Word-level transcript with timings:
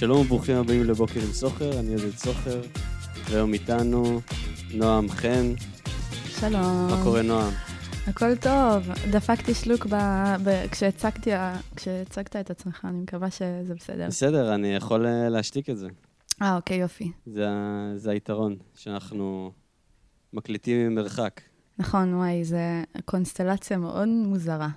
שלום 0.00 0.20
וברוכים 0.20 0.56
הבאים 0.56 0.84
לבוקר 0.84 1.20
עם 1.20 1.32
סוחר, 1.32 1.80
אני 1.80 1.94
עודד 1.94 2.16
סוחר, 2.16 2.60
והיום 3.30 3.52
איתנו 3.52 4.20
נועם 4.74 5.08
חן. 5.08 5.52
שלום. 6.40 6.86
מה 6.90 7.00
קורה 7.02 7.22
נועם? 7.22 7.52
הכל 8.06 8.36
טוב. 8.36 8.88
דפקתי 9.10 9.54
שלוק 9.54 9.86
ב... 9.86 9.94
ב... 10.44 10.66
כשהצגתי... 10.70 11.30
כשהצגת 11.76 12.36
את 12.36 12.50
עצמך, 12.50 12.84
אני 12.84 12.98
מקווה 13.00 13.30
שזה 13.30 13.74
בסדר. 13.74 14.06
בסדר, 14.06 14.54
אני 14.54 14.74
יכול 14.74 15.06
אה, 15.06 15.28
להשתיק 15.28 15.70
את 15.70 15.78
זה. 15.78 15.88
אה, 16.42 16.56
אוקיי, 16.56 16.76
יופי. 16.76 17.12
זה, 17.26 17.48
זה 17.96 18.10
היתרון, 18.10 18.56
שאנחנו 18.74 19.52
מקליטים 20.32 20.88
ממרחק. 20.88 21.40
נכון, 21.78 22.14
וואי, 22.14 22.44
זו 22.44 22.56
קונסטלציה 23.04 23.76
מאוד 23.76 24.08
מוזרה. 24.08 24.68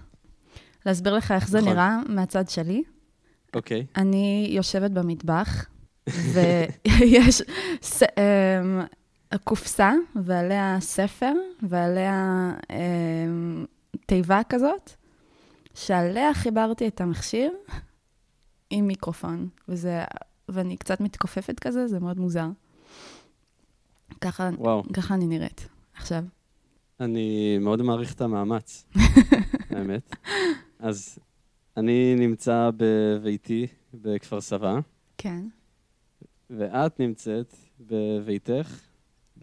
להסביר 0.85 1.13
לך 1.13 1.31
איך 1.31 1.47
זה 1.47 1.57
נכון. 1.57 1.73
נראה 1.73 1.99
מהצד 2.09 2.49
שלי. 2.49 2.83
אוקיי. 3.55 3.85
אני 3.95 4.47
יושבת 4.51 4.91
במטבח, 4.91 5.65
ויש 6.07 7.41
ס... 7.81 8.03
אמ, 8.03 8.81
קופסה, 9.43 9.93
ועליה 10.15 10.77
ספר, 10.79 11.33
ועליה 11.61 12.51
אמ, 12.69 13.65
תיבה 14.05 14.41
כזאת, 14.49 14.91
שעליה 15.73 16.33
חיברתי 16.33 16.87
את 16.87 17.01
המכשיר 17.01 17.51
עם 18.69 18.87
מיקרופון, 18.87 19.47
וזה... 19.69 20.03
ואני 20.49 20.77
קצת 20.77 21.01
מתכופפת 21.01 21.59
כזה, 21.59 21.87
זה 21.87 21.99
מאוד 21.99 22.19
מוזר. 22.19 22.47
ככה, 24.21 24.49
וואו, 24.57 24.83
ככה 24.93 25.13
אני 25.13 25.27
נראית 25.27 25.67
עכשיו. 25.93 26.23
אני 26.99 27.57
מאוד 27.61 27.81
מעריך 27.81 28.13
את 28.13 28.21
המאמץ, 28.21 28.85
האמת. 29.75 30.15
אז 30.79 31.19
אני 31.77 32.15
נמצא 32.17 32.69
בביתי 32.77 33.67
בכפר 33.93 34.41
סבא, 34.41 34.79
כן. 35.17 35.43
ואת 36.49 36.99
נמצאת 36.99 37.53
בביתך 37.79 38.79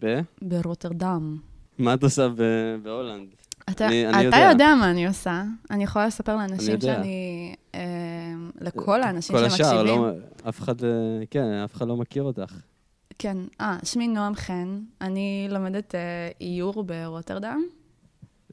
ב... 0.03 0.19
ברוטרדם. 0.41 1.37
מה 1.77 1.93
את 1.93 2.03
עושה 2.03 2.29
ב- 2.29 2.75
בהולנד? 2.83 3.27
אתה, 3.69 3.87
אני- 3.87 4.07
אני 4.07 4.27
אתה 4.29 4.37
יודע. 4.37 4.47
יודע 4.51 4.75
מה 4.79 4.91
אני 4.91 5.07
עושה. 5.07 5.43
אני 5.71 5.83
יכולה 5.83 6.07
לספר 6.07 6.35
לאנשים 6.35 6.71
יודע. 6.73 6.95
שאני... 6.95 7.55
אה, 7.75 7.81
לכל 8.61 9.01
האנשים 9.03 9.35
כל 9.35 9.41
שמקשיבים. 9.49 9.65
השאר, 9.71 9.83
לא, 9.83 10.09
אף 10.49 10.59
אחד, 10.59 10.83
אה, 10.83 10.89
כן, 11.29 11.43
אף 11.53 11.73
אחד 11.75 11.87
לא 11.87 11.97
מכיר 11.97 12.23
אותך. 12.23 12.61
כן. 13.19 13.37
אה, 13.61 13.77
שמי 13.83 14.07
נועם 14.07 14.35
חן. 14.35 14.79
אני 15.01 15.47
לומדת 15.51 15.95
אה, 15.95 15.99
איור 16.41 16.83
ברוטרדם. 16.83 17.61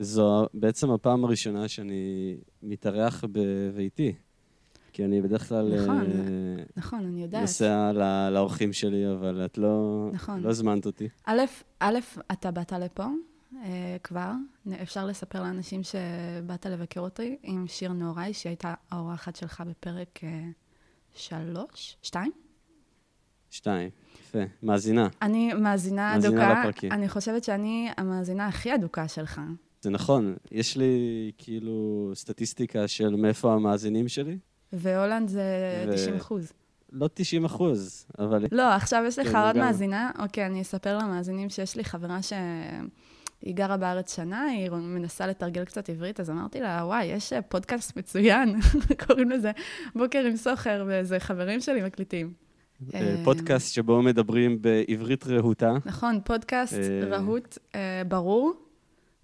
זו 0.00 0.46
בעצם 0.54 0.90
הפעם 0.90 1.24
הראשונה 1.24 1.68
שאני 1.68 2.34
מתארח 2.62 3.24
בביתי. 3.32 4.14
כי 4.92 5.04
אני 5.04 5.22
בדרך 5.22 5.48
כלל 5.48 5.82
נכון, 5.82 6.00
אה, 6.00 6.62
נכון, 6.76 7.04
אני 7.04 7.22
יודעת. 7.22 7.40
נוסע 7.40 7.92
ל- 7.92 8.28
לאורחים 8.32 8.72
שלי, 8.72 9.12
אבל 9.12 9.44
את 9.44 9.58
לא, 9.58 10.08
נכון. 10.12 10.40
לא 10.42 10.48
הזמנת 10.50 10.86
אותי. 10.86 11.08
א', 11.24 11.40
א', 11.80 11.98
אתה 12.32 12.50
באת 12.50 12.72
לפה 12.72 13.04
אה, 13.56 13.96
כבר. 14.04 14.32
אפשר 14.82 15.06
לספר 15.06 15.42
לאנשים 15.42 15.80
שבאת 15.82 16.66
לבקר 16.66 17.00
אותי 17.00 17.36
עם 17.42 17.66
שיר 17.68 17.92
נהוראי, 17.92 18.34
שהייתה 18.34 18.74
האורחת 18.90 19.36
שלך 19.36 19.62
בפרק 19.66 20.20
אה, 20.22 20.44
שלוש? 21.14 21.96
שתיים? 22.02 22.32
שתיים, 23.50 23.90
יפה. 24.20 24.38
מאזינה. 24.62 25.08
אני 25.22 25.52
מאזינה 25.54 26.12
מאזינה 26.14 26.16
אדוקה. 26.46 26.60
לפרקים. 26.60 26.92
אני 26.92 27.08
חושבת 27.08 27.44
שאני 27.44 27.88
המאזינה 27.96 28.46
הכי 28.46 28.74
אדוקה 28.74 29.08
שלך. 29.08 29.40
זה 29.80 29.90
נכון, 29.90 30.36
יש 30.50 30.76
לי 30.76 31.32
כאילו 31.38 32.10
סטטיסטיקה 32.14 32.88
של 32.88 33.16
מאיפה 33.16 33.54
המאזינים 33.54 34.08
שלי. 34.08 34.38
והולנד 34.72 35.28
זה 35.28 35.42
ו- 35.88 35.92
90 35.92 36.16
אחוז. 36.16 36.52
לא 36.92 37.08
90 37.14 37.44
אחוז, 37.44 38.06
אבל 38.18 38.44
לא, 38.52 38.74
עכשיו 38.74 39.04
יש 39.06 39.18
לך 39.18 39.28
כן, 39.28 39.36
עוד 39.36 39.54
גם. 39.56 39.60
מאזינה. 39.60 40.10
אוקיי, 40.18 40.46
אני 40.46 40.62
אספר 40.62 40.98
למאזינים 40.98 41.50
שיש 41.50 41.76
לי 41.76 41.84
חברה 41.84 42.18
שהיא 42.22 43.54
גרה 43.54 43.76
בארץ 43.76 44.16
שנה, 44.16 44.42
היא 44.42 44.70
מנסה 44.70 45.26
לתרגל 45.26 45.64
קצת 45.64 45.90
עברית, 45.90 46.20
אז 46.20 46.30
אמרתי 46.30 46.60
לה, 46.60 46.82
וואי, 46.84 47.04
יש 47.04 47.32
פודקאסט 47.48 47.96
מצוין, 47.96 48.56
קוראים 49.06 49.30
לזה 49.30 49.50
בוקר 49.94 50.18
עם 50.18 50.36
סוחר, 50.36 50.84
ואיזה 50.86 51.20
חברים 51.20 51.60
שלי 51.60 51.82
מקליטים. 51.82 52.32
אה, 52.94 53.00
אה, 53.00 53.16
פודקאסט 53.24 53.74
שבו 53.74 54.02
מדברים 54.02 54.62
בעברית 54.62 55.26
רהוטה. 55.26 55.76
נכון, 55.84 56.20
פודקאסט 56.24 56.74
אה. 56.74 57.08
רהוט, 57.08 57.58
אה, 57.74 58.02
ברור. 58.08 58.67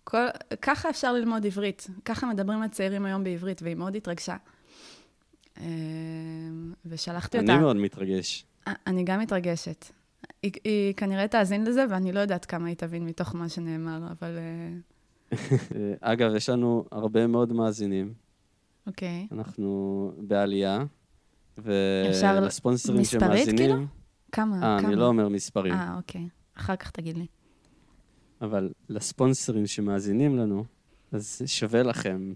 כל, 0.05 0.27
ככה 0.63 0.91
אפשר 0.91 1.13
ללמוד 1.13 1.47
עברית, 1.47 1.87
ככה 2.05 2.27
מדברים 2.27 2.63
הצעירים 2.63 3.05
היום 3.05 3.25
בעברית, 3.25 3.63
והיא 3.63 3.75
מאוד 3.75 3.97
התרגשה. 3.97 4.37
אה, 5.59 5.65
ושלחתי 6.87 7.39
אותה. 7.39 7.53
אני 7.53 7.61
מאוד 7.61 7.77
מתרגש. 7.77 8.47
אני 8.87 9.05
גם 9.05 9.21
מתרגשת. 9.21 9.85
היא, 10.43 10.53
היא 10.65 10.95
כנראה 10.95 11.29
תאזין 11.29 11.65
לזה, 11.65 11.85
ואני 11.91 12.13
לא 12.13 12.21
יודעת 12.21 12.45
כמה 12.45 12.69
היא 12.69 12.77
תבין 12.77 13.05
מתוך 13.05 13.35
מה 13.35 13.49
שנאמר, 13.49 13.99
אבל 14.11 14.39
אה, 14.39 14.73
אה, 15.77 15.95
אגב, 16.01 16.35
יש 16.35 16.49
לנו 16.49 16.85
הרבה 16.93 17.27
מאוד 17.27 17.53
מאזינים. 17.53 18.15
אוקיי. 18.87 19.27
אנחנו 19.33 20.13
בעלייה, 20.19 20.85
אפשר 22.11 22.39
ולספונסרים 22.43 23.01
מספרית, 23.01 23.23
כאילו? 23.49 23.57
שמאזינים... 23.57 23.87
כמה? 24.33 24.57
אה, 24.57 24.81
כמה? 24.81 24.89
אני 24.89 24.97
לא 24.97 25.07
אומר 25.07 25.29
מספרים, 25.29 25.73
אה, 25.73 25.97
אוקיי. 25.97 26.29
אחר 26.57 26.77
כך 26.77 26.91
תגיד 26.91 27.17
לי. 27.17 27.27
אבל 28.45 28.73
לספונסרים 28.89 29.67
שמאזינים 29.67 30.37
לנו, 30.37 30.65
אז 31.13 31.43
שווה 31.47 31.83
לכם 31.83 32.33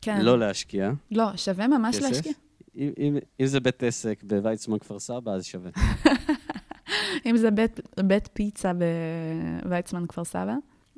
כן. 0.00 0.20
לא 0.24 0.38
להשקיע 0.38 0.90
לא, 1.10 1.36
שווה 1.36 1.68
ממש 1.68 1.96
כסף. 1.96 2.08
להשקיע. 2.08 2.32
אם, 2.76 2.90
אם, 2.98 3.16
אם 3.40 3.46
זה 3.46 3.60
בית 3.60 3.82
עסק 3.82 4.22
בוויצמן 4.22 4.78
כפר 4.78 4.98
סבא, 4.98 5.32
אז 5.32 5.44
שווה. 5.44 5.70
אם 7.26 7.36
זה 7.36 7.50
בית, 7.50 7.80
בית 8.04 8.28
פיצה 8.32 8.72
בוויצמן 9.64 10.06
כפר 10.06 10.24
סבא, 10.24 10.54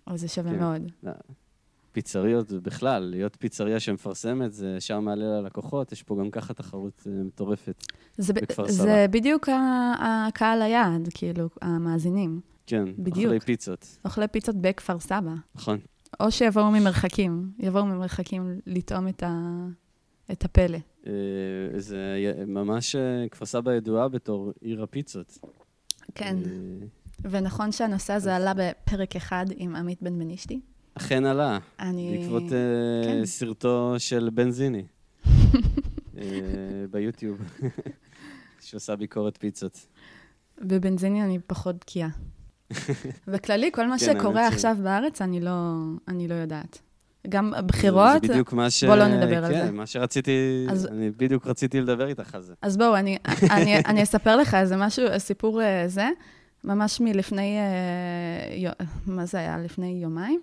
אז 0.06 0.20
זה 0.20 0.28
שווה 0.28 0.52
כן. 0.52 0.58
מאוד. 0.58 0.82
פיצריות 1.92 2.52
בכלל, 2.52 3.02
להיות 3.02 3.36
פיצריה 3.40 3.80
שמפרסמת, 3.80 4.52
זה 4.52 4.74
ישר 4.76 5.00
מעלה 5.00 5.24
ללקוחות, 5.40 5.92
יש 5.92 6.02
פה 6.02 6.16
גם 6.20 6.30
ככה 6.30 6.54
תחרות 6.54 7.06
אה, 7.06 7.22
מטורפת. 7.24 7.86
זה, 8.18 8.32
בכפר 8.32 8.66
זה 8.68 8.72
סבא. 8.72 9.06
בדיוק 9.06 9.48
ה- 9.48 9.94
הקהל 10.28 10.62
היעד, 10.62 11.08
כאילו, 11.14 11.48
המאזינים. 11.62 12.40
כן, 12.72 12.84
בדיוק. 12.98 13.24
אוכלי 13.24 13.40
פיצות, 13.40 13.98
אוכלי 14.04 14.28
פיצות 14.28 14.56
בכפר 14.60 14.98
סבא. 14.98 15.34
נכון. 15.54 15.78
או 16.20 16.30
שיבואו 16.30 16.70
ממרחקים, 16.70 17.50
יבואו 17.58 17.86
ממרחקים 17.86 18.60
לטעום 18.66 19.08
את, 19.08 19.22
ה... 19.22 19.66
את 20.32 20.44
הפלא. 20.44 20.78
אה, 21.06 21.12
זה 21.76 21.98
ממש, 22.46 22.96
אה, 22.96 23.28
כפר 23.30 23.46
סבא 23.46 23.72
ידועה 23.72 24.08
בתור 24.08 24.52
עיר 24.60 24.82
הפיצות. 24.82 25.38
כן. 26.14 26.36
אה, 26.46 26.86
ונכון 27.30 27.72
שהנושא 27.72 28.12
הזה 28.12 28.36
עלה 28.36 28.52
בפרק 28.54 29.16
אחד 29.16 29.46
עם 29.56 29.76
עמית 29.76 30.02
בן 30.02 30.18
בנישתי. 30.18 30.60
אכן 30.94 31.24
עלה, 31.24 31.58
אני... 31.80 32.18
בעקבות 32.18 32.42
כן. 33.04 33.24
סרטו 33.24 33.94
של 33.98 34.30
בנזיני 34.30 34.84
ביוטיוב, 36.90 37.38
שעושה 38.66 38.96
ביקורת 38.96 39.36
פיצות. 39.36 39.86
בבנזיני 40.60 41.24
אני 41.24 41.38
פחות 41.46 41.76
בקיאה. 41.76 42.08
בכללי, 43.32 43.70
כל 43.72 43.86
מה 43.88 43.98
כן, 43.98 44.18
שקורה 44.18 44.50
ש- 44.50 44.52
עכשיו 44.54 44.76
בארץ, 44.82 45.22
אני 45.22 45.40
לא, 45.40 45.74
אני 46.08 46.28
לא 46.28 46.34
יודעת. 46.34 46.78
גם 47.28 47.52
זה- 47.56 47.62
בחירות, 47.62 48.22
זה 48.22 48.28
בדיוק 48.28 48.52
מה 48.52 48.70
ש... 48.70 48.84
בוא 48.84 48.96
לא 48.96 49.06
נדבר 49.08 49.44
על 49.44 49.52
כן, 49.52 49.66
זה. 49.66 49.72
מה 49.72 49.86
שרציתי, 49.86 50.66
אז- 50.70 50.86
אני 50.86 51.10
בדיוק 51.10 51.46
רציתי 51.46 51.80
לדבר 51.80 52.08
איתך 52.08 52.34
על 52.34 52.42
זה. 52.42 52.54
אז 52.62 52.76
בואו, 52.76 52.96
אני, 52.96 53.16
אני, 53.50 53.78
אני 53.78 54.02
אספר 54.02 54.36
לך 54.36 54.54
איזה 54.54 54.76
משהו, 54.76 55.04
סיפור 55.18 55.62
אה, 55.62 55.84
זה, 55.88 56.08
ממש 56.64 57.00
מלפני, 57.00 57.56
אה, 57.58 58.72
מה 59.06 59.26
זה 59.26 59.38
היה? 59.38 59.58
לפני 59.58 59.98
יומיים. 60.02 60.40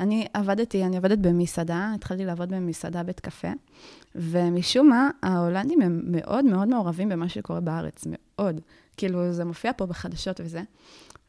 אני 0.00 0.26
עבדתי, 0.34 0.84
אני 0.84 0.96
עובדת 0.96 1.18
במסעדה, 1.18 1.90
התחלתי 1.94 2.24
לעבוד 2.24 2.48
במסעדה 2.48 3.02
בית 3.02 3.20
קפה, 3.20 3.48
ומשום 4.14 4.88
מה, 4.88 5.10
ההולנדים 5.22 5.80
הם 5.82 6.00
מאוד 6.04 6.44
מאוד 6.44 6.68
מעורבים 6.68 7.08
במה 7.08 7.28
שקורה 7.28 7.60
בארץ, 7.60 8.04
מאוד. 8.06 8.60
כאילו, 8.96 9.32
זה 9.32 9.44
מופיע 9.44 9.72
פה 9.76 9.86
בחדשות 9.86 10.40
וזה. 10.44 10.62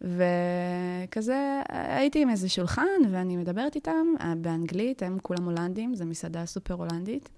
וכזה, 0.01 1.61
הייתי 1.69 2.21
עם 2.21 2.29
איזה 2.29 2.49
שולחן, 2.49 2.87
ואני 3.11 3.37
מדברת 3.37 3.75
איתם 3.75 4.07
אה, 4.21 4.33
באנגלית, 4.37 5.03
הם 5.03 5.17
כולם 5.21 5.43
הולנדים, 5.45 5.95
זו 5.95 6.05
מסעדה 6.05 6.45
סופר 6.45 6.73
הולנדית. 6.73 7.29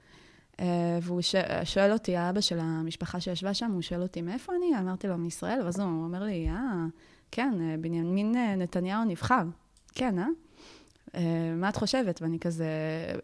אה, 0.59 0.99
והוא 1.01 1.21
ש... 1.21 1.35
שואל 1.63 1.91
אותי, 1.91 2.17
האבא 2.17 2.41
של 2.41 2.59
המשפחה 2.59 3.19
שישבה 3.19 3.53
שם, 3.53 3.71
הוא 3.71 3.81
שואל 3.81 4.01
אותי, 4.01 4.21
מאיפה 4.21 4.53
אני? 4.55 4.79
אמרתי 4.79 5.07
לו, 5.07 5.17
מישראל, 5.17 5.61
ואז 5.63 5.79
הוא 5.79 6.03
אומר 6.03 6.23
לי, 6.23 6.49
אה, 6.49 6.85
כן, 7.31 7.53
אה, 7.61 7.75
בנימין 7.81 8.35
נתניהו 8.57 9.03
נבחר. 9.03 9.43
כן, 9.95 10.19
אה? 10.19 10.27
אה, 11.15 11.53
מה 11.55 11.69
את 11.69 11.75
חושבת? 11.75 12.21
ואני 12.21 12.39
כזה, 12.39 12.67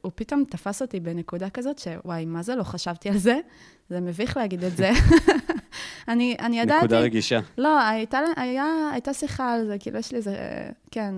הוא 0.01 0.11
פתאום 0.15 0.43
תפס 0.49 0.81
אותי 0.81 0.99
בנקודה 0.99 1.49
כזאת, 1.49 1.79
שוואי, 1.79 2.25
מה 2.25 2.43
זה 2.43 2.55
לא 2.55 2.63
חשבתי 2.63 3.09
על 3.09 3.17
זה? 3.17 3.39
זה 3.89 3.99
מביך 3.99 4.37
להגיד 4.37 4.63
את 4.63 4.77
זה. 4.77 4.91
אני, 6.07 6.35
אני 6.39 6.59
ידעתי... 6.59 6.77
נקודה 6.85 6.99
רגישה. 6.99 7.39
לא, 7.57 7.79
הייתה, 7.79 8.19
היה, 8.35 8.65
הייתה 8.91 9.13
שיחה 9.13 9.53
על 9.53 9.65
זה, 9.65 9.77
כאילו, 9.79 9.99
יש 9.99 10.11
לי 10.11 10.17
איזה, 10.17 10.37
כן, 10.91 11.15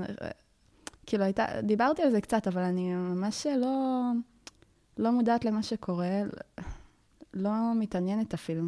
כאילו, 1.06 1.24
הייתה, 1.24 1.46
דיברתי 1.64 2.02
על 2.02 2.12
זה 2.12 2.22
קצת, 2.22 2.48
אבל 2.48 2.62
אני 2.62 2.94
ממש 2.94 3.48
לא, 3.48 4.02
לא 4.98 5.12
מודעת 5.12 5.46
למה 5.46 5.64
שקורה, 5.64 6.22
לא 7.34 7.52
מתעניינת 7.76 8.34
אפילו. 8.34 8.64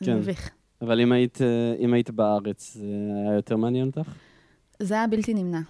זה 0.00 0.06
כן. 0.06 0.16
מביך. 0.16 0.50
אבל 0.82 1.00
אם 1.00 1.12
היית, 1.12 1.42
אה, 1.42 1.74
אם 1.78 1.94
היית 1.94 2.10
בארץ, 2.10 2.74
זה 2.74 2.84
היה 3.26 3.34
יותר 3.36 3.56
מעניין 3.56 3.86
אותך? 3.86 4.12
זה 4.78 4.94
היה 4.94 5.06
בלתי 5.06 5.34
נמנע. 5.34 5.60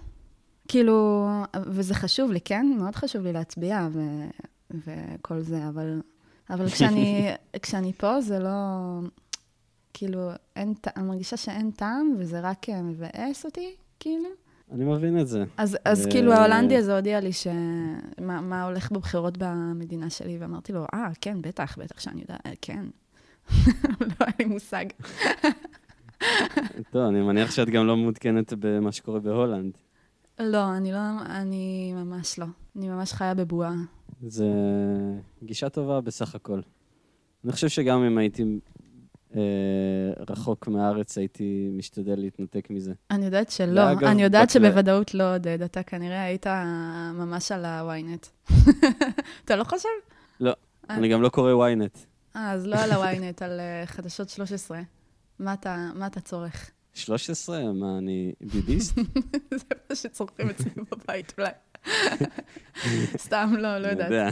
כאילו, 0.69 1.27
וזה 1.65 1.93
חשוב 1.93 2.31
לי, 2.31 2.41
כן? 2.41 2.65
מאוד 2.77 2.95
חשוב 2.95 3.23
לי 3.23 3.33
להצביע 3.33 3.87
ו, 3.91 3.99
וכל 4.71 5.41
זה, 5.41 5.67
אבל, 5.67 6.01
אבל 6.49 6.69
כשאני, 6.69 7.29
כשאני 7.61 7.93
פה 7.93 8.21
זה 8.21 8.39
לא... 8.39 8.49
כאילו, 9.93 10.29
אין, 10.55 10.73
אני 10.97 11.07
מרגישה 11.07 11.37
שאין 11.37 11.71
טעם, 11.71 12.15
וזה 12.17 12.39
רק 12.39 12.69
אה, 12.69 12.81
מבאס 12.81 13.45
אותי, 13.45 13.75
כאילו. 13.99 14.29
אני 14.71 14.85
מבין 14.85 15.19
את 15.19 15.27
זה. 15.27 15.43
אז, 15.57 15.77
אז 15.85 16.05
ו- 16.05 16.09
כאילו 16.11 16.33
ההולנדי 16.33 16.77
הזה 16.77 16.95
הודיע 16.95 17.19
לי 17.19 17.33
שמה 17.33 18.41
מה 18.41 18.63
הולך 18.63 18.91
בבחירות 18.91 19.37
במדינה 19.37 20.09
שלי, 20.09 20.37
ואמרתי 20.39 20.73
לו, 20.73 20.85
אה, 20.93 21.09
כן, 21.21 21.41
בטח, 21.41 21.77
בטח 21.77 21.99
שאני 21.99 22.21
יודעת, 22.21 22.45
אה, 22.45 22.51
כן. 22.61 22.85
לא 24.01 24.15
היה 24.19 24.33
לי 24.39 24.45
מושג. 24.45 24.85
טוב, 26.91 27.07
אני 27.09 27.21
מניח 27.21 27.51
שאת 27.51 27.69
גם 27.69 27.87
לא 27.87 27.97
מעודכנת 27.97 28.53
במה 28.59 28.91
שקורה 28.91 29.19
בהולנד. 29.19 29.77
לא, 30.39 30.77
אני 30.77 30.91
לא, 30.91 30.99
אני 31.25 31.93
ממש 31.93 32.39
לא. 32.39 32.45
אני 32.75 32.89
ממש 32.89 33.13
חיה 33.13 33.33
בבועה. 33.33 33.73
זה 34.27 34.45
גישה 35.43 35.69
טובה 35.69 36.01
בסך 36.01 36.35
הכל. 36.35 36.61
אני 37.43 37.51
חושב 37.51 37.67
שגם 37.67 38.03
אם 38.03 38.17
הייתי 38.17 38.59
אה, 39.35 39.41
רחוק 40.29 40.67
מהארץ, 40.67 41.17
הייתי 41.17 41.69
משתדל 41.73 42.15
להתנתק 42.19 42.67
מזה. 42.69 42.93
אני 43.11 43.25
יודעת 43.25 43.49
שלא, 43.51 43.81
ואגב, 43.81 44.03
אני 44.03 44.23
יודעת 44.23 44.43
בת- 44.47 44.49
שבוודאות 44.53 45.13
לא, 45.13 45.33
עודד. 45.35 45.61
אתה 45.61 45.83
כנראה 45.83 46.23
היית 46.23 46.45
ממש 47.13 47.51
על 47.51 47.65
ה-ynet. 47.65 48.51
אתה 49.45 49.55
לא 49.55 49.63
חושב? 49.63 49.89
לא, 50.39 50.49
אה. 50.89 50.95
אני 50.95 51.07
גם 51.09 51.21
לא 51.21 51.29
קורא 51.29 51.51
ynet. 51.69 51.97
אה, 52.35 52.51
אז 52.51 52.67
לא 52.67 52.75
על 52.75 52.91
ה-ynet, 52.91 53.43
על 53.45 53.59
אה, 53.59 53.83
חדשות 53.85 54.29
13. 54.29 54.79
מה 55.39 55.53
אתה, 55.53 55.89
מה 55.95 56.07
אתה 56.07 56.19
צורך? 56.21 56.71
13? 56.93 57.73
מה, 57.73 57.97
אני 57.97 58.33
ביביסט? 58.41 58.95
זה 59.59 59.65
מה 59.89 59.95
שצורכים 59.95 60.49
אצלי 60.49 60.71
בבית, 60.91 61.33
אולי. 61.37 61.49
סתם, 63.25 63.53
לא, 63.57 63.77
לא 63.77 63.87
יודעת. 63.87 64.11
יודע. 64.11 64.29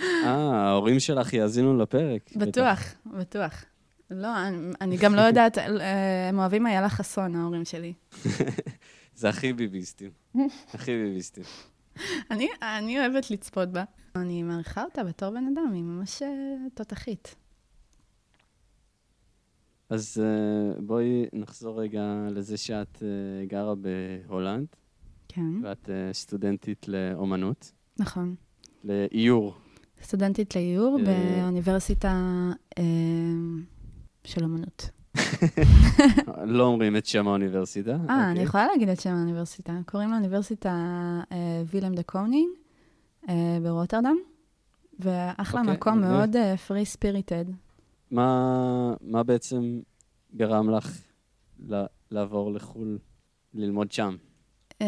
אה, 0.00 0.30
ההורים 0.30 1.00
שלך 1.00 1.32
יאזינו 1.32 1.78
לפרק. 1.78 2.30
בטוח, 2.36 2.94
בטוח. 3.06 3.64
לא, 4.10 4.46
אני, 4.46 4.72
אני 4.80 4.96
גם 4.96 5.14
לא 5.14 5.20
יודעת, 5.20 5.58
אה, 5.58 6.28
הם 6.28 6.38
אוהבים 6.38 6.66
איילה 6.66 6.88
חסון, 6.88 7.36
ההורים 7.36 7.64
שלי. 7.64 7.92
זה 9.16 9.28
הכי 9.28 9.52
ביביסטים. 9.52 10.10
הכי 10.74 10.90
ביביסטים. 10.90 11.44
אני, 12.30 12.48
אני 12.62 13.00
אוהבת 13.00 13.30
לצפות 13.30 13.68
בה. 13.68 13.84
אני 14.16 14.42
מעריכה 14.42 14.82
אותה 14.84 15.04
בתור 15.04 15.30
בן 15.30 15.44
אדם, 15.52 15.72
היא 15.72 15.82
ממש 15.82 16.22
אה, 16.22 16.28
תותחית. 16.74 17.34
אז 19.90 20.22
אה, 20.22 20.80
בואי 20.80 21.26
נחזור 21.32 21.82
רגע 21.82 22.28
לזה 22.30 22.56
שאת 22.56 23.02
אה, 23.02 23.46
גרה 23.46 23.74
בהולנד, 23.74 24.66
כן, 25.28 25.64
ואת 25.64 25.90
אה, 25.90 26.12
סטודנטית 26.12 26.88
לאומנות, 26.88 27.72
נכון. 27.98 28.34
לאיור. 28.84 29.54
סטודנטית 30.02 30.56
לאיור. 30.56 30.98
באוניברסיטה 31.04 32.14
של 34.24 34.44
אמנות. 34.44 34.90
לא 36.46 36.64
אומרים 36.64 36.96
את 36.96 37.06
שם 37.06 37.28
האוניברסיטה. 37.28 37.90
אה, 37.90 38.24
אני 38.24 38.30
אוקיי. 38.30 38.42
יכולה 38.42 38.66
להגיד 38.66 38.88
את 38.88 39.00
שם 39.00 39.10
האוניברסיטה. 39.10 39.78
קוראים 39.86 40.10
לאוניברסיטה 40.10 40.74
וילם 41.66 41.94
דה 41.94 42.02
קונינג 42.02 42.48
ברוטרדם, 43.62 44.16
ואחלה 44.98 45.60
אוקיי, 45.60 45.74
מקום. 45.74 46.00
מאוד 46.00 46.36
free 46.66 46.84
spirited. 46.84 47.44
מה, 48.10 48.94
מה 49.00 49.22
בעצם 49.22 49.80
גרם 50.36 50.70
לך 50.70 50.98
לעבור 52.10 52.52
לחו"ל, 52.52 52.98
ללמוד 53.54 53.92
שם? 53.92 54.16
אה, 54.82 54.86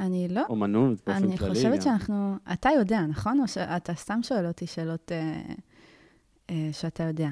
אני 0.00 0.28
לא, 0.28 0.42
אומנות 0.48 0.98
באופן 1.06 1.20
כללי 1.20 1.32
אני 1.32 1.36
גם. 1.36 1.54
חושבת 1.54 1.82
שאנחנו... 1.82 2.34
אתה 2.52 2.68
יודע, 2.78 3.00
נכון? 3.00 3.40
או 3.40 3.48
שאתה 3.48 3.94
סתם 3.94 4.20
שואל 4.22 4.46
אותי 4.46 4.66
שאלות 4.66 5.12
אה, 5.12 5.42
אה, 6.50 6.68
שאתה 6.72 7.02
יודע. 7.02 7.28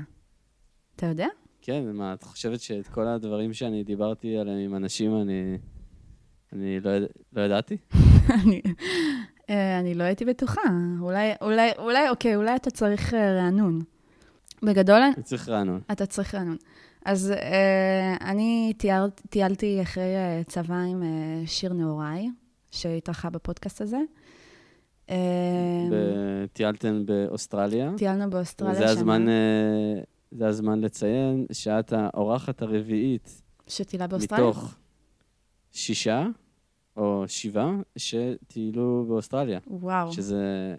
אתה 0.96 1.06
יודע? 1.06 1.26
כן, 1.62 1.92
מה, 1.92 2.14
את 2.14 2.22
חושבת 2.22 2.60
שאת 2.60 2.86
כל 2.88 3.06
הדברים 3.06 3.52
שאני 3.52 3.84
דיברתי 3.84 4.36
עליהם 4.36 4.58
עם 4.58 4.74
אנשים, 4.74 5.20
אני, 5.20 5.58
אני 6.52 6.80
לא. 6.80 6.90
לא 7.32 7.40
ידעתי? 7.42 7.76
אני, 8.42 8.62
אה, 9.50 9.80
אני 9.80 9.94
לא 9.94 10.02
הייתי 10.02 10.24
בטוחה. 10.24 10.60
אולי, 11.00 11.32
אולי, 11.40 11.70
אולי, 11.78 12.08
אוקיי, 12.08 12.36
אולי 12.36 12.56
אתה 12.56 12.70
צריך 12.70 13.14
אה, 13.14 13.36
רענון. 13.36 13.80
בגדול, 14.62 15.02
אני 15.16 15.22
צריך 15.22 15.48
רענון. 15.48 15.80
אתה 15.92 16.06
צריך 16.06 16.34
רענון. 16.34 16.56
אז 17.04 17.30
אה, 17.30 18.16
אני 18.20 18.72
טייר, 18.78 19.08
טיילתי 19.30 19.82
אחרי 19.82 20.16
אה, 20.16 20.42
צבא 20.46 20.74
עם 20.74 21.02
אה, 21.02 21.08
שיר 21.46 21.72
נעוריי, 21.72 22.28
שהתארחה 22.70 23.30
בפודקאסט 23.30 23.80
הזה. 23.80 23.98
אה, 25.10 25.16
ב- 25.90 26.46
טיילתם 26.52 27.06
באוסטרליה. 27.06 27.90
טיילנו 27.96 28.30
באוסטרליה 28.30 28.72
וזה 28.74 28.82
שנה. 28.82 28.90
הזמן, 28.90 29.28
אה, 29.28 30.00
זה 30.30 30.46
הזמן 30.46 30.80
לציין 30.80 31.46
שאת 31.52 31.92
האורחת 31.92 32.62
הרביעית 32.62 33.42
שטיילה 33.66 34.06
באוסטרליה? 34.06 34.48
מתוך 34.48 34.74
שישה 35.72 36.26
או 36.96 37.24
שבעה 37.26 37.76
שטיילו 37.96 39.04
באוסטרליה, 39.08 39.58
וואו. 39.66 40.12
שזה 40.12 40.74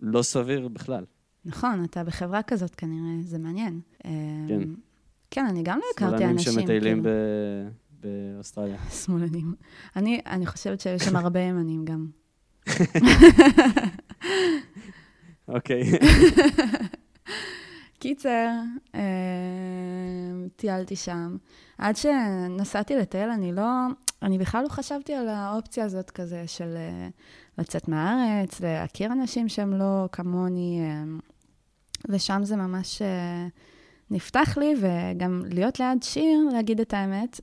לא 0.00 0.22
סביר 0.22 0.68
בכלל. 0.68 1.04
נכון, 1.44 1.84
אתה 1.84 2.04
בחברה 2.04 2.42
כזאת 2.42 2.74
כנראה, 2.74 3.22
זה 3.22 3.38
מעניין. 3.38 3.80
כן. 3.98 4.08
אמ, 4.50 4.74
כן, 5.30 5.46
אני 5.46 5.62
גם 5.62 5.78
לא 5.78 5.84
הכרתי 5.94 6.24
אנשים, 6.24 6.52
שמטיילים 6.52 7.02
כאילו. 7.02 7.14
ב- 8.00 8.06
באוסטרליה. 8.34 8.76
שמאלנים. 9.04 9.54
אני, 9.96 10.20
אני 10.26 10.46
חושבת 10.46 10.80
שיש 10.80 11.02
שם 11.02 11.16
הרבה 11.16 11.40
ימנים 11.40 11.84
גם. 11.84 12.06
אוקיי. 15.48 15.82
קיצר, 18.00 18.48
אמ, 18.94 19.00
טיילתי 20.56 20.96
שם. 20.96 21.36
עד 21.78 21.96
שנסעתי 21.96 22.96
לטייל, 22.96 23.30
אני 23.30 23.52
לא, 23.52 23.62
אני 24.22 24.38
בכלל 24.38 24.62
לא 24.62 24.68
חשבתי 24.68 25.14
על 25.14 25.28
האופציה 25.28 25.84
הזאת 25.84 26.10
כזה 26.10 26.44
של 26.46 26.74
אה, 26.76 27.08
לצאת 27.58 27.88
מהארץ, 27.88 28.60
להכיר 28.60 29.12
אנשים 29.12 29.48
שהם 29.48 29.72
לא 29.72 30.08
כמוני, 30.12 30.80
אמ, 30.80 31.18
ושם 32.08 32.40
זה 32.44 32.56
ממש 32.56 33.02
אה, 33.02 33.46
נפתח 34.10 34.58
לי, 34.58 34.74
וגם 34.80 35.42
להיות 35.50 35.80
ליד 35.80 36.02
שיר, 36.02 36.38
להגיד 36.52 36.80
את 36.80 36.94
האמת. 36.94 37.40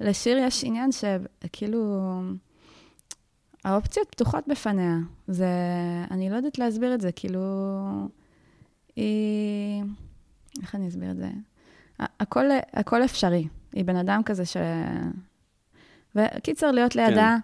לשיר 0.00 0.38
יש 0.38 0.64
עניין 0.64 0.90
שכאילו, 0.92 2.20
האופציות 3.64 4.08
פתוחות 4.10 4.48
בפניה. 4.48 4.96
זה, 5.28 5.48
אני 6.10 6.30
לא 6.30 6.36
יודעת 6.36 6.58
להסביר 6.58 6.94
את 6.94 7.00
זה, 7.00 7.12
כאילו, 7.12 7.40
היא... 8.96 9.84
איך 10.62 10.74
אני 10.74 10.88
אסביר 10.88 11.10
את 11.10 11.16
זה? 11.16 11.30
הכל, 11.98 12.44
הכל 12.72 13.04
אפשרי. 13.04 13.48
היא 13.72 13.84
בן 13.84 13.96
אדם 13.96 14.22
כזה 14.22 14.44
ש... 14.44 14.56
וקיצר, 16.16 16.70
להיות 16.70 16.96
לידה, 16.96 17.36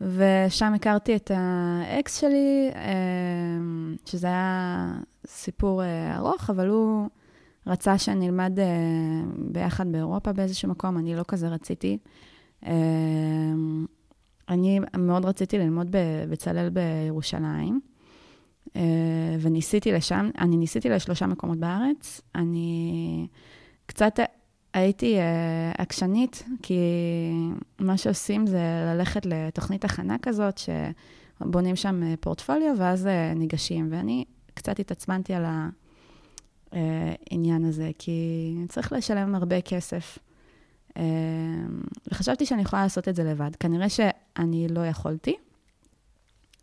ושם 0.00 0.74
הכרתי 0.74 1.16
את 1.16 1.30
האקס 1.34 2.20
שלי, 2.20 2.70
אמ, 2.74 3.96
שזה 4.04 4.26
היה 4.26 4.92
סיפור 5.26 5.82
אה, 5.82 6.16
ארוך, 6.16 6.50
אבל 6.50 6.68
הוא 6.68 7.08
רצה 7.66 7.98
שנלמד 7.98 8.58
אה, 8.58 8.64
ביחד 9.36 9.92
באירופה 9.92 10.32
באיזשהו 10.32 10.68
מקום, 10.68 10.98
אני 10.98 11.16
לא 11.16 11.24
כזה 11.28 11.48
רציתי. 11.48 11.98
אמ, 12.66 13.86
אני 14.48 14.80
מאוד 14.98 15.24
רציתי 15.24 15.58
ללמוד 15.58 15.86
בבצלאל 15.90 16.68
בירושלים, 16.70 17.80
אה, 18.76 18.82
וניסיתי 19.40 19.92
לשם, 19.92 20.30
אני 20.38 20.56
ניסיתי 20.56 20.88
לשלושה 20.88 21.26
מקומות 21.26 21.58
בארץ. 21.58 22.20
אני 22.34 23.26
קצת 23.86 24.18
הייתי 24.72 25.18
אה, 25.18 25.72
עקשנית, 25.78 26.44
כי 26.62 26.80
מה 27.78 27.96
שעושים 27.96 28.46
זה 28.46 28.60
ללכת 28.94 29.26
לתוכנית 29.26 29.84
הכנה 29.84 30.16
כזאת, 30.22 30.60
שבונים 31.40 31.76
שם 31.76 32.02
אה, 32.02 32.14
פורטפוליו, 32.20 32.74
ואז 32.78 33.06
אה, 33.06 33.34
ניגשים. 33.34 33.88
ואני 33.90 34.24
קצת 34.54 34.80
התעצמנתי 34.80 35.34
על 35.34 35.44
העניין 36.72 37.64
הזה, 37.64 37.90
כי 37.98 38.54
צריך 38.68 38.92
לשלם 38.92 39.34
הרבה 39.34 39.60
כסף. 39.60 40.18
אה, 40.96 41.02
וחשבתי 42.12 42.46
שאני 42.46 42.62
יכולה 42.62 42.82
לעשות 42.82 43.08
את 43.08 43.16
זה 43.16 43.24
לבד. 43.24 43.50
כנראה 43.60 43.88
שאני 43.88 44.68
לא 44.68 44.86
יכולתי. 44.86 45.36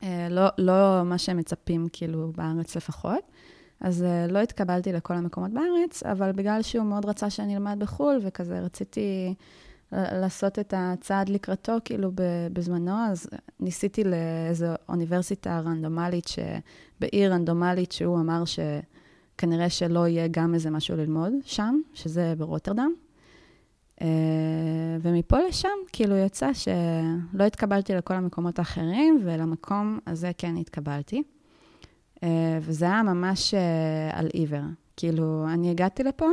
אה, 0.03 0.27
לא, 0.29 0.45
לא 0.57 1.01
מה 1.05 1.17
שהם 1.17 1.37
מצפים, 1.37 1.87
כאילו, 1.93 2.31
בארץ 2.35 2.77
לפחות. 2.77 3.31
אז 3.79 4.01
uh, 4.01 4.31
לא 4.31 4.39
התקבלתי 4.39 4.93
לכל 4.93 5.13
המקומות 5.13 5.51
בארץ, 5.51 6.03
אבל 6.03 6.31
בגלל 6.31 6.61
שהוא 6.61 6.85
מאוד 6.85 7.05
רצה 7.05 7.29
שאני 7.29 7.55
אלמד 7.55 7.77
בחו"ל, 7.79 8.19
וכזה 8.21 8.59
רציתי 8.59 9.33
לעשות 9.91 10.59
את 10.59 10.73
הצעד 10.77 11.29
לקראתו, 11.29 11.73
כאילו, 11.85 12.11
בזמנו, 12.53 12.91
אז 13.11 13.27
ניסיתי 13.59 14.03
לאיזו 14.03 14.67
אוניברסיטה 14.89 15.59
רנדומלית, 15.59 16.27
ש... 16.27 16.39
בעיר 16.99 17.33
רנדומלית, 17.33 17.91
שהוא 17.91 18.19
אמר 18.19 18.43
כנראה 19.37 19.69
שלא 19.69 20.07
יהיה 20.07 20.27
גם 20.31 20.53
איזה 20.53 20.69
משהו 20.69 20.97
ללמוד 20.97 21.33
שם, 21.43 21.79
שזה 21.93 22.33
ברוטרדם. 22.37 22.93
אה, 24.01 24.07
ומפה 25.01 25.37
לשם, 25.49 25.69
כאילו 25.91 26.15
יצא 26.15 26.53
שלא 26.53 27.43
התקבלתי 27.43 27.95
לכל 27.95 28.13
המקומות 28.13 28.59
האחרים, 28.59 29.19
ולמקום 29.23 29.99
הזה 30.07 30.31
כן 30.37 30.57
התקבלתי. 30.57 31.23
אה, 32.23 32.59
וזה 32.61 32.85
היה 32.85 33.03
ממש 33.03 33.53
אה, 33.53 34.19
על 34.19 34.27
עיוור. 34.33 34.63
כאילו, 34.97 35.45
אני 35.53 35.71
הגעתי 35.71 36.03
לפה, 36.03 36.27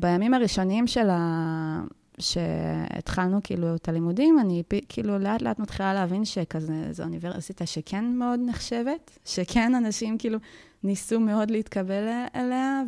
בימים 0.00 0.34
הראשונים 0.34 0.86
של 0.86 1.10
ה... 1.10 1.82
שהתחלנו 2.18 3.40
כאילו 3.44 3.74
את 3.74 3.88
הלימודים, 3.88 4.38
אני 4.38 4.62
כאילו 4.88 5.18
לאט 5.18 5.42
לאט 5.42 5.58
מתחילה 5.58 5.94
להבין 5.94 6.24
שכזה, 6.24 6.92
זו 6.92 7.02
אוניברסיטה 7.02 7.66
שכן 7.66 8.04
מאוד 8.04 8.40
נחשבת, 8.46 9.18
שכן 9.24 9.74
אנשים 9.74 10.18
כאילו 10.18 10.38
ניסו 10.84 11.20
מאוד 11.20 11.50
להתקבל 11.50 12.08
אליה, 12.34 12.82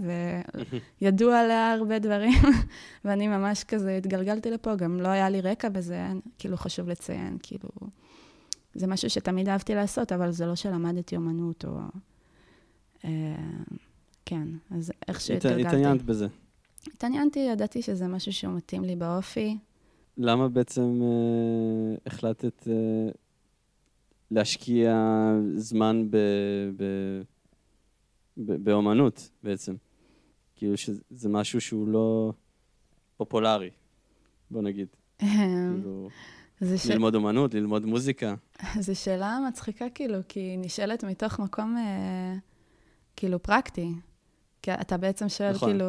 וידעו 1.00 1.31
עליה 1.31 1.73
הרבה 1.73 1.99
דברים, 1.99 2.43
ואני 3.05 3.29
ממש 3.29 3.64
כזה 3.64 3.97
התגלגלתי 3.97 4.50
לפה, 4.50 4.75
גם 4.75 5.00
לא 5.00 5.09
היה 5.09 5.29
לי 5.31 5.41
רקע 5.41 5.69
בזה, 5.69 6.07
כאילו 6.38 6.57
חשוב 6.57 6.88
לציין, 6.88 7.37
כאילו, 7.43 7.69
זה 8.75 8.87
משהו 8.87 9.11
שתמיד 9.11 9.49
אהבתי 9.49 9.75
לעשות, 9.75 10.12
אבל 10.12 10.31
זה 10.31 10.47
לא 10.47 10.54
שלמדתי 10.54 11.16
אומנות 11.16 11.64
או... 11.64 11.78
אה, 13.04 13.11
כן, 14.26 14.49
אז 14.71 14.93
איך 15.09 15.21
שהתגלגלתי. 15.21 15.66
התעניינת 15.66 16.02
בזה. 16.02 16.26
התעניינתי, 16.95 17.38
ידעתי 17.38 17.83
שזה 17.83 18.09
משהו 18.09 18.33
שהוא 18.33 18.54
מתאים 18.54 18.85
לי 18.85 18.97
באופי. 18.97 19.59
למה 20.19 20.49
בעצם 20.49 21.00
אה, 21.02 21.97
החלטת 22.07 22.69
אה, 22.69 23.11
להשקיע 24.31 24.95
זמן 25.57 26.07
ב, 26.11 26.16
ב, 26.76 26.85
ב, 28.37 28.52
באומנות 28.64 29.31
בעצם? 29.43 29.75
כאילו 30.57 30.76
שזה 30.76 31.28
משהו 31.28 31.61
שהוא 31.61 31.88
לא 31.88 32.33
פופולרי, 33.16 33.71
בוא 34.50 34.62
נגיד. 34.62 34.88
כאילו, 35.19 36.09
ש... 36.76 36.87
ללמוד 36.87 37.14
אומנות, 37.14 37.54
ללמוד 37.54 37.87
מוזיקה. 37.87 38.34
זו 38.80 38.94
שאלה 38.94 39.38
מצחיקה, 39.49 39.84
כאילו, 39.94 40.18
כי 40.28 40.40
היא 40.40 40.58
נשאלת 40.58 41.04
מתוך 41.04 41.38
מקום 41.38 41.76
אה, 41.76 42.34
כאילו 43.16 43.42
פרקטי. 43.42 43.92
כי 44.62 44.70
אתה 44.73 44.96
בעצם 44.96 45.28
שואל, 45.28 45.52
נכון. 45.52 45.68
כאילו... 45.68 45.84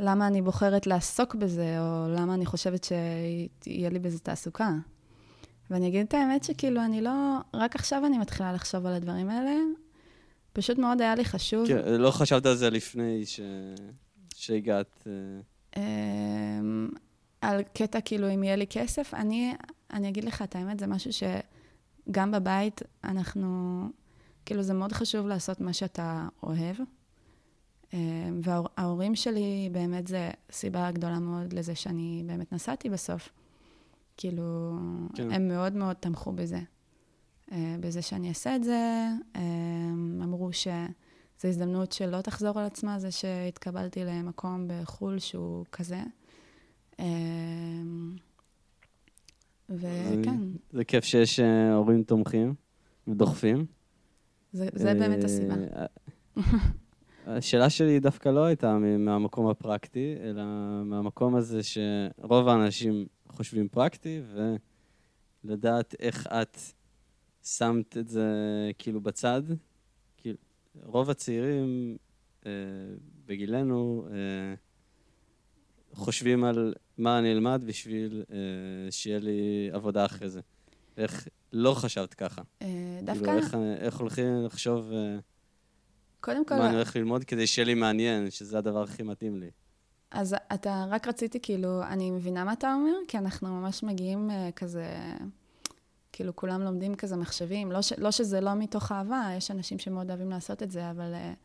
למה 0.00 0.26
אני 0.26 0.42
בוחרת 0.42 0.86
לעסוק 0.86 1.34
בזה, 1.34 1.76
או 1.80 2.08
למה 2.08 2.34
אני 2.34 2.46
חושבת 2.46 2.84
שיהיה 2.84 3.90
לי 3.90 3.98
בזה 3.98 4.18
תעסוקה. 4.18 4.70
ואני 5.70 5.88
אגיד 5.88 6.06
את 6.06 6.14
האמת 6.14 6.44
שכאילו, 6.44 6.84
אני 6.84 7.00
לא... 7.00 7.38
רק 7.54 7.74
עכשיו 7.74 8.06
אני 8.06 8.18
מתחילה 8.18 8.52
לחשוב 8.52 8.86
על 8.86 8.94
הדברים 8.94 9.28
האלה. 9.28 9.54
פשוט 10.52 10.78
מאוד 10.78 11.00
היה 11.00 11.14
לי 11.14 11.24
חשוב. 11.24 11.66
כן, 11.66 12.00
לא 12.00 12.10
חשבת 12.10 12.46
על 12.46 12.56
זה 12.56 12.70
לפני 12.70 13.26
ש... 13.26 13.40
שהגעת... 14.34 15.06
אה, 15.06 15.82
אמ, 16.60 16.88
על 17.40 17.62
קטע, 17.62 18.00
כאילו, 18.00 18.34
אם 18.34 18.42
יהיה 18.42 18.56
לי 18.56 18.66
כסף, 18.66 19.14
אני, 19.14 19.54
אני 19.92 20.08
אגיד 20.08 20.24
לך 20.24 20.42
את 20.42 20.56
האמת, 20.56 20.78
זה 20.78 20.86
משהו 20.86 21.10
שגם 21.12 22.30
בבית 22.30 22.82
אנחנו... 23.04 23.80
כאילו, 24.46 24.62
זה 24.62 24.74
מאוד 24.74 24.92
חשוב 24.92 25.26
לעשות 25.26 25.60
מה 25.60 25.72
שאתה 25.72 26.28
אוהב. 26.42 26.76
אמ, 27.92 28.40
וההורים 28.42 29.14
שלי, 29.14 29.68
באמת 29.72 30.06
זה 30.06 30.30
סיבה 30.50 30.90
גדולה 30.90 31.18
מאוד 31.18 31.52
לזה 31.52 31.74
שאני 31.74 32.22
באמת 32.26 32.52
נסעתי 32.52 32.90
בסוף. 32.90 33.28
כאילו, 34.16 34.78
כן. 35.14 35.30
הם 35.30 35.48
מאוד 35.48 35.72
מאוד 35.72 35.96
תמכו 35.96 36.32
בזה. 36.32 36.60
אה, 37.52 37.76
בזה 37.80 38.02
שאני 38.02 38.28
אעשה 38.28 38.56
את 38.56 38.64
זה. 38.64 39.06
אמ, 39.36 40.20
אמרו 40.24 40.52
שזו 40.52 41.48
הזדמנות 41.48 41.92
שלא 41.92 42.20
תחזור 42.20 42.58
על 42.58 42.66
עצמה, 42.66 42.98
זה 42.98 43.10
שהתקבלתי 43.10 44.04
למקום 44.04 44.68
בחו"ל 44.68 45.18
שהוא 45.18 45.64
כזה. 45.72 46.02
אמ, 46.98 48.16
וכן. 49.68 50.40
זה 50.70 50.84
כיף 50.84 51.04
שיש 51.04 51.40
אה, 51.40 51.74
הורים 51.74 52.02
תומכים 52.02 52.54
ודוחפים. 53.08 53.66
זה, 54.52 54.94
באמת 54.94 55.24
הסיבה. 55.24 55.54
אה, 55.76 55.86
השאלה 57.26 57.70
שלי 57.70 58.00
דווקא 58.00 58.28
לא 58.28 58.44
הייתה 58.44 58.78
מהמקום 58.78 59.46
הפרקטי, 59.48 60.16
אלא 60.22 60.42
מהמקום 60.84 61.34
הזה 61.34 61.60
שרוב 61.62 62.48
האנשים 62.48 63.06
חושבים 63.28 63.68
פרקטי, 63.68 64.20
ולדעת 65.44 65.94
איך 66.00 66.26
את 66.26 66.58
שמת 67.44 67.96
את 67.96 68.08
זה 68.08 68.30
כאילו 68.78 69.00
בצד. 69.00 69.42
כאילו, 70.16 70.38
רוב 70.82 71.10
הצעירים 71.10 71.96
אה, 72.46 72.50
בגילנו 73.26 74.06
אה, 74.10 74.54
חושבים 75.92 76.44
על 76.44 76.74
מה 76.98 77.18
אני 77.18 77.32
אלמד 77.32 77.62
בשביל 77.66 78.24
אה, 78.32 78.36
שיהיה 78.90 79.18
לי 79.18 79.70
עבודה 79.72 80.04
אחרי 80.04 80.28
זה. 80.28 80.40
איך 80.96 81.28
לא 81.52 81.74
חשבת 81.74 82.14
ככה? 82.14 82.42
אה, 82.62 82.68
דווקא... 83.02 83.24
כאילו, 83.24 83.38
איך, 83.38 83.56
איך 83.78 83.98
הולכים 84.00 84.44
לחשוב... 84.44 84.92
אה, 84.92 85.18
קודם 86.20 86.44
כל... 86.44 86.54
מה 86.54 86.66
אני 86.66 86.74
הולך 86.74 86.96
ללמוד 86.96 87.24
כדי 87.24 87.46
שיהיה 87.46 87.66
לי 87.66 87.74
מעניין, 87.74 88.30
שזה 88.30 88.58
הדבר 88.58 88.82
הכי 88.82 89.02
מתאים 89.02 89.40
לי. 89.40 89.50
אז 90.10 90.36
אתה, 90.54 90.86
רק 90.88 91.08
רציתי, 91.08 91.40
כאילו, 91.42 91.82
אני 91.82 92.10
מבינה 92.10 92.44
מה 92.44 92.52
אתה 92.52 92.74
אומר, 92.74 92.94
כי 93.08 93.18
אנחנו 93.18 93.48
ממש 93.48 93.82
מגיעים 93.82 94.30
uh, 94.30 94.52
כזה, 94.52 94.86
כאילו, 96.12 96.36
כולם 96.36 96.62
לומדים 96.62 96.94
כזה 96.94 97.16
מחשבים. 97.16 97.72
לא, 97.72 97.82
ש, 97.82 97.92
לא 97.92 98.10
שזה 98.10 98.40
לא 98.40 98.54
מתוך 98.54 98.92
אהבה, 98.92 99.30
יש 99.36 99.50
אנשים 99.50 99.78
שמאוד 99.78 100.10
אוהבים 100.10 100.30
לעשות 100.30 100.62
את 100.62 100.70
זה, 100.70 100.90
אבל 100.90 101.14
uh, 101.14 101.36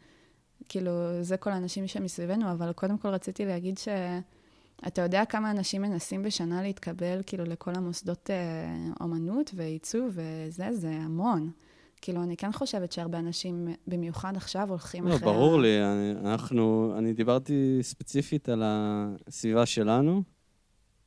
כאילו, 0.69 0.91
זה 1.21 1.37
כל 1.37 1.49
האנשים 1.49 1.87
שמסביבנו, 1.87 2.51
אבל 2.51 2.71
קודם 2.71 2.97
כל 2.97 3.07
רציתי 3.07 3.45
להגיד 3.45 3.77
ש... 3.77 3.87
אתה 4.87 5.01
יודע 5.01 5.25
כמה 5.25 5.51
אנשים 5.51 5.81
מנסים 5.81 6.23
בשנה 6.23 6.61
להתקבל, 6.61 7.21
כאילו, 7.25 7.43
לכל 7.43 7.71
המוסדות 7.75 8.29
uh, 8.29 9.03
אומנות 9.03 9.51
ועיצוב 9.55 10.05
וזה, 10.07 10.73
זה 10.73 10.89
המון. 10.89 11.51
כאילו, 12.01 12.23
אני 12.23 12.37
כן 12.37 12.51
חושבת 12.51 12.91
שהרבה 12.91 13.19
אנשים, 13.19 13.67
במיוחד 13.87 14.35
עכשיו, 14.35 14.69
הולכים 14.69 15.07
לא, 15.07 15.15
אחרי... 15.15 15.27
לא, 15.27 15.33
ברור 15.33 15.59
ה... 15.59 15.61
לי. 15.61 15.83
אני, 15.83 16.11
אנחנו, 16.11 16.93
אני 16.97 17.13
דיברתי 17.13 17.79
ספציפית 17.81 18.49
על 18.49 18.63
הסביבה 18.65 19.65
שלנו, 19.65 20.23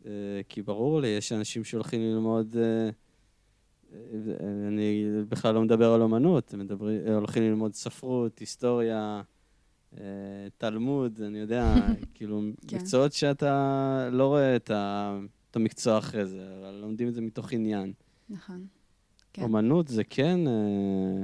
אה, 0.07 0.11
כי 0.49 0.63
ברור 0.63 1.01
לי, 1.01 1.09
יש 1.09 1.33
אנשים 1.33 1.65
שהולכים 1.65 2.01
ללמוד... 2.01 2.57
אה, 2.57 2.91
אני 4.69 5.05
בכלל 5.29 5.55
לא 5.55 5.63
מדבר 5.63 5.93
על 5.93 6.03
אומנות, 6.03 6.55
מדברים, 6.55 7.01
הולכים 7.07 7.43
ללמוד 7.43 7.75
ספרות, 7.75 8.39
היסטוריה, 8.39 8.99
אה, 8.99 9.36
תלמוד, 10.59 11.21
אני 11.27 11.39
יודע, 11.39 11.75
כאילו, 12.15 12.43
כן. 12.69 12.77
מקצועות 12.77 13.13
שאתה 13.13 14.09
לא 14.13 14.27
רואה 14.27 14.57
את, 14.57 14.71
ה, 14.71 15.19
את 15.51 15.57
המקצוע 15.57 15.99
אחרי 15.99 16.27
זה, 16.27 16.57
אבל 16.61 16.79
לומדים 16.81 17.09
את 17.09 17.15
זה 17.15 17.21
מתוך 17.21 17.53
עניין. 17.53 17.93
נכון. 18.31 18.67
כן. 19.33 19.43
אומנות 19.43 19.89
זה 19.89 20.05
כן 20.05 20.47
אה, 20.47 21.23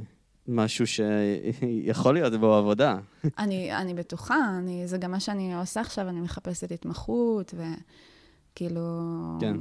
משהו 0.49 0.87
שיכול 0.87 2.15
להיות 2.15 2.41
בו 2.41 2.55
עבודה. 2.55 2.99
אני, 3.39 3.77
אני 3.77 3.95
בטוחה, 3.95 4.59
אני, 4.59 4.89
זה 4.89 4.99
גם 4.99 5.11
מה 5.11 5.21
שאני 5.21 5.55
עושה 5.55 5.81
עכשיו, 5.81 6.09
אני 6.09 6.21
מחפשת 6.21 6.73
התמחות, 6.73 7.55
וכאילו, 7.55 8.81
כן. 9.41 9.57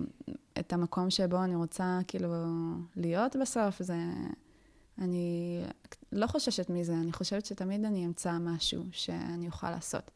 את 0.60 0.74
המקום 0.74 1.10
שבו 1.10 1.44
אני 1.44 1.56
רוצה 1.56 2.00
כאילו 2.08 2.34
להיות 2.96 3.36
בסוף, 3.42 3.84
זה... 3.84 3.96
אני 5.00 5.62
לא 6.12 6.28
חוששת 6.28 6.70
מזה, 6.70 6.94
אני 6.94 7.12
חושבת 7.12 7.46
שתמיד 7.46 7.86
אני 7.86 8.06
אמצא 8.06 8.38
משהו 8.40 8.84
שאני 8.92 9.48
אוכל 9.48 9.70
לעשות. 9.70 10.12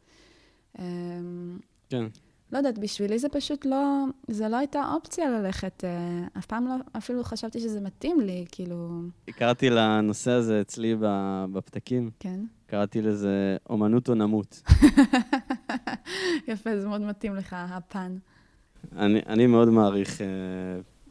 אמ, 0.79 1.59
כן. 1.89 2.05
לא 2.51 2.57
יודעת, 2.57 2.79
בשבילי 2.79 3.19
זה 3.19 3.29
פשוט 3.29 3.65
לא, 3.65 4.03
זה 4.27 4.49
לא 4.49 4.57
הייתה 4.57 4.91
אופציה 4.93 5.29
ללכת, 5.29 5.83
אה, 5.83 6.27
אף 6.37 6.45
פעם 6.45 6.67
לא, 6.67 6.75
אפילו 6.97 7.23
חשבתי 7.23 7.59
שזה 7.59 7.81
מתאים 7.81 8.19
לי, 8.19 8.45
כאילו... 8.51 9.01
קראתי 9.31 9.69
לנושא 9.69 10.31
הזה 10.31 10.61
אצלי 10.61 10.95
בפתקים. 11.51 12.09
כן. 12.19 12.39
קראתי 12.67 13.01
לזה 13.01 13.57
אומנות 13.69 14.09
או 14.09 14.15
נמות. 14.15 14.61
יפה, 16.47 16.79
זה 16.79 16.87
מאוד 16.87 17.01
מתאים 17.01 17.35
לך, 17.35 17.55
הפן. 17.59 18.17
אני, 18.95 19.21
אני 19.27 19.47
מאוד 19.47 19.69
מעריך 19.69 20.17
uh, 20.17 20.23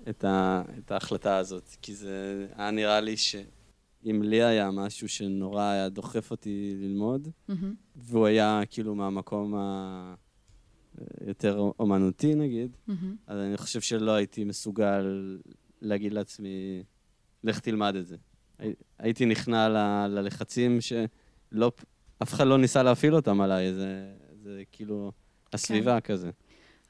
את, 0.09 0.25
ה, 0.25 0.63
את 0.79 0.91
ההחלטה 0.91 1.37
הזאת, 1.37 1.77
כי 1.83 1.95
זה 1.95 2.47
היה 2.57 2.71
נראה 2.71 3.01
לי 3.01 3.17
שאם 3.17 4.23
לי 4.23 4.43
היה 4.43 4.71
משהו 4.71 5.09
שנורא 5.09 5.63
היה 5.63 5.89
דוחף 5.89 6.31
אותי 6.31 6.75
ללמוד, 6.77 7.29
mm-hmm. 7.29 7.53
והוא 7.97 8.27
היה 8.27 8.61
כאילו 8.71 8.95
מהמקום 8.95 9.55
ה... 9.55 10.15
יותר 11.27 11.71
אומנותי 11.79 12.35
נגיד, 12.35 12.77
mm-hmm. 12.89 12.93
אז 13.27 13.39
אני 13.39 13.57
חושב 13.57 13.81
שלא 13.81 14.11
הייתי 14.11 14.45
מסוגל 14.45 15.39
להגיד 15.83 16.13
לעצמי, 16.13 16.83
לך 17.45 17.61
תלמד 17.61 17.97
את 17.97 18.07
זה. 18.07 18.17
הייתי 18.99 19.27
נכנע 19.27 19.69
ל, 19.69 20.07
ללחצים 20.09 20.79
שלא, 20.81 21.73
אף 22.23 22.35
אחד 22.35 22.47
לא 22.47 22.59
ניסה 22.59 22.83
להפעיל 22.83 23.15
אותם 23.15 23.41
עליי, 23.41 23.73
זה, 23.73 24.15
זה 24.43 24.63
כאילו 24.73 25.13
הסביבה 25.53 26.01
כן. 26.01 26.13
כזה. 26.13 26.31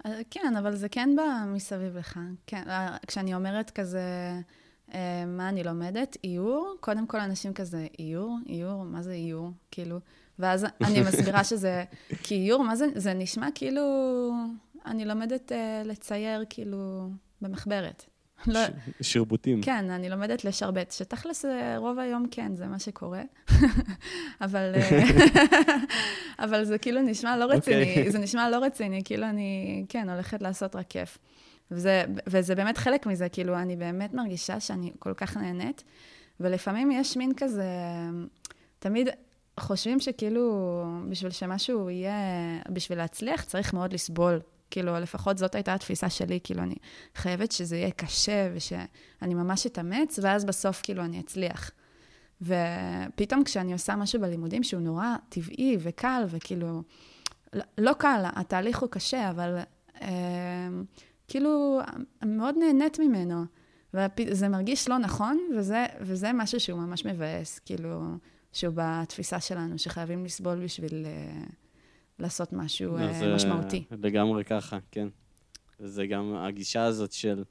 אה, 0.07 0.21
כן, 0.31 0.57
אבל 0.59 0.77
זה 0.77 0.89
כן 0.89 1.17
בא 1.17 1.45
מסביב 1.47 1.97
לך. 1.97 2.21
כן, 2.47 2.63
אה, 2.69 2.97
כשאני 3.07 3.35
אומרת 3.35 3.71
כזה, 3.71 4.33
אה, 4.95 5.25
מה 5.27 5.49
אני 5.49 5.65
לומדת? 5.65 6.17
איור, 6.25 6.75
קודם 6.81 7.07
כל 7.07 7.21
אנשים 7.21 7.53
כזה, 7.53 7.87
איור? 7.99 8.39
איור? 8.49 8.85
מה 8.85 9.03
זה 9.03 9.13
איור? 9.13 9.51
כאילו, 9.71 9.99
ואז 10.39 10.67
אני 10.85 11.01
מסבירה 11.09 11.45
שזה, 11.45 11.85
כי 12.23 12.35
איור, 12.35 12.65
מה 12.65 12.77
זה, 12.77 12.87
זה 12.95 13.15
נשמע 13.15 13.49
כאילו, 13.55 13.83
אני 14.87 15.05
לומדת 15.05 15.53
לצייר 15.85 16.45
כאילו 16.51 17.09
במחברת. 17.41 18.05
לא, 18.47 18.61
שרבוטים. 19.01 19.63
כן, 19.63 19.91
אני 19.91 20.09
לומדת 20.09 20.45
לשרבט, 20.45 20.93
שתכלס 20.93 21.45
רוב 21.77 21.99
היום 21.99 22.27
כן, 22.31 22.57
זה 22.57 22.67
מה 22.67 22.79
שקורה. 22.79 23.23
אבל, 24.45 24.73
אבל 26.45 26.65
זה 26.65 26.79
כאילו 26.79 27.03
נשמע 27.03 27.37
לא 27.37 27.45
רציני, 27.45 27.85
okay. 27.85 27.89
אוקיי. 27.89 28.11
זה 28.13 28.19
נשמע 28.19 28.51
לא 28.51 28.57
רציני, 28.57 29.03
כאילו 29.05 29.27
אני, 29.27 29.85
כן, 29.89 30.11
הולכת 30.11 30.43
לעשות 30.43 30.77
רק 30.77 30.87
כיף. 30.89 31.19
וזה, 31.71 32.05
וזה 32.27 32.55
באמת 32.55 32.79
חלק 32.79 33.07
מזה, 33.07 33.29
כאילו, 33.29 33.57
אני 33.59 33.77
באמת 33.77 34.15
מרגישה 34.15 34.61
שאני 34.61 34.93
כל 34.99 35.15
כך 35.15 35.37
נהנית, 35.37 35.85
ולפעמים 36.41 36.91
יש 36.91 37.17
מין 37.17 37.33
כזה, 37.37 37.65
תמיד 38.79 39.09
חושבים 39.61 40.01
שכאילו, 40.01 40.85
בשביל 41.09 41.31
שמשהו 41.31 41.91
יהיה, 41.91 42.15
בשביל 42.69 42.99
להצליח, 42.99 43.45
צריך 43.45 43.75
מאוד 43.75 43.93
לסבול. 43.93 44.41
כאילו, 44.75 45.01
לפחות 45.01 45.39
זאת 45.39 45.55
הייתה 45.55 45.75
התפיסה 45.75 46.11
שלי, 46.11 46.41
כאילו, 46.45 46.63
אני 46.63 46.75
חייבת 47.15 47.53
שזה 47.53 47.77
יהיה 47.77 47.91
קשה 47.91 48.51
ושאני 48.55 49.35
ממש 49.35 49.67
אתאמץ, 49.67 50.19
ואז 50.23 50.45
בסוף, 50.45 50.81
כאילו, 50.83 51.05
אני 51.05 51.21
אצליח. 51.21 51.71
ופתאום 52.43 53.45
כשאני 53.45 53.73
עושה 53.73 53.97
משהו 53.97 54.21
בלימודים 54.21 54.63
שהוא 54.63 54.81
נורא 54.81 55.07
טבעי 55.29 55.77
וקל, 55.81 56.25
וכאילו, 56.29 56.83
לא, 57.79 57.93
קל, 57.93 58.25
התהליך 58.25 58.79
הוא 58.79 58.89
קשה, 58.89 59.31
אבל 59.31 59.59
אה, 60.03 60.69
כאילו, 61.29 61.81
מאוד 62.27 62.55
נהנית 62.59 62.99
ממנו. 62.99 63.45
וזה 63.95 64.49
מרגיש 64.49 64.89
לא 64.89 64.99
נכון, 64.99 65.39
וזה, 65.57 65.87
וזה 66.01 66.33
משהו 66.33 66.61
שהוא 66.61 66.81
ממש 66.81 67.07
מבאס, 67.07 67.59
כאילו, 67.59 68.03
שהוא 68.53 68.75
בתפיסה 68.77 69.41
שלנו, 69.41 69.79
שחייבים 69.79 70.25
לסבול 70.25 70.65
בשביל 70.65 71.07
uh, 71.07 71.64
לעשות 72.19 72.53
משהו 72.53 72.97
לא, 72.97 73.11
uh, 73.11 73.35
משמעותי. 73.35 73.85
לגמרי 73.91 74.45
ככה, 74.45 74.79
כן. 74.91 75.09
וזה 75.81 76.07
גם 76.07 76.35
הגישה 76.37 76.85
הזאת 76.85 77.13
של 77.13 77.45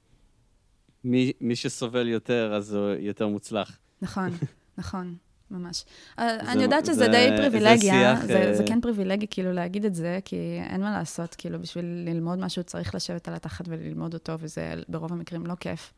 מי, 1.04 1.32
מי 1.42 1.56
שסובל 1.56 2.08
יותר, 2.08 2.54
אז 2.56 2.74
הוא 2.74 2.90
יותר 3.00 3.28
מוצלח. 3.28 3.80
נכון, 4.02 4.30
נכון. 4.78 5.16
ממש. 5.52 5.86
אה, 6.20 6.38
זה, 6.44 6.52
אני 6.52 6.64
יודעת 6.64 6.86
שזה 6.86 6.94
זה, 6.94 7.08
די 7.08 7.30
פריבילגיה, 7.38 8.16
זה, 8.16 8.22
שיח, 8.22 8.26
זה, 8.26 8.54
זה 8.54 8.64
כן 8.68 8.82
פריבילגי 8.82 9.28
כאילו 9.30 9.52
להגיד 9.52 9.86
את 9.86 9.96
זה, 9.96 10.20
כי 10.26 10.60
אין 10.70 10.82
מה 10.82 10.92
לעשות, 10.92 11.36
כאילו 11.36 11.60
בשביל 11.60 11.86
ללמוד 11.86 12.40
משהו 12.40 12.64
צריך 12.64 12.96
לשבת 12.96 13.28
על 13.28 13.34
התחת 13.34 13.66
וללמוד 13.68 14.14
אותו, 14.14 14.34
וזה 14.40 14.74
ברוב 14.88 15.14
המקרים 15.14 15.46
לא 15.46 15.56
כיף. 15.56 15.94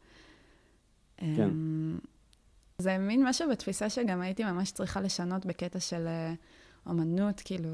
כן. 1.18 1.26
אמ, 1.42 1.98
זה 2.78 2.98
מין 2.98 3.28
משהו 3.28 3.50
בתפיסה 3.50 3.90
שגם 3.90 4.22
הייתי 4.22 4.44
ממש 4.44 4.72
צריכה 4.72 5.02
לשנות 5.02 5.46
בקטע 5.46 5.80
של 5.80 6.08
אה, 6.08 6.34
אומנות, 6.86 7.42
כאילו, 7.46 7.70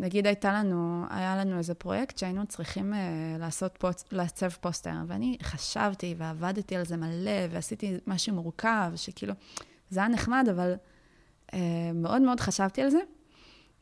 נגיד 0.00 0.26
הייתה 0.26 0.52
לנו, 0.52 1.04
היה 1.10 1.36
לנו 1.36 1.58
איזה 1.58 1.74
פרויקט 1.74 2.18
שהיינו 2.18 2.46
צריכים 2.46 2.92
uh, 2.92 2.96
לעשות 3.40 3.76
פוס, 3.78 4.04
לעצב 4.12 4.48
פוסטר, 4.48 4.90
ואני 5.06 5.36
חשבתי 5.42 6.14
ועבדתי 6.18 6.76
על 6.76 6.84
זה 6.84 6.96
מלא, 6.96 7.46
ועשיתי 7.50 7.96
משהו 8.06 8.34
מורכב, 8.34 8.92
שכאילו, 8.96 9.34
זה 9.90 10.00
היה 10.00 10.08
נחמד, 10.08 10.48
אבל 10.50 10.74
uh, 11.46 11.54
מאוד 11.94 12.22
מאוד 12.22 12.40
חשבתי 12.40 12.82
על 12.82 12.90
זה. 12.90 12.98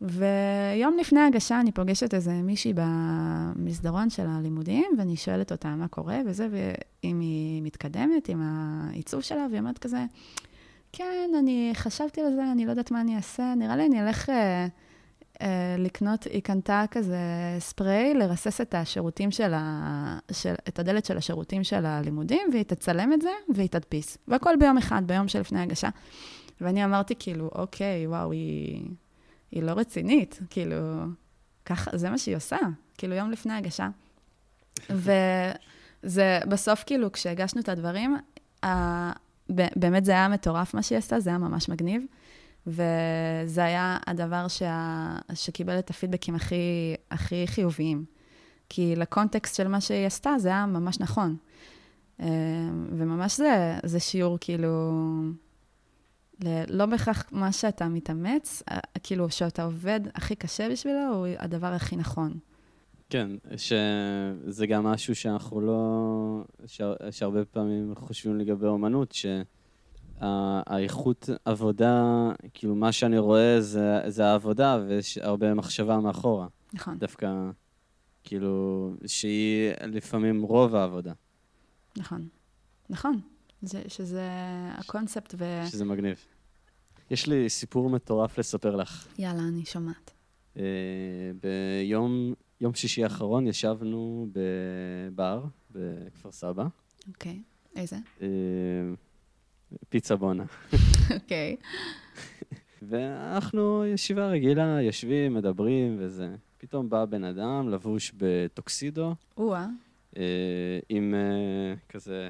ויום 0.00 0.96
לפני 1.00 1.20
הגשה 1.20 1.60
אני 1.60 1.72
פוגשת 1.72 2.14
איזה 2.14 2.32
מישהי 2.32 2.72
במסדרון 2.74 4.10
של 4.10 4.26
הלימודים, 4.26 4.84
ואני 4.98 5.16
שואלת 5.16 5.52
אותה 5.52 5.68
מה 5.68 5.88
קורה 5.88 6.18
וזה, 6.26 6.48
ואם 6.50 7.20
היא 7.20 7.62
מתקדמת 7.62 8.28
עם 8.28 8.42
העיצוב 8.42 9.20
שלה, 9.20 9.46
והיא 9.50 9.60
אומרת 9.60 9.78
כזה, 9.78 10.04
כן, 10.92 11.30
אני 11.38 11.70
חשבתי 11.74 12.20
על 12.20 12.34
זה, 12.34 12.52
אני 12.52 12.66
לא 12.66 12.70
יודעת 12.70 12.90
מה 12.90 13.00
אני 13.00 13.16
אעשה, 13.16 13.54
נראה 13.56 13.76
לי 13.76 13.86
אני 13.86 14.02
אלך 14.02 14.30
אה, 14.30 14.66
לקנות, 15.78 16.24
היא 16.24 16.42
קנתה 16.42 16.84
כזה 16.90 17.18
ספרי, 17.58 18.14
לרסס 18.14 18.60
את 18.60 18.74
השירותים 18.74 19.30
של 19.30 19.54
ה... 19.54 20.18
של, 20.32 20.54
את 20.68 20.78
הדלת 20.78 21.04
של 21.04 21.16
השירותים 21.16 21.64
של 21.64 21.86
הלימודים, 21.86 22.48
והיא 22.52 22.62
תצלם 22.62 23.12
את 23.12 23.22
זה, 23.22 23.30
והיא 23.54 23.68
תדפיס. 23.68 24.18
והכל 24.28 24.54
ביום 24.60 24.78
אחד, 24.78 25.02
ביום 25.06 25.28
שלפני 25.28 25.60
הגשה. 25.60 25.88
ואני 26.60 26.84
אמרתי, 26.84 27.14
כאילו, 27.18 27.50
אוקיי, 27.54 28.06
וואו, 28.06 28.32
היא... 28.32 28.82
היא 29.50 29.62
לא 29.62 29.72
רצינית, 29.72 30.40
כאילו, 30.50 30.76
ככה, 31.64 31.90
זה 31.94 32.10
מה 32.10 32.18
שהיא 32.18 32.36
עושה, 32.36 32.56
כאילו, 32.98 33.14
יום 33.14 33.30
לפני 33.30 33.52
הגשה. 33.52 33.88
וזה, 36.04 36.40
בסוף, 36.48 36.84
כאילו, 36.86 37.12
כשהגשנו 37.12 37.60
את 37.60 37.68
הדברים, 37.68 38.16
ה... 38.64 39.12
באמת 39.76 40.04
זה 40.04 40.12
היה 40.12 40.28
מטורף 40.28 40.74
מה 40.74 40.82
שהיא 40.82 40.98
עשתה, 40.98 41.20
זה 41.20 41.30
היה 41.30 41.38
ממש 41.38 41.68
מגניב. 41.68 42.02
וזה 42.68 43.64
היה 43.64 43.98
הדבר 44.06 44.48
שה... 44.48 45.16
שקיבל 45.34 45.78
את 45.78 45.90
הפידבקים 45.90 46.34
הכי, 46.34 46.94
הכי 47.10 47.46
חיוביים. 47.46 48.04
כי 48.68 48.96
לקונטקסט 48.96 49.56
של 49.56 49.68
מה 49.68 49.80
שהיא 49.80 50.06
עשתה, 50.06 50.34
זה 50.38 50.48
היה 50.48 50.66
ממש 50.66 51.00
נכון. 51.00 51.36
אה, 52.20 52.26
וממש 52.90 53.36
זה, 53.36 53.78
זה 53.84 54.00
שיעור, 54.00 54.38
כאילו, 54.40 55.02
לא 56.68 56.86
בהכרח 56.86 57.24
מה 57.32 57.52
שאתה 57.52 57.88
מתאמץ, 57.88 58.62
אה, 58.70 58.78
כאילו, 59.02 59.30
שאתה 59.30 59.64
עובד 59.64 60.00
הכי 60.14 60.34
קשה 60.34 60.68
בשבילו, 60.70 61.14
הוא 61.14 61.26
הדבר 61.38 61.66
הכי 61.66 61.96
נכון. 61.96 62.38
כן, 63.10 63.30
שזה 63.56 64.66
גם 64.66 64.84
משהו 64.84 65.14
שאנחנו 65.14 65.60
לא... 65.60 66.44
שהרבה 67.10 67.44
פעמים 67.44 67.94
חושבים 67.94 68.38
לגבי 68.38 68.66
אומנות, 68.66 69.12
שהאיכות 70.20 71.28
עבודה, 71.44 72.28
כאילו, 72.54 72.74
מה 72.74 72.92
שאני 72.92 73.18
רואה 73.18 73.60
זה, 73.60 74.00
זה 74.06 74.26
העבודה, 74.26 74.78
ויש 74.88 75.18
הרבה 75.18 75.54
מחשבה 75.54 76.00
מאחורה. 76.00 76.46
נכון. 76.72 76.98
דווקא, 76.98 77.50
כאילו, 78.24 78.94
שהיא 79.06 79.72
לפעמים 79.86 80.42
רוב 80.42 80.74
העבודה. 80.74 81.12
נכון, 81.96 82.28
נכון. 82.90 83.20
זה, 83.62 83.82
שזה 83.88 84.28
הקונספט 84.78 85.34
ו... 85.38 85.60
שזה 85.70 85.84
מגניב. 85.84 86.24
יש 87.10 87.26
לי 87.26 87.48
סיפור 87.48 87.90
מטורף 87.90 88.38
לספר 88.38 88.76
לך. 88.76 89.08
יאללה, 89.18 89.42
אני 89.42 89.64
שומעת. 89.64 90.10
Uh, 90.54 90.60
ביום 91.42 92.34
יום 92.60 92.74
שישי 92.74 93.04
האחרון 93.04 93.46
ישבנו 93.46 94.28
בבר 94.32 95.44
בכפר 95.70 96.32
סבא. 96.32 96.66
אוקיי, 97.08 97.42
okay. 97.42 97.78
איזה? 97.78 97.96
Uh, 98.18 98.22
פיצה 99.88 100.16
בונה. 100.16 100.44
אוקיי. 101.14 101.56
ואנחנו 102.82 103.86
ישיבה 103.86 104.28
רגילה, 104.28 104.82
יושבים, 104.82 105.34
מדברים 105.34 105.96
וזה. 105.98 106.34
פתאום 106.58 106.90
בא 106.90 107.04
בן 107.04 107.24
אדם 107.24 107.68
לבוש 107.68 108.12
בטוקסידו. 108.16 109.14
או-אה. 109.36 109.66
Uh, 110.14 110.18
עם 110.88 111.14
uh, 111.14 111.92
כזה 111.92 112.28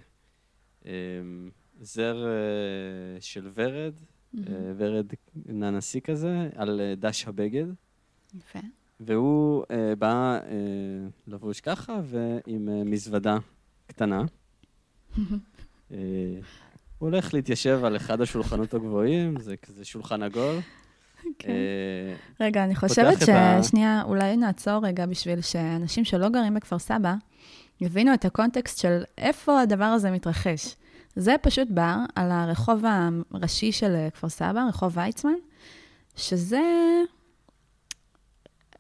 אמ, 0.89 1.51
זר 1.81 2.27
אה, 2.27 3.21
של 3.21 3.51
ורד, 3.55 3.95
אה, 4.39 4.43
ורד 4.77 5.07
ננסי 5.47 6.01
כזה, 6.01 6.51
על 6.55 6.81
אה, 6.81 6.95
דש 6.95 7.29
הבגד. 7.29 7.67
יפה. 8.35 8.59
והוא 9.01 9.65
בא 9.99 10.41
לבוש 11.27 11.61
ככה, 11.61 12.01
ועם 12.05 12.91
מזוודה 12.91 13.39
קטנה. 13.87 14.25
הוא 16.99 17.11
הולך 17.11 17.35
להתיישב 17.35 17.81
על 17.85 17.97
אחד 17.97 18.21
השולחנות 18.21 18.75
הגבוהים, 18.75 19.41
זה 19.41 19.57
כזה 19.57 19.85
שולחן 19.85 20.23
עגול. 20.23 20.57
כן. 21.39 21.53
רגע, 22.41 22.65
אני 22.65 22.75
חושבת 22.75 23.19
ששנייה, 23.21 24.03
אולי 24.05 24.37
נעצור 24.37 24.87
רגע 24.87 25.07
בשביל 25.07 25.41
שאנשים 25.41 26.05
שלא 26.05 26.29
גרים 26.29 26.55
בכפר 26.55 26.79
סבא, 26.79 27.15
יבינו 27.81 28.15
את 28.15 28.25
הקונטקסט 28.25 28.79
של 28.79 29.03
איפה 29.19 29.61
הדבר 29.61 29.85
הזה 29.85 30.11
מתרחש. 30.11 30.77
זה 31.17 31.35
פשוט 31.43 31.69
בר 31.71 31.97
על 32.15 32.31
הרחוב 32.31 32.85
הראשי 33.33 33.73
של 33.73 34.09
כפר 34.15 34.29
סבא, 34.29 34.65
רחוב 34.69 34.97
ויצמן, 34.97 35.33
שזה... 36.17 36.61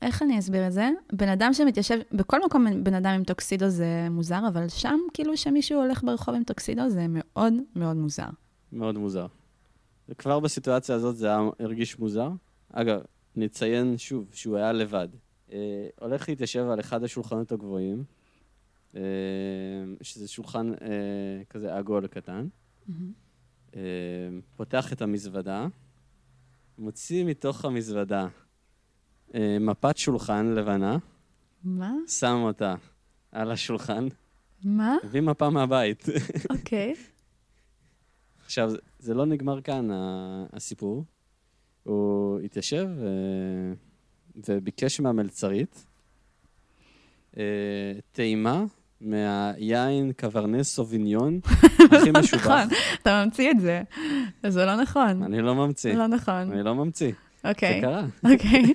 איך 0.03 0.23
אני 0.23 0.39
אסביר 0.39 0.67
את 0.67 0.73
זה? 0.73 0.89
בן 1.13 1.29
אדם 1.29 1.53
שמתיישב, 1.53 1.99
בכל 2.13 2.45
מקום 2.47 2.85
בן 2.85 2.95
אדם 2.95 3.11
עם 3.11 3.25
טוקסידו 3.25 3.69
זה 3.69 4.09
מוזר, 4.11 4.41
אבל 4.49 4.69
שם 4.69 4.99
כאילו 5.15 5.37
שמישהו 5.37 5.81
הולך 5.81 6.05
ברחוב 6.05 6.35
עם 6.35 6.45
טוקסידו 6.45 6.89
זה 6.89 7.07
מאוד 7.09 7.55
מאוד 7.77 7.97
מוזר. 7.97 8.29
מאוד 8.73 8.99
מוזר. 8.99 9.27
וכבר 10.09 10.41
בסיטואציה 10.41 10.95
הזאת 10.95 11.17
זה 11.17 11.27
היה, 11.27 11.41
הרגיש 11.61 11.99
מוזר. 11.99 12.31
אגב, 12.73 13.01
נציין 13.37 13.99
שוב 13.99 14.31
שהוא 14.33 14.57
היה 14.57 14.73
לבד. 14.73 15.09
אה, 15.53 15.87
הולך 16.01 16.29
להתיישב 16.29 16.67
על 16.71 16.81
אחד 16.81 17.05
השולחנות 17.05 17.53
הגבוהים, 17.53 18.05
אה, 18.97 19.03
שזה 20.03 20.29
שולחן 20.29 20.73
אה, 20.73 21.45
כזה 21.51 21.77
עגול 21.77 22.07
קטן. 22.07 22.49
אה, 23.77 23.81
פותח 24.57 24.93
את 24.93 25.03
המזוודה, 25.03 25.67
מוציא 26.79 27.25
מתוך 27.25 27.65
המזוודה 27.65 28.27
מפת 29.61 29.97
שולחן 29.97 30.47
לבנה. 30.47 30.97
מה? 31.65 31.93
שם 32.07 32.39
אותה 32.43 32.75
על 33.33 33.51
השולחן. 33.51 34.09
מה? 34.65 34.97
הביא 35.05 35.21
מפה 35.21 35.51
מהבית. 35.51 36.05
אוקיי. 36.51 36.95
עכשיו, 38.45 38.71
זה 38.99 39.15
לא 39.15 39.27
נגמר 39.27 39.61
כאן, 39.61 39.89
הסיפור. 40.53 41.05
הוא 41.83 42.41
התיישב 42.41 42.87
אה, 43.01 43.73
וביקש 44.49 45.01
מהמלצרית 45.01 45.85
אה, 47.39 47.43
טעימה 48.13 48.65
מהיין 49.01 50.13
קברנה 50.13 50.65
סוביניון 50.65 51.41
הכי 51.93 52.11
משובח. 52.21 52.47
נכון, 52.47 52.77
אתה 53.03 53.25
ממציא 53.25 53.51
את 53.51 53.61
זה. 53.61 53.83
זה 54.47 54.65
לא 54.65 54.77
נכון. 54.77 55.23
אני 55.23 55.43
לא 55.43 55.55
ממציא. 55.55 55.95
לא 55.95 56.07
נכון. 56.07 56.53
אני 56.53 56.63
לא 56.63 56.75
ממציא. 56.75 57.13
זה 57.43 57.49
אוקיי. 57.49 57.81
קרה. 57.81 58.07
אוקיי. 58.33 58.75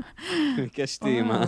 ביקש 0.56 0.96
טעימה 0.96 1.44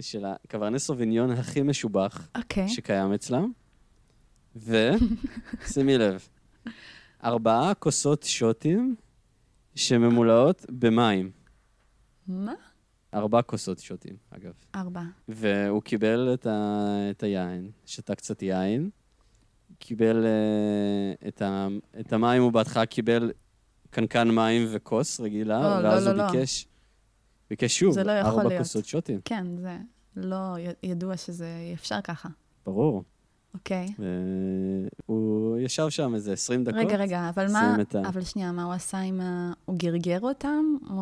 של 0.00 0.24
הקברנה 0.24 0.78
סוביניון 0.78 1.30
הכי 1.30 1.62
משובח 1.62 2.28
אוקיי. 2.36 2.68
שקיים 2.68 3.12
אצלם, 3.12 3.52
ושימי 4.56 5.98
לב, 6.02 6.28
ארבעה 7.24 7.74
כוסות 7.74 8.22
שוטים 8.22 8.94
שממולאות 9.74 10.66
במים. 10.70 11.30
מה? 12.28 12.54
ארבע 13.14 13.42
כוסות 13.42 13.78
שוטים, 13.78 14.16
אגב. 14.30 14.52
ארבע. 14.74 15.02
והוא 15.28 15.82
קיבל 15.82 16.30
את, 16.34 16.46
ה... 16.46 16.86
את 17.10 17.22
היין, 17.22 17.70
שתה 17.86 18.14
קצת 18.14 18.42
יין, 18.42 18.90
קיבל 19.78 20.24
uh, 20.24 21.28
את, 21.28 21.42
ה... 21.42 21.68
את 22.00 22.12
המים, 22.12 22.42
הוא 22.42 22.52
בהתחלה 22.52 22.86
קיבל 22.86 23.32
קנקן 23.96 24.28
מים 24.30 24.66
וכוס 24.70 25.20
רגילה, 25.20 25.60
לא, 25.60 25.82
לא, 25.82 25.88
ואז 25.88 26.04
לא, 26.06 26.10
הוא 26.10 26.18
לא. 26.18 26.30
ביקש, 26.32 26.66
ביקש 27.50 27.78
שוב, 27.78 27.98
לא 27.98 28.12
ארבע 28.12 28.44
להיות. 28.44 28.58
כוסות 28.62 28.84
שוטים, 28.84 29.20
כן, 29.24 29.46
זה 29.56 29.76
לא 30.16 30.36
ידוע 30.82 31.16
שזה 31.16 31.46
אפשר 31.74 32.00
ככה. 32.00 32.28
ברור. 32.66 33.04
אוקיי. 33.54 33.86
והוא 35.08 35.58
ישב 35.58 35.88
שם 35.88 36.14
איזה 36.14 36.32
20 36.32 36.64
דקות. 36.64 36.78
רגע, 36.80 36.96
רגע, 36.96 37.28
אבל 37.28 37.52
מה... 37.52 37.76
את 37.80 37.94
ה- 37.94 38.08
אבל 38.08 38.22
שנייה, 38.24 38.52
מה 38.52 38.64
הוא 38.64 38.72
עשה 38.72 38.98
עם 38.98 39.20
ה... 39.20 39.52
הוא 39.64 39.76
גרגר 39.78 40.20
אותם, 40.20 40.64
או 40.90 40.96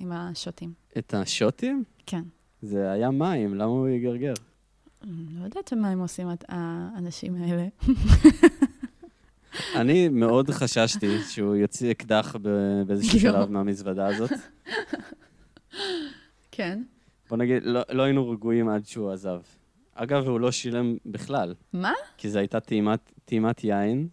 עם 0.00 0.12
השוטים? 0.12 0.72
את 0.98 1.14
השוטים? 1.14 1.84
כן. 2.06 2.22
זה 2.62 2.90
היה 2.92 3.10
מים, 3.10 3.54
למה 3.54 3.64
הוא 3.64 3.88
יגרגר? 3.88 4.34
לא 5.04 5.44
יודעת 5.44 5.72
מה 5.72 5.88
הם 5.90 6.00
עושים, 6.00 6.28
הת- 6.28 6.44
האנשים 6.48 7.34
האלה. 7.42 7.66
אני 9.74 10.08
מאוד 10.08 10.50
חששתי 10.50 11.18
שהוא 11.28 11.56
יוציא 11.56 11.90
אקדח 11.90 12.36
באיזשהו. 12.86 13.20
שלב 13.20 13.50
מהמזוודה 13.50 14.06
הזאת. 14.06 14.30
כן. 16.50 16.82
בוא 17.30 17.36
נגיד, 17.36 17.62
לא, 17.64 17.80
לא 17.90 18.02
היינו 18.02 18.30
רגועים 18.30 18.68
עד 18.68 18.86
שהוא 18.86 19.12
עזב. 19.12 19.40
אגב, 19.94 20.28
הוא 20.28 20.40
לא 20.40 20.50
שילם 20.52 20.96
בכלל, 21.06 21.54
מה? 21.72 21.92
כי 22.16 22.30
זו 22.30 22.38
הייתה 22.38 22.60
טעימת, 22.60 23.12
טעימת 23.24 23.64
יין, 23.64 24.08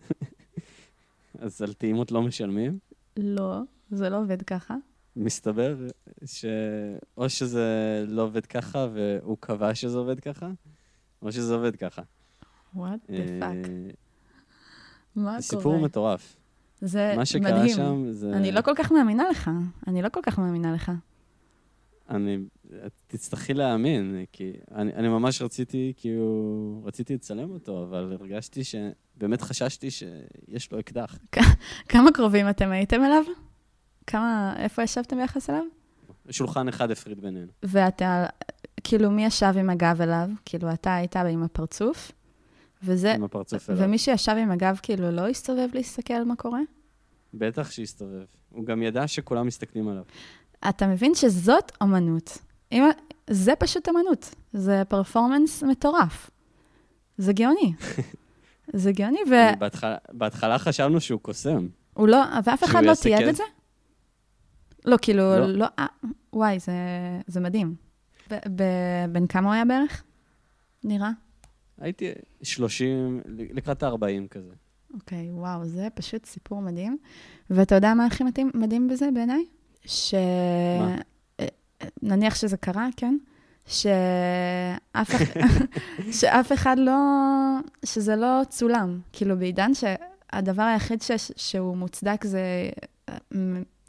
אז 1.39 1.62
על 1.62 1.73
טעימות 1.73 2.12
לא 2.12 2.21
משלמים. 2.21 2.79
לא, 3.17 3.60
זה 3.91 4.10
לא 4.10 4.17
עובד 4.17 4.41
ככה. 4.41 4.75
מסתבר 5.15 5.75
שאו 6.25 7.29
שזה 7.29 8.05
לא 8.08 8.21
עובד 8.21 8.45
ככה 8.45 8.88
והוא 8.93 9.38
קבע 9.39 9.75
שזה 9.75 9.97
עובד 9.97 10.19
ככה, 10.19 10.49
או 11.21 11.31
שזה 11.31 11.55
עובד 11.55 11.75
ככה. 11.75 12.01
what 12.75 12.79
the 13.08 13.43
מה 15.15 15.41
סיפור 15.41 15.63
קורה? 15.63 15.78
מטורף. 15.78 16.38
זה 16.82 17.13
מה 17.17 17.25
שקרה 17.25 17.51
מדהים. 17.51 17.75
שם 17.75 18.06
זה... 18.10 18.32
אני 18.34 18.51
לא 18.51 18.62
כל 18.62 18.73
כך 18.75 18.91
מאמינה 18.91 19.30
לך. 19.30 19.51
אני 19.88 20.01
לא 20.01 20.10
כל 20.10 20.19
כך 20.23 20.39
מאמינה 20.39 20.73
לך. 20.73 20.91
אני... 22.10 22.38
תצטרכי 23.08 23.54
להאמין, 23.54 24.25
כי 24.32 24.54
אני, 24.71 24.93
אני 24.93 25.08
ממש 25.08 25.41
רציתי, 25.41 25.93
כאילו... 25.97 26.82
רציתי 26.86 27.13
לצלם 27.13 27.51
אותו, 27.51 27.84
אבל 27.84 28.17
הרגשתי 28.19 28.63
ש... 28.63 28.75
באמת 29.17 29.41
חששתי 29.41 29.91
שיש 29.91 30.71
לו 30.71 30.80
אקדח. 30.80 31.17
כמה 31.89 32.12
קרובים 32.12 32.49
אתם 32.49 32.71
הייתם 32.71 33.04
אליו? 33.04 33.23
כמה, 34.08 34.54
איפה 34.58 34.84
ישבתם 34.84 35.17
ביחס 35.17 35.49
אליו? 35.49 35.63
שולחן 36.30 36.67
אחד 36.67 36.91
הפריד 36.91 37.21
בינינו. 37.21 37.47
ואתה, 37.63 38.25
כאילו, 38.84 39.12
מי 39.12 39.25
ישב 39.25 39.54
עם 39.60 39.69
הגב 39.69 40.01
אליו? 40.01 40.30
כאילו, 40.45 40.73
אתה 40.73 40.95
היית 40.95 41.15
עם 41.15 41.43
הפרצוף, 41.43 42.12
וזה, 42.86 43.13
עם 43.13 43.24
הפרצוף 43.24 43.69
אליו. 43.69 43.84
ומי 43.84 43.98
שישב 43.98 44.36
עם 44.39 44.52
הגב, 44.52 44.80
כאילו, 44.84 45.12
לא 45.12 45.28
הסתובב 45.28 45.67
להסתכל 45.74 46.13
על 46.13 46.24
מה 46.24 46.36
קורה? 46.36 46.60
בטח 47.34 47.71
שהסתובב. 47.71 48.26
הוא 48.50 48.65
גם 48.65 48.84
ידע 48.84 49.08
שכולם 49.08 49.48
מסתכלים 49.48 49.88
עליו. 49.88 50.04
אתה 50.69 50.88
מבין 50.88 51.15
שזאת 51.15 51.71
אמנות. 51.84 52.38
אם, 52.71 52.84
זה 53.30 53.54
פשוט 53.60 53.89
אמנות. 53.89 54.36
זה 54.54 54.84
פרפורמנס 54.88 55.63
מטורף. 55.63 56.30
זה 57.17 57.34
גאוני. 57.34 57.74
זה 58.74 58.91
גאוני, 58.91 59.19
והוא 59.30 59.58
בהתחלה, 59.60 59.98
בהתחלה 60.12 60.60
חשבנו 60.60 61.02
שהוא 61.02 61.19
קוסם. 61.19 61.67
לא, 61.98 62.24
ואף 62.45 62.63
אחד 62.63 62.84
לא 62.84 62.93
תיעד 63.02 63.21
כן? 63.21 63.30
את 63.30 63.36
זה? 63.36 63.43
לא, 64.86 64.98
כאילו, 65.02 65.24
לא. 65.39 65.48
לא, 65.48 65.65
אה, 65.80 65.86
וואי, 66.34 66.60
זה, 66.60 66.71
זה 67.28 67.39
מדהים. 67.39 67.76
ב- 68.32 68.39
ב- 68.56 69.06
בן 69.12 69.28
כמה 69.28 69.48
הוא 69.48 69.54
היה 69.54 69.65
בערך? 69.65 70.04
נראה? 70.84 71.10
הייתי 71.81 72.11
30, 72.43 73.21
לקראת 73.27 73.83
ה-40 73.83 74.27
כזה. 74.31 74.53
אוקיי, 74.93 75.31
וואו, 75.31 75.65
זה 75.65 75.88
פשוט 75.93 76.25
סיפור 76.25 76.61
מדהים. 76.61 76.97
ואתה 77.49 77.75
יודע 77.75 77.93
מה 77.93 78.05
הכי 78.05 78.23
מדהים, 78.23 78.51
מדהים 78.53 78.88
בזה 78.88 79.09
בעיניי? 79.13 79.45
ש... 79.85 80.13
מה? 80.79 80.97
אה, 81.39 81.47
נניח 82.01 82.35
שזה 82.35 82.57
קרה, 82.57 82.88
כן? 82.97 83.17
שאף, 83.67 85.09
שאף 86.19 86.51
אחד 86.51 86.75
לא... 86.79 86.93
שזה 87.85 88.15
לא 88.15 88.41
צולם. 88.49 88.99
כאילו, 89.13 89.38
בעידן 89.38 89.71
שהדבר 89.73 90.63
היחיד 90.63 91.01
ש... 91.01 91.11
שהוא 91.35 91.77
מוצדק 91.77 92.25
זה... 92.25 92.69
אה, 93.09 93.17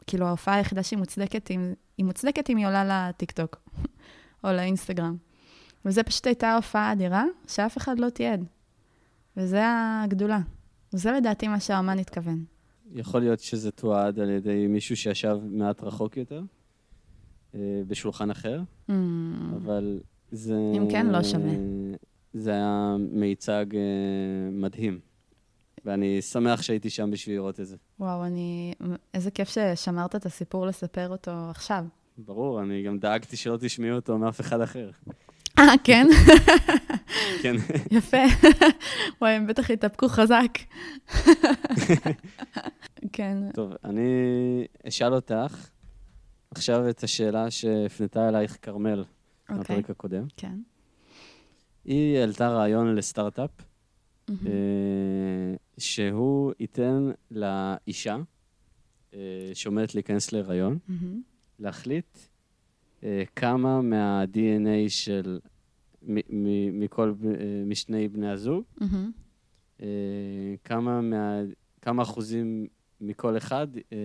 כאילו, 0.07 0.25
ההופעה 0.25 0.55
היחידה 0.55 0.83
שהיא 0.83 0.99
מוצדקת, 0.99 1.51
אם... 1.51 1.73
היא 1.97 2.05
מוצדקת 2.05 2.49
אם 2.49 2.57
היא 2.57 2.67
עולה 2.67 3.09
לטיקטוק 3.09 3.57
או 4.43 4.51
לאינסטגרם. 4.51 5.17
וזה 5.87 6.03
פשוט 6.03 6.27
הייתה 6.27 6.55
הופעה 6.55 6.91
אדירה 6.91 7.25
שאף 7.47 7.77
אחד 7.77 7.99
לא 7.99 8.09
תיעד. 8.09 8.43
וזה 9.37 9.61
הגדולה. 10.03 10.39
זה 10.91 11.11
לדעתי 11.11 11.47
מה 11.47 11.59
שהאומן 11.59 11.99
התכוון. 11.99 12.43
יכול 12.95 13.19
להיות 13.21 13.39
שזה 13.39 13.71
תועד 13.71 14.19
על 14.19 14.29
ידי 14.29 14.67
מישהו 14.67 14.97
שישב 14.97 15.37
מעט 15.43 15.83
רחוק 15.83 16.17
יותר, 16.17 16.41
אה, 17.55 17.59
בשולחן 17.87 18.29
אחר, 18.31 18.61
Mm, 18.89 18.93
אבל 19.55 19.99
זה... 20.31 20.55
אם 20.77 20.87
כן, 20.91 21.07
לא 21.07 21.23
שווה. 21.23 21.51
זה 22.33 22.51
היה 22.51 22.95
מיצג 23.11 23.65
אה, 23.75 23.79
מדהים, 24.51 24.99
ואני 25.85 26.21
שמח 26.21 26.61
שהייתי 26.61 26.89
שם 26.89 27.11
בשביל 27.11 27.35
לראות 27.35 27.59
את 27.59 27.67
זה. 27.67 27.75
וואו, 27.99 28.25
אני... 28.25 28.73
איזה 29.13 29.31
כיף 29.31 29.49
ששמרת 29.49 30.15
את 30.15 30.25
הסיפור 30.25 30.65
לספר 30.65 31.09
אותו 31.09 31.31
עכשיו. 31.49 31.85
ברור, 32.17 32.61
אני 32.61 32.83
גם 32.83 32.99
דאגתי 32.99 33.37
שלא 33.37 33.57
תשמעו 33.61 33.95
אותו 33.95 34.17
מאף 34.17 34.41
אחד 34.41 34.61
אחר. 34.61 34.89
אה, 35.59 35.73
כן? 35.83 36.07
כן. 37.41 37.55
יפה. 37.91 38.17
וואי, 39.21 39.31
הם 39.31 39.47
בטח 39.47 39.71
התאפקו 39.71 40.07
חזק. 40.09 40.57
כן. 43.13 43.37
טוב, 43.53 43.73
אני 43.83 44.03
אשאל 44.87 45.13
אותך 45.13 45.69
עכשיו 46.51 46.89
את 46.89 47.03
השאלה 47.03 47.51
שהפנתה 47.51 48.29
אלייך 48.29 48.57
כרמל 48.61 49.03
אוקיי. 49.49 49.57
מהפרק 49.57 49.89
הקודם. 49.89 50.23
כן. 50.37 50.59
היא 51.85 52.17
העלתה 52.17 52.49
רעיון 52.49 52.95
לסטארט-אפ. 52.95 53.51
אה, 54.29 55.55
שהוא 55.77 56.53
ייתן 56.59 57.11
לאישה 57.31 58.17
אה, 59.13 59.19
שעומדת 59.53 59.95
להיכנס 59.95 60.31
להיריון. 60.31 60.77
להחליט 61.59 62.17
כמה 63.35 63.81
מה-DNA 63.81 64.67
של, 64.89 65.39
מ- 66.03 66.79
מכל, 66.79 67.13
אה, 67.25 67.31
משני 67.65 68.07
בני 68.07 68.29
הזוג. 68.29 68.63
אה, 69.81 69.87
כמה, 70.63 71.01
מה, 71.01 71.39
כמה 71.81 72.03
אחוזים 72.03 72.67
מכל 73.01 73.37
אחד 73.37 73.67
אה, 73.93 73.97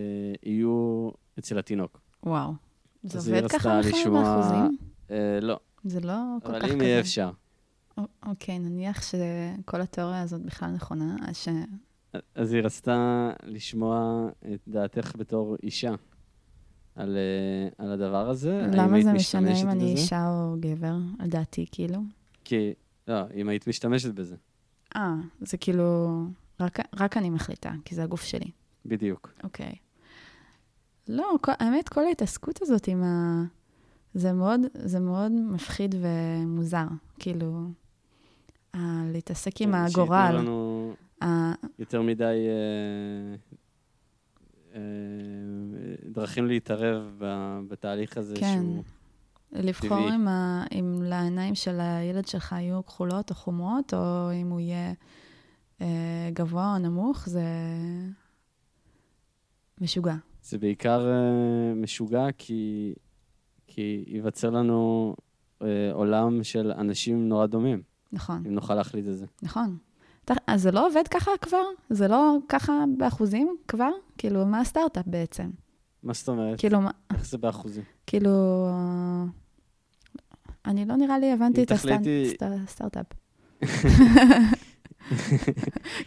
יהיו 0.43 1.09
אצל 1.39 1.59
התינוק. 1.59 2.01
וואו. 2.23 2.53
זה 3.03 3.19
עובד 3.37 3.49
ככה 3.49 3.59
בכלל 3.59 3.81
לשמוע- 3.81 4.23
באחוזים? 4.23 4.77
אה, 5.11 5.39
לא, 5.43 5.61
זה 5.85 6.01
לא 6.01 6.13
כל 6.43 6.49
אבל 6.55 6.61
כך 6.63 6.69
אם 6.71 6.75
כזה. 6.75 6.85
יהיה 6.85 7.01
אפשר. 7.01 7.31
א- 7.99 8.01
אוקיי, 8.27 8.59
נניח 8.59 9.03
שכל 9.03 9.81
התיאוריה 9.81 10.23
הזאת 10.23 10.43
בכלל 10.43 10.71
נכונה, 10.71 11.17
אז 11.29 11.37
ש... 11.37 11.49
אז 12.35 12.53
היא 12.53 12.63
רצתה 12.63 13.31
לשמוע 13.45 14.29
את 14.55 14.61
דעתך 14.69 15.13
בתור 15.19 15.57
אישה 15.63 15.95
על, 16.97 17.17
אה, 17.17 17.85
על 17.85 17.93
הדבר 17.93 18.31
הזה. 18.31 18.67
למה 18.73 19.03
זה 19.03 19.13
משנה 19.13 19.61
אם 19.63 19.69
אני 19.69 19.93
בזה? 19.93 20.03
אישה 20.03 20.29
או 20.29 20.57
גבר, 20.61 20.95
לדעתי, 21.21 21.67
כאילו? 21.73 21.99
כי, 22.45 22.73
לא, 23.09 23.21
אם 23.35 23.49
היית 23.49 23.67
משתמשת 23.67 24.15
בזה, 24.15 24.37
אה, 24.97 25.15
זה 25.41 25.57
כאילו... 25.57 26.21
רק, 26.61 26.79
רק 27.01 27.17
אני 27.17 27.31
מחליטה, 27.31 27.73
כי 27.85 27.95
זה 27.95 28.03
הגוף 28.03 28.23
שלי. 28.23 28.51
בדיוק. 28.87 29.33
אוקיי. 29.45 29.75
לא, 31.09 31.35
כל, 31.41 31.53
האמת, 31.59 31.89
כל 31.89 32.05
ההתעסקות 32.05 32.63
הזאת 32.63 32.89
עם 32.89 33.03
ה... 33.03 33.45
זה 34.15 34.33
מאוד, 34.33 34.61
זה 34.75 35.01
מאוד 35.01 35.33
מפחיד 35.33 35.95
ומוזר. 36.01 36.87
כאילו, 37.19 37.67
ה... 38.75 38.79
להתעסק 39.13 39.61
עם 39.61 39.73
טוב, 39.73 39.87
הגורל. 39.87 40.31
שייתנו 40.31 40.43
לנו 40.43 40.95
ה... 41.23 41.53
יותר 41.79 42.03
מדי 42.03 42.25
אה, 42.25 43.37
דרכים 46.13 46.47
להתערב 46.47 47.23
בתהליך 47.69 48.17
הזה 48.17 48.35
כן. 48.41 48.61
שהוא... 48.63 48.83
לבחור 49.53 49.89
טבעי. 49.89 50.15
אם, 50.15 50.29
ה... 50.29 50.65
אם 50.73 51.03
לעיניים 51.03 51.55
של 51.55 51.81
הילד 51.81 52.27
שלך 52.27 52.53
יהיו 52.53 52.87
כחולות 52.87 53.31
או 53.31 53.35
חומרות, 53.35 53.95
או 53.95 54.33
אם 54.33 54.51
הוא 54.51 54.61
יהיה 54.61 54.93
אה, 55.81 56.31
גבוה 56.33 56.73
או 56.75 56.79
נמוך, 56.79 57.29
זה 57.29 57.45
משוגע. 59.81 60.15
זה 60.43 60.59
בעיקר 60.59 61.09
אה, 61.11 61.75
משוגע, 61.75 62.27
כי, 62.39 62.95
כי 63.67 64.05
ייווצר 64.07 64.51
לנו 64.51 65.15
אה, 65.63 65.91
עולם 65.93 66.45
של 66.45 66.73
אנשים 66.73 67.29
נורא 67.29 67.47
דומים, 67.47 67.83
נכון, 68.13 68.43
אם 68.47 68.55
נוכל 68.55 68.75
להחליט 68.75 69.07
את 69.09 69.19
זה. 69.19 69.27
נכון. 69.43 69.77
אז 70.47 70.63
זה 70.63 70.71
לא 70.71 70.87
עובד 70.87 71.09
ככה 71.09 71.31
כבר? 71.41 71.65
זה 71.91 72.09
לא 72.09 72.37
ככה 72.49 72.73
באחוזים 72.99 73.57
כבר? 73.69 73.91
כאילו, 74.23 74.47
מה 74.47 74.61
הסטארט-אפ 74.61 75.07
בעצם? 75.07 75.51
מה 76.03 76.13
זאת 76.13 76.29
אומרת? 76.29 76.59
כאילו, 76.61 76.81
מה- 76.81 76.91
איך 77.15 77.27
זה 77.27 77.39
באחוזים? 77.39 77.85
כאילו... 78.07 78.31
אני 80.67 80.85
לא 80.85 80.97
נראה 80.97 81.19
לי 81.19 81.33
הבנתי 81.33 81.63
את 81.63 81.73
הסטארט-אפ. 82.43 83.07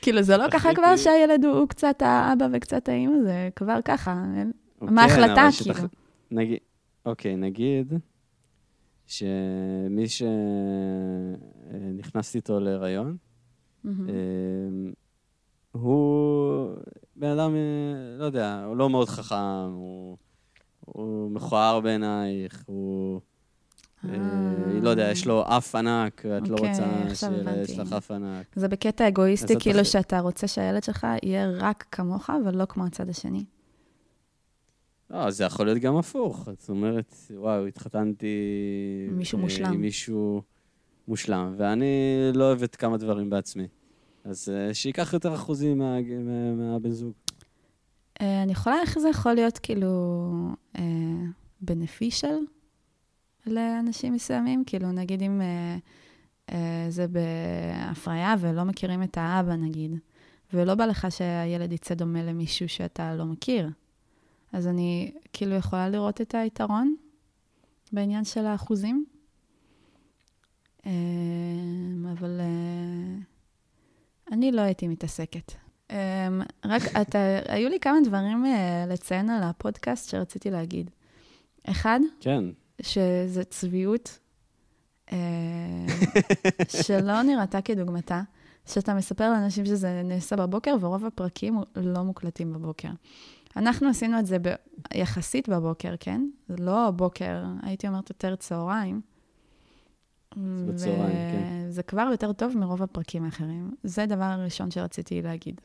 כאילו, 0.01 0.21
זה 0.21 0.37
לא 0.37 0.43
ככה 0.51 0.75
כבר 0.75 0.97
שהילד 0.97 1.45
הוא 1.45 1.67
קצת 1.67 2.01
האבא 2.01 2.47
וקצת 2.53 2.89
האימא, 2.89 3.21
זה 3.23 3.49
כבר 3.55 3.79
ככה. 3.85 4.23
אין- 4.37 4.51
מה 4.81 5.03
ההחלטה, 5.03 5.47
כאילו? 5.63 5.79
נגיד, 6.31 6.57
אוקיי, 7.05 7.35
נגיד 7.35 7.93
שמי 9.05 10.05
שנכנסתי 11.97 12.37
איתו 12.37 12.59
להיריון. 12.59 13.17
אה, 13.85 13.91
הוא 15.71 16.75
בן 17.15 17.27
אדם, 17.27 17.55
אה, 17.55 18.17
לא 18.17 18.25
יודע, 18.25 18.63
הוא 18.67 18.77
לא 18.77 18.89
מאוד 18.89 19.09
חכם, 19.09 19.71
הוא, 19.71 20.17
הוא 20.79 21.31
מכוער 21.31 21.79
בעינייך, 21.79 22.63
הוא... 22.65 23.21
אה, 24.09 24.17
לא 24.81 24.89
יודע, 24.89 25.11
יש 25.11 25.25
לו 25.25 25.43
אף 25.47 25.75
ענק, 25.75 26.25
ואת 26.29 26.47
לא 26.47 26.55
אוקיי, 26.55 26.69
רוצה 26.69 26.83
עכשיו 27.05 27.31
שיש. 27.65 27.79
לך 27.79 27.93
אף 27.93 28.11
ענק. 28.11 28.45
זה 28.55 28.67
בקטע 28.67 29.07
אגואיסטי, 29.07 29.53
כאילו. 29.59 29.85
שאתה 29.85 30.19
רוצה 30.19 30.47
שהילד 30.47 30.83
שלך 30.83 31.07
יהיה 31.23 31.51
רק 31.51 31.85
כמוך 31.91 32.29
ולא 32.45 32.65
כמו 32.65 32.85
הצד 32.85 33.09
השני. 33.09 33.45
לא, 35.09 35.31
זה 35.31 35.43
יכול 35.43 35.65
להיות 35.65 35.79
גם 35.79 35.97
הפוך. 35.97 36.49
זאת 36.59 36.69
אומרת, 36.69 37.15
וואו, 37.29 37.65
התחתנתי... 37.65 38.27
מישהו 39.11 39.37
אה, 39.37 39.43
מושלם. 39.43 39.73
עם 39.73 39.81
מישהו 39.81 40.41
מושלם, 41.07 41.53
ואני 41.57 41.85
לא 42.33 42.43
אוהבת 42.43 42.75
כמה 42.75 42.97
דברים 42.97 43.29
בעצמי. 43.29 43.67
אז 44.25 44.49
אה, 44.49 44.73
שייקח 44.73 45.13
יותר 45.13 45.35
אחוזים 45.35 45.77
מה- 45.77 46.01
מה- 46.01 46.53
מהבן 46.55 46.91
זוג. 46.91 47.13
אה, 48.21 48.43
אני 48.43 48.51
יכולה 48.51 48.75
איך 48.81 48.99
זה 48.99 49.09
יכול 49.09 49.33
להיות 49.33 49.57
כאילו 49.57 50.19
beneficial 51.65 52.39
לאנשים 53.45 54.13
מסוימים? 54.13 54.63
כאילו, 54.65 54.91
נגיד 54.91 55.21
אם 55.21 55.41
אה, 55.41 55.77
אה, 56.51 56.85
זה 56.89 57.05
בהפריה 57.07 58.35
ולא 58.39 58.63
מכירים 58.63 59.03
את 59.03 59.17
האבא, 59.17 59.55
נגיד, 59.55 59.91
ולא 60.53 60.75
בא 60.75 60.85
לך 60.85 61.07
שהילד 61.09 61.71
יצא 61.71 61.93
דומה 61.95 62.23
למישהו 62.23 62.69
שאתה 62.69 63.15
לא 63.15 63.25
מכיר. 63.25 63.69
אז 64.53 64.67
אני 64.67 65.11
כאילו 65.33 65.55
יכולה 65.55 65.89
לראות 65.89 66.21
את 66.21 66.35
היתרון 66.35 66.95
בעניין 67.91 68.23
של 68.23 68.45
האחוזים. 68.45 69.05
אה, 70.85 70.91
אבל 72.11 72.39
אה, 72.41 73.15
אני 74.31 74.51
לא 74.51 74.61
הייתי 74.61 74.87
מתעסקת. 74.87 75.51
Um, 75.89 75.93
רק, 76.65 76.81
אתה, 77.01 77.19
היו 77.47 77.69
לי 77.69 77.79
כמה 77.79 77.97
דברים 78.03 78.45
uh, 78.45 78.89
לציין 78.89 79.29
על 79.29 79.43
הפודקאסט 79.43 80.09
שרציתי 80.09 80.51
להגיד. 80.51 80.91
אחד, 81.69 81.99
כן. 82.19 82.43
שזה 82.81 83.43
צביעות 83.43 84.19
uh, 85.09 85.13
שלא 86.67 87.21
נראתה 87.21 87.61
כדוגמתה, 87.61 88.21
שאתה 88.65 88.93
מספר 88.93 89.29
לאנשים 89.29 89.65
שזה 89.65 90.01
נעשה 90.03 90.35
בבוקר, 90.35 90.75
ורוב 90.79 91.05
הפרקים 91.05 91.59
לא 91.75 92.03
מוקלטים 92.03 92.53
בבוקר. 92.53 92.89
אנחנו 93.55 93.89
עשינו 93.89 94.19
את 94.19 94.25
זה 94.25 94.39
ב- 94.39 94.55
יחסית 94.93 95.49
בבוקר, 95.49 95.93
כן? 95.99 96.29
זה 96.47 96.55
לא 96.59 96.91
בוקר, 96.91 97.43
הייתי 97.63 97.87
אומרת 97.87 98.09
יותר 98.09 98.35
צהריים. 98.35 99.01
בצהריים, 100.37 101.31
כן. 101.31 101.65
זה 101.69 101.83
כבר 101.83 102.07
יותר 102.11 102.33
טוב 102.33 102.57
מרוב 102.57 102.83
הפרקים 102.83 103.25
האחרים. 103.25 103.71
זה 103.83 104.05
דבר 104.05 104.35
ראשון 104.43 104.71
שרציתי 104.71 105.21
להגיד. 105.21 105.61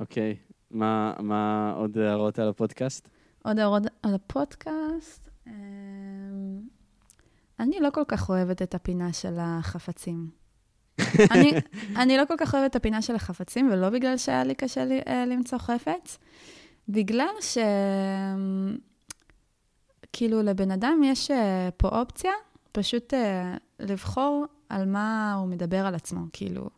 אוקיי. 0.00 0.36
מה, 0.70 1.12
מה 1.18 1.72
עוד 1.76 1.98
הערות 1.98 2.38
על 2.38 2.48
הפודקאסט? 2.48 3.08
עוד 3.44 3.58
הערות 3.58 3.82
על 4.02 4.14
הפודקאסט. 4.14 5.28
אמ, 5.46 6.60
אני 7.60 7.80
לא 7.80 7.90
כל 7.90 8.04
כך 8.08 8.28
אוהבת 8.28 8.62
את 8.62 8.74
הפינה 8.74 9.12
של 9.12 9.36
החפצים. 9.38 10.30
אני, 11.32 11.52
אני 11.96 12.16
לא 12.16 12.24
כל 12.28 12.34
כך 12.38 12.54
אוהבת 12.54 12.70
את 12.70 12.76
הפינה 12.76 13.02
של 13.02 13.14
החפצים, 13.14 13.70
ולא 13.72 13.90
בגלל 13.90 14.16
שהיה 14.16 14.44
לי 14.44 14.54
קשה 14.54 14.84
לי, 14.84 15.00
אה, 15.06 15.26
למצוא 15.26 15.58
חפץ, 15.58 16.18
בגלל 16.88 17.34
ש... 17.40 17.58
כאילו, 20.12 20.42
לבן 20.42 20.70
אדם 20.70 21.00
יש 21.04 21.30
אה, 21.30 21.68
פה 21.76 21.88
אופציה 21.88 22.32
פשוט 22.78 23.14
אה, 23.14 23.56
לבחור 23.80 24.44
על 24.68 24.86
מה 24.86 25.34
הוא 25.34 25.48
מדבר 25.48 25.86
על 25.86 25.94
עצמו. 25.94 26.20
כאילו, 26.32 26.70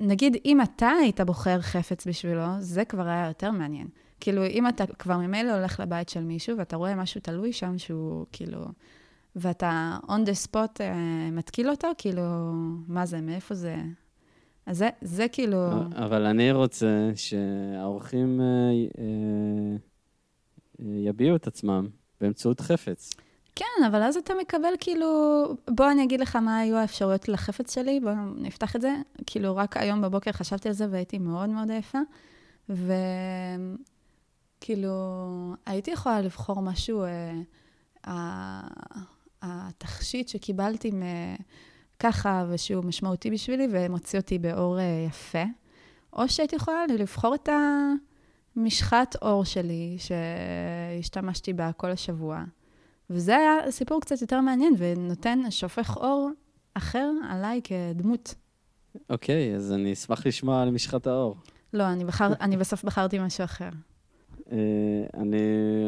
נגיד, 0.00 0.36
אם 0.44 0.62
אתה 0.62 0.88
היית 0.88 1.20
בוחר 1.20 1.60
חפץ 1.60 2.06
בשבילו, 2.06 2.44
זה 2.58 2.84
כבר 2.84 3.06
היה 3.06 3.26
יותר 3.28 3.50
מעניין. 3.50 3.88
כאילו, 4.20 4.46
אם 4.46 4.68
אתה 4.68 4.86
כבר 4.86 5.16
ממילא 5.16 5.52
הולך 5.52 5.80
לבית 5.80 6.08
של 6.08 6.24
מישהו, 6.24 6.58
ואתה 6.58 6.76
רואה 6.76 6.94
משהו 6.94 7.20
תלוי 7.20 7.52
שם 7.52 7.78
שהוא, 7.78 8.26
כאילו, 8.32 8.60
ואתה 9.36 9.98
on 10.06 10.26
the 10.26 10.48
spot 10.48 10.78
uh, 10.78 10.82
מתקיל 11.32 11.70
אותו, 11.70 11.88
כאילו, 11.98 12.22
מה 12.88 13.06
זה, 13.06 13.20
מאיפה 13.20 13.54
זה? 13.54 13.76
אז 14.66 14.78
זה, 14.78 14.88
זה 15.00 15.26
כאילו... 15.28 15.58
אבל 15.96 16.26
אני 16.26 16.52
רוצה 16.52 17.10
שהאורחים 17.14 18.40
אה, 18.40 18.46
אה, 18.98 19.76
יביעו 20.80 21.36
את 21.36 21.46
עצמם 21.46 21.88
באמצעות 22.20 22.60
חפץ. 22.60 23.14
כן, 23.56 23.84
אבל 23.86 24.02
אז 24.02 24.16
אתה 24.16 24.34
מקבל 24.40 24.72
כאילו... 24.80 25.06
בוא 25.70 25.90
אני 25.90 26.04
אגיד 26.04 26.20
לך 26.20 26.36
מה 26.36 26.58
היו 26.58 26.76
האפשרויות 26.76 27.28
לחפץ 27.28 27.74
שלי, 27.74 28.00
בוא 28.00 28.12
נפתח 28.36 28.76
את 28.76 28.80
זה. 28.80 28.94
כאילו, 29.26 29.56
רק 29.56 29.76
היום 29.76 30.02
בבוקר 30.02 30.32
חשבתי 30.32 30.68
על 30.68 30.74
זה 30.74 30.86
והייתי 30.90 31.18
מאוד 31.18 31.48
מאוד 31.48 31.70
עייפה, 31.70 31.98
וכאילו, 34.60 34.90
הייתי 35.66 35.90
יכולה 35.90 36.20
לבחור 36.20 36.62
משהו, 36.62 37.02
אה, 37.04 37.32
ה- 38.06 38.68
התכשיט 39.42 40.28
שקיבלתי. 40.28 40.90
ככה, 41.98 42.44
ושהוא 42.48 42.84
משמעותי 42.84 43.30
בשבילי, 43.30 43.68
ומוציא 43.70 44.18
אותי 44.18 44.38
באור 44.38 44.78
אה, 44.78 45.04
יפה, 45.08 45.44
או 46.12 46.28
שהייתי 46.28 46.56
יכולה 46.56 46.86
לבחור 46.86 47.34
את 47.34 47.48
המשחת 48.56 49.16
אור 49.22 49.44
שלי, 49.44 49.96
שהשתמשתי 49.98 51.52
בה 51.52 51.72
כל 51.72 51.90
השבוע. 51.90 52.44
וזה 53.10 53.36
היה 53.36 53.70
סיפור 53.70 54.00
קצת 54.00 54.20
יותר 54.20 54.40
מעניין, 54.40 54.74
ונותן, 54.78 55.50
שופך 55.50 55.96
אור 55.96 56.30
אחר 56.74 57.10
עליי 57.28 57.60
כדמות. 57.64 58.34
אוקיי, 59.10 59.56
אז 59.56 59.72
אני 59.72 59.92
אשמח 59.92 60.26
לשמוע 60.26 60.62
על 60.62 60.70
משחת 60.70 61.06
האור. 61.06 61.36
לא, 61.72 61.92
אני, 61.92 62.04
בחר, 62.04 62.32
אני 62.40 62.56
בסוף 62.56 62.84
בחרתי 62.84 63.18
משהו 63.18 63.44
אחר. 63.44 63.68
אה, 64.52 64.58
אני, 65.14 65.38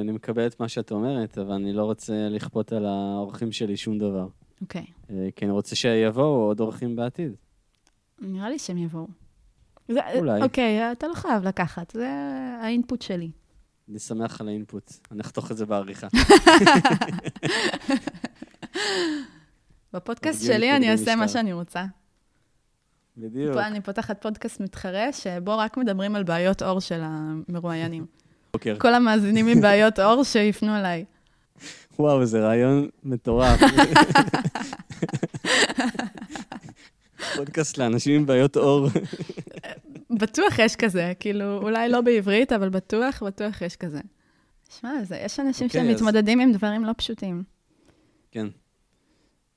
אני 0.00 0.12
מקבל 0.12 0.46
את 0.46 0.60
מה 0.60 0.68
שאת 0.68 0.90
אומרת, 0.90 1.38
אבל 1.38 1.52
אני 1.52 1.72
לא 1.72 1.84
רוצה 1.84 2.28
לכפות 2.30 2.72
על 2.72 2.86
האורחים 2.86 3.52
שלי 3.52 3.76
שום 3.76 3.98
דבר. 3.98 4.28
אוקיי. 4.60 4.84
אה, 5.10 5.28
כי 5.36 5.44
אני 5.44 5.52
רוצה 5.52 5.76
שיבואו 5.76 6.46
עוד 6.46 6.60
אורחים 6.60 6.96
בעתיד. 6.96 7.32
נראה 8.20 8.48
לי 8.48 8.58
שהם 8.58 8.78
יבואו. 8.78 9.06
זה, 9.88 10.00
אולי. 10.18 10.42
אוקיי, 10.42 10.92
אתה 10.92 11.08
לא 11.08 11.14
חייב 11.14 11.42
לקחת, 11.42 11.90
זה 11.90 12.08
האינפוט 12.62 13.02
שלי. 13.02 13.30
אני 13.90 13.98
שמח 13.98 14.40
על 14.40 14.48
האינפוט. 14.48 14.92
אני 15.12 15.20
אחתוך 15.20 15.50
את 15.50 15.56
זה 15.56 15.66
בעריכה. 15.66 16.06
בפודקאסט 19.92 20.44
שלי 20.44 20.76
אני 20.76 20.90
אעשה 20.92 21.16
מה. 21.16 21.28
שאני 21.28 21.52
רוצה. 21.52 21.84
בדיוק. 23.16 23.54
פה 23.54 23.66
אני 23.66 23.80
פותחת 23.80 24.22
פודקאסט 24.22 24.60
מתחרה, 24.60 25.12
שבו 25.12 25.58
רק 25.58 25.76
מדברים 25.76 26.16
על 26.16 26.22
בעיות 26.22 26.62
אור 26.62 26.80
של 26.80 27.00
המרואיינים. 27.02 28.06
בוקר. 28.52 28.76
כל 28.78 28.94
המאזינים 28.94 29.46
עם 29.46 29.60
בעיות 29.60 30.00
אור 30.00 30.24
שיפנו 30.24 30.76
אליי. 30.76 31.04
וואו, 31.98 32.26
זה 32.26 32.40
רעיון 32.40 32.88
מטורף. 33.04 33.60
פודקאסט 37.36 37.78
לאנשים 37.78 38.14
עם 38.14 38.26
בעיות 38.26 38.56
אור. 38.56 38.88
בטוח 40.18 40.58
יש 40.58 40.76
כזה, 40.76 41.12
כאילו, 41.20 41.56
אולי 41.62 41.88
לא 41.88 42.00
בעברית, 42.00 42.52
אבל 42.52 42.68
בטוח, 42.68 43.22
בטוח 43.22 43.62
יש 43.62 43.76
כזה. 43.76 44.00
שמע, 44.70 44.90
זה- 45.04 45.16
יש 45.16 45.40
אנשים 45.40 45.66
אוקיי, 45.66 45.80
אז- 45.80 45.86
שמתמודדים 45.98 46.40
עם 46.40 46.52
דברים 46.52 46.84
לא 46.84 46.92
פשוטים. 46.96 47.42
כן. 48.30 48.46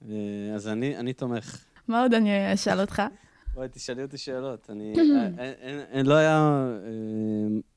אה, 0.09 0.15
אז 0.55 0.67
אני 0.67 0.97
אני 0.97 1.13
תומך. 1.13 1.57
מה 1.87 2.01
עוד 2.01 2.13
אני 2.13 2.53
אשאל 2.53 2.79
אותך? 2.81 3.01
בואי, 3.53 3.67
תשאלי 3.71 4.03
אותי 4.03 4.17
שאלות. 4.17 4.69
אני... 4.69 4.93
אין, 5.91 6.05
לא 6.05 6.13
היה 6.13 6.37
אה, 6.37 6.77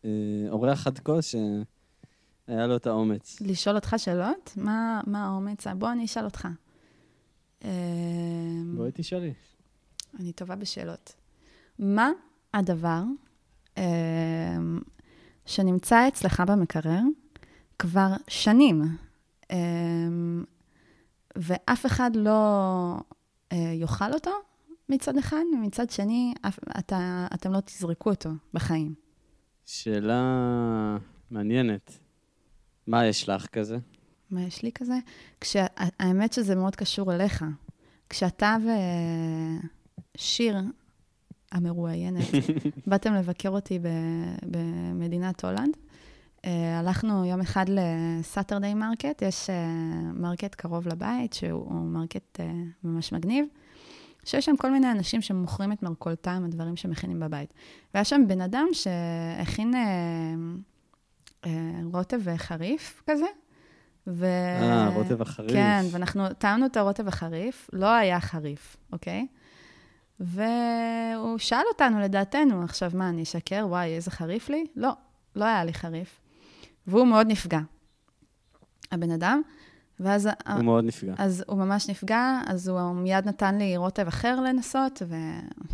אה, 0.04 0.10
אורח 0.50 0.86
עד 0.86 0.98
כה 0.98 1.22
שהיה 1.22 2.66
לו 2.66 2.76
את 2.76 2.86
האומץ. 2.86 3.40
לשאול 3.40 3.76
אותך 3.76 3.94
שאלות? 3.98 4.52
מה, 4.56 5.00
מה 5.06 5.26
האומץ? 5.26 5.66
בוא, 5.66 5.92
אני 5.92 6.04
אשאל 6.04 6.24
אותך. 6.24 6.48
בואי 8.76 8.90
תשאלי. 8.94 9.32
אני 10.20 10.32
טובה 10.32 10.56
בשאלות. 10.56 11.14
מה 11.78 12.10
הדבר 12.54 13.02
שנמצא 15.46 16.08
אצלך 16.08 16.42
במקרר 16.46 17.00
כבר 17.78 18.12
שנים, 18.28 18.82
ואף 21.36 21.86
אחד 21.86 22.10
לא 22.14 22.96
יאכל 23.52 24.12
אותו, 24.12 24.30
מצד 24.88 25.18
אחד, 25.18 25.42
ומצד 25.54 25.90
שני, 25.90 26.34
אתה, 26.78 27.26
אתם 27.34 27.52
לא 27.52 27.60
תזרקו 27.60 28.10
אותו 28.10 28.30
בחיים. 28.54 28.94
שאלה 29.66 30.96
מעניינת. 31.30 31.98
מה 32.86 33.06
יש 33.06 33.28
לך 33.28 33.46
כזה? 33.46 33.78
מה 34.30 34.42
יש 34.42 34.62
לי 34.62 34.72
כזה? 34.72 34.98
כשה, 35.40 35.66
האמת 35.76 36.32
שזה 36.32 36.54
מאוד 36.54 36.76
קשור 36.76 37.14
אליך. 37.14 37.44
כשאתה 38.08 38.56
ושיר 40.16 40.56
המרואיינת 41.52 42.24
באתם 42.86 43.14
לבקר 43.14 43.48
אותי 43.48 43.78
במדינת 44.42 45.44
הולנד, 45.44 45.76
אה, 46.44 46.78
הלכנו 46.78 47.24
יום 47.24 47.40
אחד 47.40 47.64
ל 47.68 47.80
Saturday 47.80 48.74
market, 48.74 49.22
יש 49.22 49.50
market 50.14 50.54
קרוב 50.54 50.88
לבית, 50.88 51.32
שהוא 51.32 51.72
market 51.72 52.40
אה, 52.40 52.52
ממש 52.84 53.12
מגניב. 53.12 53.46
שיש 54.24 54.44
שם 54.44 54.56
כל 54.56 54.70
מיני 54.70 54.90
אנשים 54.90 55.22
שמוכרים 55.22 55.72
את 55.72 55.82
מרכולתם, 55.82 56.42
הדברים 56.44 56.76
שמכינים 56.76 57.20
בבית. 57.20 57.54
והיה 57.94 58.04
שם 58.04 58.22
בן 58.28 58.40
אדם 58.40 58.66
שהכין 58.72 59.74
אה, 59.74 59.80
אה, 61.46 61.80
רוטב 61.92 62.36
חריף 62.36 63.02
כזה. 63.06 63.26
ו... 64.06 64.24
אה, 64.60 64.88
רוטב 64.88 65.22
החריף. 65.22 65.52
כן, 65.52 65.82
ואנחנו 65.90 66.32
טעמנו 66.38 66.66
את 66.66 66.76
הרוטב 66.76 67.08
החריף, 67.08 67.70
לא 67.72 67.86
היה 67.86 68.20
חריף, 68.20 68.76
אוקיי? 68.92 69.26
והוא 70.20 71.38
שאל 71.38 71.62
אותנו, 71.72 72.00
לדעתנו, 72.00 72.62
עכשיו, 72.62 72.90
מה, 72.94 73.08
אני 73.08 73.22
אשקר? 73.22 73.66
וואי, 73.68 73.94
איזה 73.94 74.10
חריף 74.10 74.48
לי? 74.48 74.66
לא, 74.76 74.90
לא 75.36 75.44
היה 75.44 75.64
לי 75.64 75.74
חריף. 75.74 76.20
והוא 76.86 77.06
מאוד 77.06 77.26
נפגע. 77.26 77.60
הבן 78.92 79.10
אדם, 79.10 79.42
ואז... 80.00 80.28
הוא 80.56 80.64
מאוד 80.64 80.84
נפגע. 80.84 81.14
אז 81.18 81.44
הוא 81.46 81.58
ממש 81.58 81.90
נפגע, 81.90 82.40
אז 82.46 82.68
הוא 82.68 82.92
מיד 82.92 83.28
נתן 83.28 83.58
לי 83.58 83.76
רוטב 83.76 84.06
אחר 84.06 84.40
לנסות, 84.40 85.02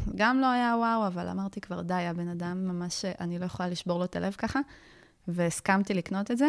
וגם 0.08 0.40
לא 0.40 0.46
היה 0.46 0.74
וואו, 0.78 1.06
אבל 1.06 1.28
אמרתי 1.28 1.60
כבר, 1.60 1.82
די, 1.82 1.94
הבן 1.94 2.28
אדם 2.28 2.68
ממש, 2.68 3.04
אני 3.04 3.38
לא 3.38 3.44
יכולה 3.44 3.68
לשבור 3.68 3.98
לו 3.98 4.04
את 4.04 4.16
הלב 4.16 4.32
ככה, 4.32 4.60
והסכמתי 5.28 5.94
לקנות 5.94 6.30
את 6.30 6.38
זה. 6.38 6.48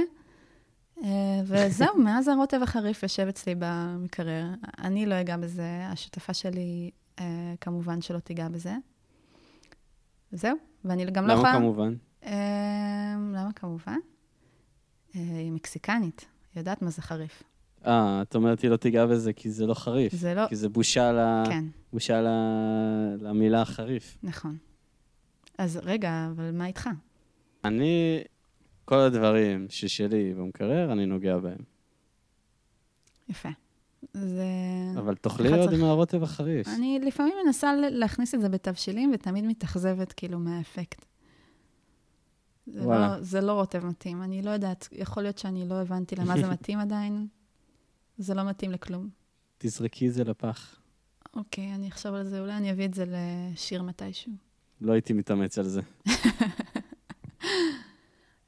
אה, 1.03 1.41
וזהו, 1.45 1.97
מאז 2.05 2.27
הרוטב 2.27 2.63
החריף 2.63 3.03
יושב 3.03 3.27
אצלי 3.27 3.55
במקרר. 3.59 4.45
אני 4.83 5.05
לא 5.05 5.21
אגע 5.21 5.37
בזה, 5.37 5.87
השותפה 5.91 6.33
שלי 6.33 6.91
כמובן 7.61 8.01
שלא 8.01 8.19
תיגע 8.19 8.47
בזה. 8.49 8.75
וזהו, 10.33 10.57
ואני 10.85 11.05
גם 11.05 11.27
לא 11.27 11.33
יכולה... 11.33 11.49
למה 11.49 11.59
כמובן? 11.59 11.95
אה, 12.23 13.15
למה 13.33 13.49
כמובן? 13.55 13.97
היא 15.13 15.51
מקסיקנית, 15.51 16.25
היא 16.53 16.61
יודעת 16.61 16.81
מה 16.81 16.89
זה 16.89 17.01
חריף. 17.01 17.43
אה, 17.85 18.21
את 18.21 18.35
אומרת, 18.35 18.61
היא 18.61 18.71
לא 18.71 18.77
תיגע 18.77 19.05
בזה 19.05 19.33
כי 19.33 19.51
זה 19.51 19.65
לא 19.65 19.73
חריף. 19.73 20.13
זה 20.13 20.33
לא... 20.33 20.47
כי 20.47 20.55
זה 20.55 20.69
בושה, 20.69 21.11
ל... 21.11 21.43
כן. 21.49 21.65
בושה 21.93 22.21
ל... 22.21 22.27
למילה 23.19 23.65
חריף. 23.65 24.17
נכון. 24.23 24.57
אז 25.57 25.79
רגע, 25.83 26.29
אבל 26.31 26.51
מה 26.51 26.65
איתך? 26.65 26.89
אני, 27.65 28.21
כל 28.85 28.99
הדברים 28.99 29.65
ששלי 29.69 30.33
במקרר, 30.33 30.91
אני 30.91 31.05
נוגע 31.05 31.37
בהם. 31.37 31.63
יפה. 33.29 33.49
זה... 34.13 34.45
אבל 34.97 35.15
תאכלי 35.15 35.59
עוד 35.59 35.73
עם 35.73 35.83
הרוטב 35.83 36.23
החריף. 36.23 36.67
אני 36.67 36.99
לפעמים 36.99 37.33
מנסה 37.45 37.75
להכניס 37.75 38.35
את 38.35 38.41
זה 38.41 38.49
בתבשילים, 38.49 39.11
ותמיד 39.13 39.45
מתאכזבת 39.45 40.13
כאילו 40.13 40.39
מהאפקט. 40.39 41.05
זה 42.67 42.85
לא, 42.85 43.21
זה 43.21 43.41
לא 43.41 43.53
רוטב 43.53 43.85
מתאים, 43.85 44.23
אני 44.23 44.41
לא 44.41 44.49
יודעת, 44.49 44.87
יכול 44.91 45.23
להיות 45.23 45.37
שאני 45.37 45.69
לא 45.69 45.81
הבנתי 45.81 46.15
למה 46.15 46.41
זה 46.41 46.49
מתאים 46.53 46.79
עדיין. 46.79 47.27
זה 48.17 48.33
לא 48.33 48.43
מתאים 48.43 48.71
לכלום. 48.71 49.09
תזרקי 49.57 50.07
את 50.07 50.13
זה 50.13 50.23
לפח. 50.23 50.79
אוקיי, 51.35 51.73
אני 51.75 51.87
אחשוב 51.87 52.13
על 52.13 52.23
זה, 52.23 52.39
אולי 52.39 52.53
אני 52.53 52.71
אביא 52.71 52.85
את 52.85 52.93
זה 52.93 53.05
לשיר 53.07 53.83
מתישהו. 53.83 54.31
לא 54.81 54.91
הייתי 54.91 55.13
מתאמץ 55.13 55.57
על 55.57 55.63
זה. 55.67 55.81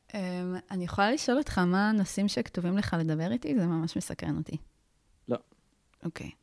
um, 0.09 0.13
אני 0.71 0.83
יכולה 0.83 1.11
לשאול 1.11 1.37
אותך 1.37 1.57
מה 1.57 1.89
הנושאים 1.89 2.27
שכתובים 2.27 2.77
לך 2.77 2.95
לדבר 2.99 3.31
איתי? 3.31 3.55
זה 3.59 3.65
ממש 3.65 3.97
מסקרן 3.97 4.37
אותי. 4.37 4.57
אוקיי. 6.03 6.27
Okay. 6.27 6.41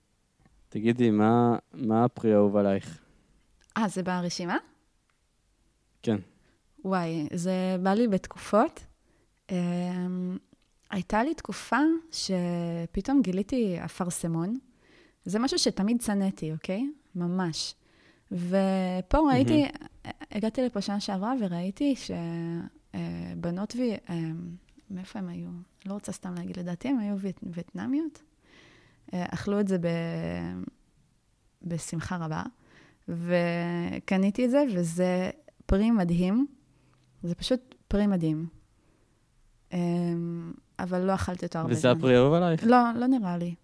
תגידי, 0.68 1.11
מה, 1.11 1.57
מה 1.73 2.05
הפרי 2.05 2.33
האהוב 2.33 2.57
עלייך? 2.57 2.99
אה, 3.77 3.88
זה 3.88 4.03
ברשימה? 4.03 4.57
כן. 6.03 6.16
וואי, 6.85 7.27
זה 7.35 7.77
בא 7.83 7.94
לי 7.94 8.09
בתקופות. 8.09 8.85
Um, 9.49 9.53
הייתה 10.90 11.23
לי 11.23 11.35
תקופה 11.35 11.77
שפתאום 12.12 13.23
גיליתי 13.23 13.77
אפרסמון. 13.85 14.59
זה 15.25 15.38
משהו 15.38 15.59
שתמיד 15.59 16.01
צנאתי, 16.01 16.53
אוקיי? 16.53 16.90
ממש. 17.14 17.75
ופה 18.33 19.18
ראיתי, 19.29 19.66
mm-hmm. 19.66 20.09
הגעתי 20.31 20.62
לפה 20.62 20.81
שנה 20.81 21.01
שעברה 21.01 21.35
וראיתי 21.40 21.94
שבנות 21.97 23.77
ו... 23.77 24.12
מאיפה 24.90 25.18
הם 25.18 25.29
היו? 25.29 25.49
לא 25.87 25.92
רוצה 25.94 26.12
סתם 26.12 26.35
להגיד, 26.35 26.59
לדעתי 26.59 26.88
הם 26.88 26.99
היו 26.99 27.16
וייטנמיות. 27.42 28.23
אכלו 29.12 29.61
את 29.61 29.68
זה 29.68 29.79
ב... 29.79 29.87
בשמחה 31.62 32.16
רבה, 32.16 32.42
וקניתי 33.09 34.44
את 34.44 34.51
זה, 34.51 34.64
וזה 34.75 35.31
פרי 35.66 35.90
מדהים. 35.90 36.47
זה 37.23 37.35
פשוט 37.35 37.75
פרי 37.88 38.07
מדהים. 38.07 38.47
אבל 40.79 41.01
לא 41.01 41.14
אכלתי 41.14 41.47
אותו 41.47 41.59
הרבה 41.59 41.75
זמן. 41.75 41.79
וזה 41.79 41.90
הפרי 41.90 42.16
אהוב 42.16 42.35
עלייך? 42.35 42.64
לא, 42.66 42.79
לא 42.97 43.07
נראה 43.07 43.37
לי. 43.37 43.55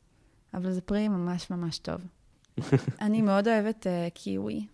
אבל 0.55 0.73
זה 0.73 0.81
פרי 0.81 1.09
ממש 1.09 1.51
ממש 1.51 1.79
טוב. 1.79 2.01
אני 3.01 3.23
מאוד 3.23 3.49
אוהבת 3.49 3.87
uh, 3.87 4.11
קיווי. 4.15 4.67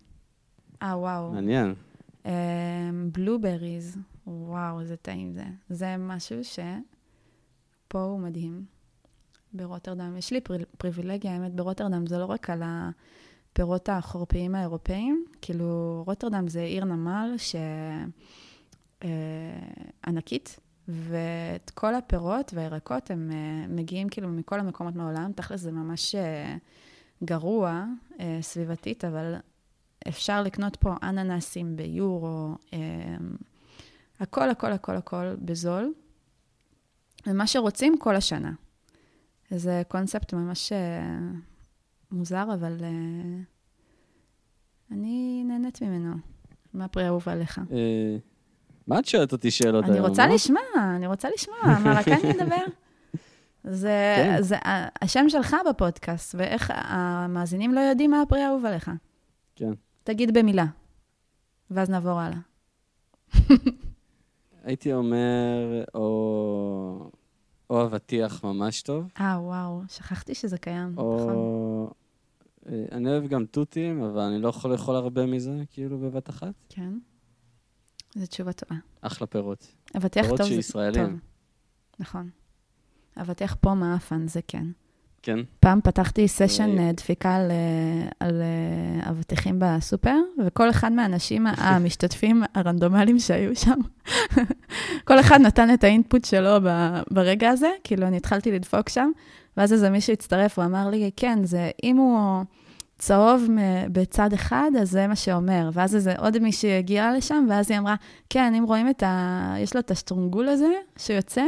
אה, 0.81 0.97
וואו. 0.97 1.31
מעניין. 1.31 1.73
בלובריז, 3.11 3.95
uh, 3.95 4.29
וואו, 4.29 4.79
איזה 4.79 4.97
טעים 4.97 5.33
זה. 5.33 5.43
זה 5.69 5.97
משהו 5.97 6.37
שפה 6.43 8.01
הוא 8.01 8.19
מדהים. 8.19 8.65
ברוטרדם. 9.53 10.17
יש 10.17 10.31
לי 10.31 10.41
פר... 10.41 10.55
פריבילגיה, 10.77 11.33
האמת, 11.33 11.53
ברוטרדם 11.53 12.07
זה 12.07 12.17
לא 12.17 12.25
רק 12.25 12.49
על 12.49 12.63
הפירות 12.65 13.89
החורפיים 13.89 14.55
האירופאים, 14.55 15.25
כאילו, 15.41 16.03
רוטרדם 16.07 16.47
זה 16.47 16.61
עיר 16.61 16.85
נמל 16.85 17.33
ש... 17.37 17.55
Uh, 19.01 19.03
ענקית, 20.07 20.59
ואת 20.87 21.69
כל 21.69 21.95
הפירות 21.95 22.51
והירקות, 22.53 23.11
הם 23.11 23.31
uh, 23.31 23.71
מגיעים 23.71 24.09
כאילו 24.09 24.29
מכל 24.29 24.59
המקומות 24.59 24.95
מהעולם. 24.95 25.31
תכל'ס 25.35 25.59
זה 25.59 25.71
ממש 25.71 26.15
uh, 26.15 26.17
גרוע 27.23 27.85
uh, 28.11 28.21
סביבתית, 28.41 29.05
אבל 29.05 29.35
אפשר 30.07 30.41
לקנות 30.43 30.75
פה 30.75 30.95
אננסים 31.03 31.75
ביורו, 31.75 32.55
uh, 32.65 32.73
הכל, 34.19 34.49
הכל, 34.49 34.71
הכל, 34.71 34.95
הכל 34.95 35.35
בזול. 35.35 35.93
ומה 37.27 37.47
שרוצים 37.47 37.97
כל 37.97 38.15
השנה. 38.15 38.51
זה 39.55 39.81
קונספט 39.87 40.33
ממש 40.33 40.71
uh, 40.71 40.75
מוזר, 42.11 42.45
אבל 42.53 42.77
uh, 42.79 42.83
אני 44.91 45.43
נהנית 45.47 45.81
ממנו. 45.81 46.13
מה 46.73 46.87
פרי 46.87 47.07
אהוב 47.07 47.29
עליך? 47.29 47.61
מה 48.87 48.99
את 48.99 49.05
שואלת 49.05 49.31
אותי 49.31 49.51
שאלות 49.51 49.85
היום? 49.85 49.95
אני 49.95 50.07
רוצה 50.07 50.27
לשמוע, 50.27 50.61
אני 50.95 51.07
רוצה 51.07 51.29
לשמוע, 51.33 51.57
מה, 51.83 51.93
רק 51.99 52.07
אני 52.07 52.31
אדבר? 52.31 52.55
זה, 53.63 54.13
כן. 54.17 54.41
זה 54.41 54.55
השם 55.01 55.29
שלך 55.29 55.55
בפודקאסט, 55.69 56.35
ואיך 56.37 56.71
המאזינים 56.75 57.73
לא 57.73 57.79
יודעים 57.79 58.11
מה 58.11 58.21
הפרי 58.21 58.41
האהוב 58.41 58.65
עליך. 58.65 58.91
כן. 59.55 59.71
תגיד 60.03 60.37
במילה, 60.37 60.65
ואז 61.71 61.89
נעבור 61.89 62.19
הלאה. 62.19 62.37
הייתי 64.63 64.93
אומר, 64.93 65.83
או, 65.93 67.11
או 67.71 67.85
אבטיח 67.85 68.43
ממש 68.43 68.81
טוב. 68.81 69.07
אה, 69.19 69.37
וואו, 69.41 69.81
שכחתי 69.87 70.35
שזה 70.35 70.57
קיים, 70.57 70.93
או... 70.97 71.15
נכון. 71.15 71.87
אני 72.91 73.09
אוהב 73.09 73.27
גם 73.27 73.45
תותים, 73.45 74.03
אבל 74.03 74.21
אני 74.21 74.41
לא 74.41 74.49
יכול 74.49 74.71
לאכול 74.71 74.95
הרבה 74.95 75.25
מזה, 75.25 75.63
כאילו, 75.71 75.99
בבת 75.99 76.29
אחת. 76.29 76.53
כן. 76.69 76.93
זו 78.15 78.27
תשובה 78.27 78.53
טובה. 78.53 78.75
אחלה 79.01 79.27
פירות. 79.27 79.67
אבטיח 79.97 80.27
טוב 80.27 80.37
זה. 80.37 80.43
פירות 80.43 80.53
שישראלים. 80.53 81.19
נכון. 81.99 82.29
אבטיח 83.17 83.55
פה 83.61 83.73
מאפן, 83.73 84.27
זה 84.27 84.39
כן. 84.47 84.67
כן. 85.23 85.39
פעם 85.59 85.81
פתחתי 85.83 86.27
סשן 86.27 86.79
אה, 86.79 86.87
אה, 86.87 86.91
דפיקה 86.91 87.35
על, 87.35 87.51
אה, 87.51 88.09
על 88.19 88.41
אבטיחים 89.09 89.55
בסופר, 89.59 90.15
וכל 90.45 90.69
אחד 90.69 90.91
מהאנשים, 90.91 91.47
המשתתפים 91.57 92.43
הרנדומליים 92.55 93.19
שהיו 93.19 93.55
שם, 93.55 93.79
כל 95.07 95.19
אחד 95.19 95.41
נתן 95.41 95.73
את 95.73 95.83
האינפוט 95.83 96.25
שלו 96.25 96.57
ברגע 97.11 97.49
הזה, 97.49 97.69
כאילו 97.83 98.07
אני 98.07 98.17
התחלתי 98.17 98.51
לדפוק 98.51 98.89
שם, 98.89 99.11
ואז 99.57 99.73
איזה 99.73 99.89
מישהו 99.89 100.13
הצטרף, 100.13 100.59
הוא 100.59 100.65
אמר 100.65 100.89
לי, 100.89 101.11
כן, 101.15 101.39
זה, 101.43 101.69
אם 101.83 101.97
הוא 101.97 102.43
צהוב 102.97 103.47
בצד 103.91 104.33
אחד, 104.33 104.71
אז 104.81 104.91
זה 104.91 105.07
מה 105.07 105.15
שאומר. 105.15 105.69
ואז 105.73 105.95
איזה 105.95 106.13
עוד 106.17 106.39
מישהי 106.39 106.77
הגיעה 106.77 107.13
לשם, 107.13 107.45
ואז 107.49 107.71
היא 107.71 107.79
אמרה, 107.79 107.95
כן, 108.29 108.55
אם 108.55 108.63
רואים 108.63 108.89
את 108.89 109.03
ה... 109.03 109.55
יש 109.59 109.73
לו 109.73 109.79
את 109.79 109.91
השטרונגול 109.91 110.47
הזה 110.47 110.73
שיוצא, 110.97 111.43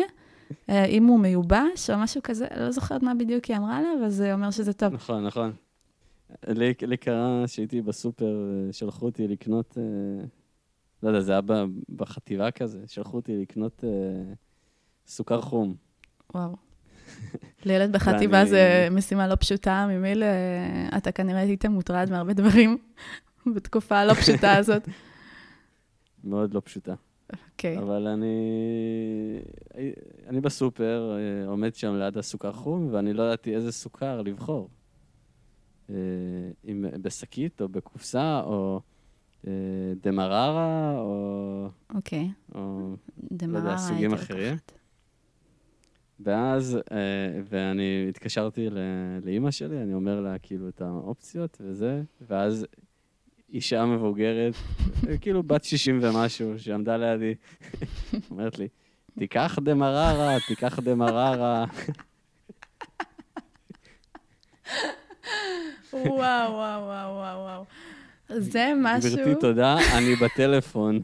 אם 0.69 1.05
הוא 1.05 1.19
מיובש 1.19 1.89
או 1.89 1.97
משהו 1.97 2.21
כזה, 2.23 2.47
לא 2.57 2.71
זוכרת 2.71 3.03
מה 3.03 3.13
בדיוק 3.15 3.45
היא 3.45 3.57
אמרה 3.57 3.81
לה, 3.81 3.87
אבל 3.99 4.09
זה 4.09 4.33
אומר 4.33 4.51
שזה 4.51 4.73
טוב. 4.73 4.93
נכון, 4.93 5.25
נכון. 5.25 5.51
לי, 6.47 6.73
לי 6.81 6.97
קרה 6.97 7.43
שהייתי 7.47 7.81
בסופר, 7.81 8.25
אה, 8.67 8.73
שלחו 8.73 9.05
אותי 9.05 9.27
לקנות, 9.27 9.77
אה, 9.77 10.25
לא 11.03 11.07
יודע, 11.09 11.21
זה 11.21 11.31
היה 11.31 11.41
בחטיבה 11.95 12.51
כזה, 12.51 12.79
שלחו 12.87 13.17
אותי 13.17 13.41
לקנות 13.41 13.83
אה, 13.83 13.89
סוכר 15.07 15.41
חום. 15.41 15.75
וואו. 16.35 16.55
לילד 17.65 17.91
בחטיבה 17.95 18.37
ואני- 18.37 18.49
זה 18.49 18.87
משימה 18.91 19.27
לא 19.27 19.35
פשוטה, 19.35 19.85
ממילא 19.89 20.25
אה, 20.25 20.97
אתה 20.97 21.11
כנראה 21.11 21.39
היית 21.39 21.65
מוטרד 21.65 22.07
מהרבה 22.11 22.33
דברים 22.33 22.77
בתקופה 23.55 23.97
הלא 23.99 24.13
פשוטה 24.13 24.55
הזאת. 24.57 24.87
מאוד 26.23 26.53
לא 26.53 26.61
פשוטה. 26.65 26.93
אוקיי. 27.51 27.77
אבל 27.77 28.07
אני, 28.07 28.35
אני 30.27 30.41
בסופר, 30.41 31.17
אה, 31.17 31.47
עומד 31.47 31.75
שם 31.75 31.95
ליד 31.95 32.17
הסוכר 32.17 32.51
חום, 32.51 32.89
ואני 32.91 33.13
לא 33.13 33.23
ידעתי 33.23 33.55
איזה 33.55 33.71
סוכר 33.71 34.21
לבחור. 34.21 34.69
אה, 35.89 35.95
אם 36.67 36.85
בשקית 37.01 37.61
או 37.61 37.69
בקופסה, 37.69 38.41
או 38.45 38.81
אה, 39.47 39.51
דמררה, 40.01 40.93
או... 40.97 41.67
אוקיי. 41.95 42.31
או 42.55 42.95
דמרה 43.31 43.77
סוגים 43.77 44.11
הייתי 44.11 44.23
אחרים. 44.23 44.53
לוקחת. 44.53 44.71
ואז, 46.19 46.79
ואני 47.49 48.05
התקשרתי 48.09 48.67
לאימא 49.23 49.51
שלי, 49.51 49.81
אני 49.81 49.93
אומר 49.93 50.21
לה 50.21 50.39
כאילו 50.39 50.69
את 50.69 50.81
האופציות 50.81 51.57
וזה, 51.61 52.03
ואז 52.27 52.65
אישה 53.53 53.85
מבוגרת, 53.85 54.53
כאילו 55.21 55.43
בת 55.43 55.63
60 55.63 55.99
ומשהו, 56.01 56.53
שעמדה 56.57 56.97
לידי, 56.97 57.33
אומרת 58.31 58.59
לי, 58.59 58.67
תיקח 59.19 59.59
דמררה, 59.63 60.37
תיקח 60.47 60.79
דמררה. 60.79 61.65
וואו, 65.93 66.51
וואו, 66.53 66.83
וואו, 66.83 67.15
וואו, 67.15 67.39
וואו. 67.39 67.65
זה 68.29 68.71
משהו... 68.77 69.11
גברתי, 69.11 69.35
תודה, 69.39 69.77
אני 69.97 70.15
בטלפון. 70.15 70.99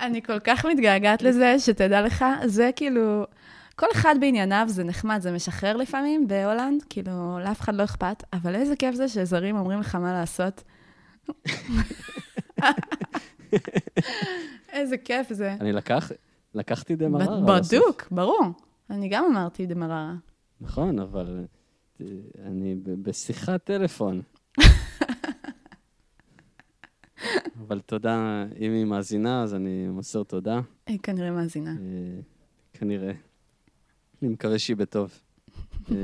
אני 0.00 0.22
כל 0.22 0.40
כך 0.40 0.64
מתגעגעת 0.64 1.22
לזה, 1.22 1.58
שתדע 1.58 2.02
לך, 2.02 2.24
זה 2.44 2.70
כאילו... 2.76 3.24
כל 3.76 3.86
אחד 3.92 4.14
בענייניו 4.20 4.64
זה 4.68 4.84
נחמד, 4.84 5.18
זה 5.20 5.32
משחרר 5.32 5.76
לפעמים 5.76 6.28
בהולנד, 6.28 6.82
כאילו, 6.88 7.38
לאף 7.44 7.60
אחד 7.60 7.74
לא 7.74 7.84
אכפת, 7.84 8.22
אבל 8.32 8.54
איזה 8.54 8.76
כיף 8.76 8.94
זה 8.94 9.08
שזרים 9.08 9.56
אומרים 9.56 9.80
לך 9.80 9.94
מה 9.94 10.12
לעשות. 10.12 10.62
איזה 14.72 14.96
כיף 14.98 15.32
זה. 15.32 15.52
אני 15.60 15.72
לקח, 15.72 16.10
לקחתי 16.54 16.96
דמררה. 16.96 17.58
בסוף. 17.58 17.74
בדוק, 17.74 18.08
ברור. 18.10 18.42
אני 18.90 19.08
גם 19.08 19.24
אמרתי 19.24 19.66
דמררה. 19.66 20.14
נכון, 20.60 20.98
אבל 20.98 21.44
אה, 22.00 22.06
אני 22.46 22.74
ב- 22.74 23.02
בשיחת 23.08 23.64
טלפון. 23.64 24.22
אבל 27.66 27.80
תודה, 27.80 28.44
אם 28.60 28.72
היא 28.72 28.84
מאזינה, 28.84 29.42
אז 29.42 29.54
אני 29.54 29.86
מוסר 29.88 30.22
תודה. 30.22 30.60
היא 30.86 30.98
כנראה 31.02 31.30
מאזינה. 31.30 31.70
אה, 31.70 31.76
כנראה. 32.72 33.12
אני 34.26 34.34
מקווה 34.34 34.58
שהיא 34.58 34.76
בטוב. 34.76 35.10
אה, 35.90 35.96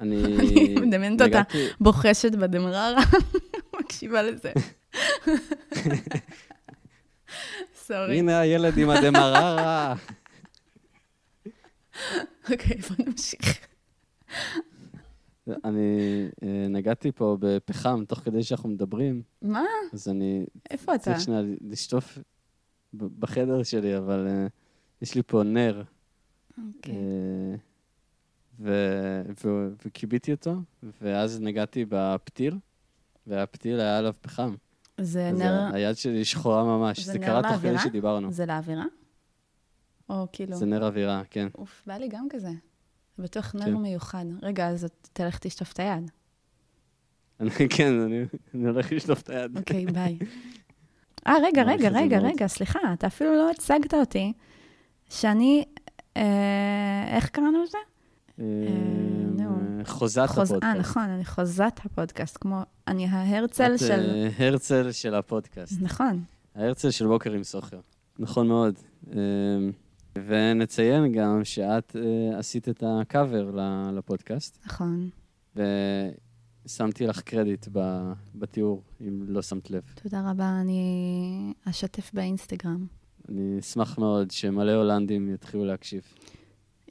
אני... 0.00 0.24
אני 0.24 0.74
מדמיינת 0.74 1.22
אותה 1.22 1.42
בוחשת 1.80 2.32
בדמררה, 2.32 2.94
מקשיבה 3.80 4.22
לזה. 4.22 4.52
סורי. 7.86 8.18
הנה 8.18 8.40
הילד 8.40 8.78
עם 8.78 8.90
הדמררה. 8.90 9.94
אוקיי, 12.50 12.76
בוא 12.76 13.06
נמשיך. 13.06 13.66
אני 15.64 16.28
אה, 16.42 16.66
נגעתי 16.68 17.12
פה 17.12 17.36
בפחם 17.40 18.04
תוך 18.08 18.18
כדי 18.18 18.42
שאנחנו 18.42 18.68
מדברים, 18.68 19.22
מה? 19.42 19.64
אז 19.92 20.08
אני 20.08 20.46
איפה 20.70 20.94
אתה? 20.94 21.02
צריך 21.02 21.20
שנייה 21.20 21.40
לשטוף 21.60 22.18
בחדר 22.94 23.62
שלי, 23.62 23.96
אבל 23.98 24.26
אה, 24.28 24.46
יש 25.02 25.14
לי 25.14 25.22
פה 25.26 25.42
נר. 25.42 25.82
אוקיי. 26.58 26.94
אה, 28.66 29.22
וכיביתי 29.86 30.32
אותו, 30.32 30.54
ואז 31.02 31.40
נגעתי 31.40 31.84
בפתיל, 31.88 32.58
והפתיל 33.26 33.80
היה 33.80 33.98
עליו 33.98 34.14
פחם. 34.20 34.54
זה 35.00 35.30
נר, 35.32 35.70
היד 35.74 35.96
שלי 35.96 36.24
שחורה 36.24 36.64
ממש. 36.64 37.00
זה 37.00 37.18
קרה 37.18 37.42
תוך 37.42 37.62
כדי? 37.62 37.78
שדיברנו. 37.78 38.32
זה 38.32 38.46
לאווירה? 38.46 38.84
או 40.08 40.26
כאילו, 40.32 40.56
זה 40.56 40.66
נר 40.66 40.86
אווירה, 40.86 41.22
כן. 41.30 41.48
אוף, 41.54 41.82
בא 41.86 41.94
לי 41.94 42.08
גם 42.08 42.26
כזה. 42.30 42.50
זה 43.16 43.22
בטוח 43.22 43.54
נר 43.54 43.64
כן. 43.64 43.74
מיוחד. 43.74 44.24
רגע, 44.42 44.68
אז 44.68 44.86
תלך 45.12 45.38
תשטוף 45.38 45.72
את 45.72 45.80
היד. 45.80 46.10
כן, 47.76 48.00
אני 48.00 48.24
אני 48.54 48.68
הולך 48.68 48.92
לשטוף 48.92 49.22
את 49.22 49.30
היד. 49.30 49.58
אוקיי, 49.58 49.86
ביי. 49.94 50.18
אה, 51.26 51.34
רגע, 51.42 51.62
רגע, 51.62 51.88
רגע. 51.88 52.18
רגע, 52.18 52.46
סליחה, 52.46 52.78
אתה 52.92 53.06
אפילו 53.06 53.36
לא 53.36 53.50
הצגת 53.50 53.94
אותי, 53.94 54.32
שאני, 55.10 55.64
איך 56.16 57.28
קראנו 57.28 57.62
לזה? 57.62 57.78
אה, 58.40 58.44
נו. 59.38 59.58
חוזת 59.84 60.24
חוז- 60.28 60.38
אה, 60.52 60.56
הפודקאסט. 60.56 60.78
נכון, 60.80 61.02
אני 61.02 61.24
חוזת 61.24 61.72
הפודקאסט, 61.84 62.38
כמו, 62.40 62.60
אני 62.88 63.06
ההרצל 63.06 63.74
את, 63.74 63.78
של... 63.78 64.10
אה, 64.14 64.28
הרצל 64.38 64.92
של 64.92 65.14
הפודקאסט. 65.14 65.80
נכון. 65.82 66.22
ההרצל 66.54 66.90
של 66.90 67.06
בוקר 67.06 67.32
עם 67.32 67.44
סוחר. 67.44 67.80
נכון 68.18 68.48
מאוד. 68.48 68.74
אה, 69.12 69.16
ונציין 70.26 71.12
גם 71.12 71.44
שאת 71.44 71.96
אה, 71.96 72.38
עשית 72.38 72.68
את 72.68 72.82
הקאבר 72.86 73.50
לפודקאסט, 73.92 74.58
נכון. 74.66 75.08
ושמתי 75.56 77.06
לך 77.06 77.20
קרדיט 77.20 77.66
בתיאור, 78.34 78.82
אם 79.00 79.22
לא 79.26 79.42
שמת 79.42 79.70
לב. 79.70 79.82
תודה 80.02 80.30
רבה, 80.30 80.60
אני 80.60 81.52
אשתף 81.70 82.10
באינסטגרם. 82.14 82.86
אני 83.28 83.58
אשמח 83.60 83.98
מאוד 83.98 84.30
שמלא 84.30 84.72
הולנדים 84.72 85.34
יתחילו 85.34 85.64
להקשיב. 85.64 86.02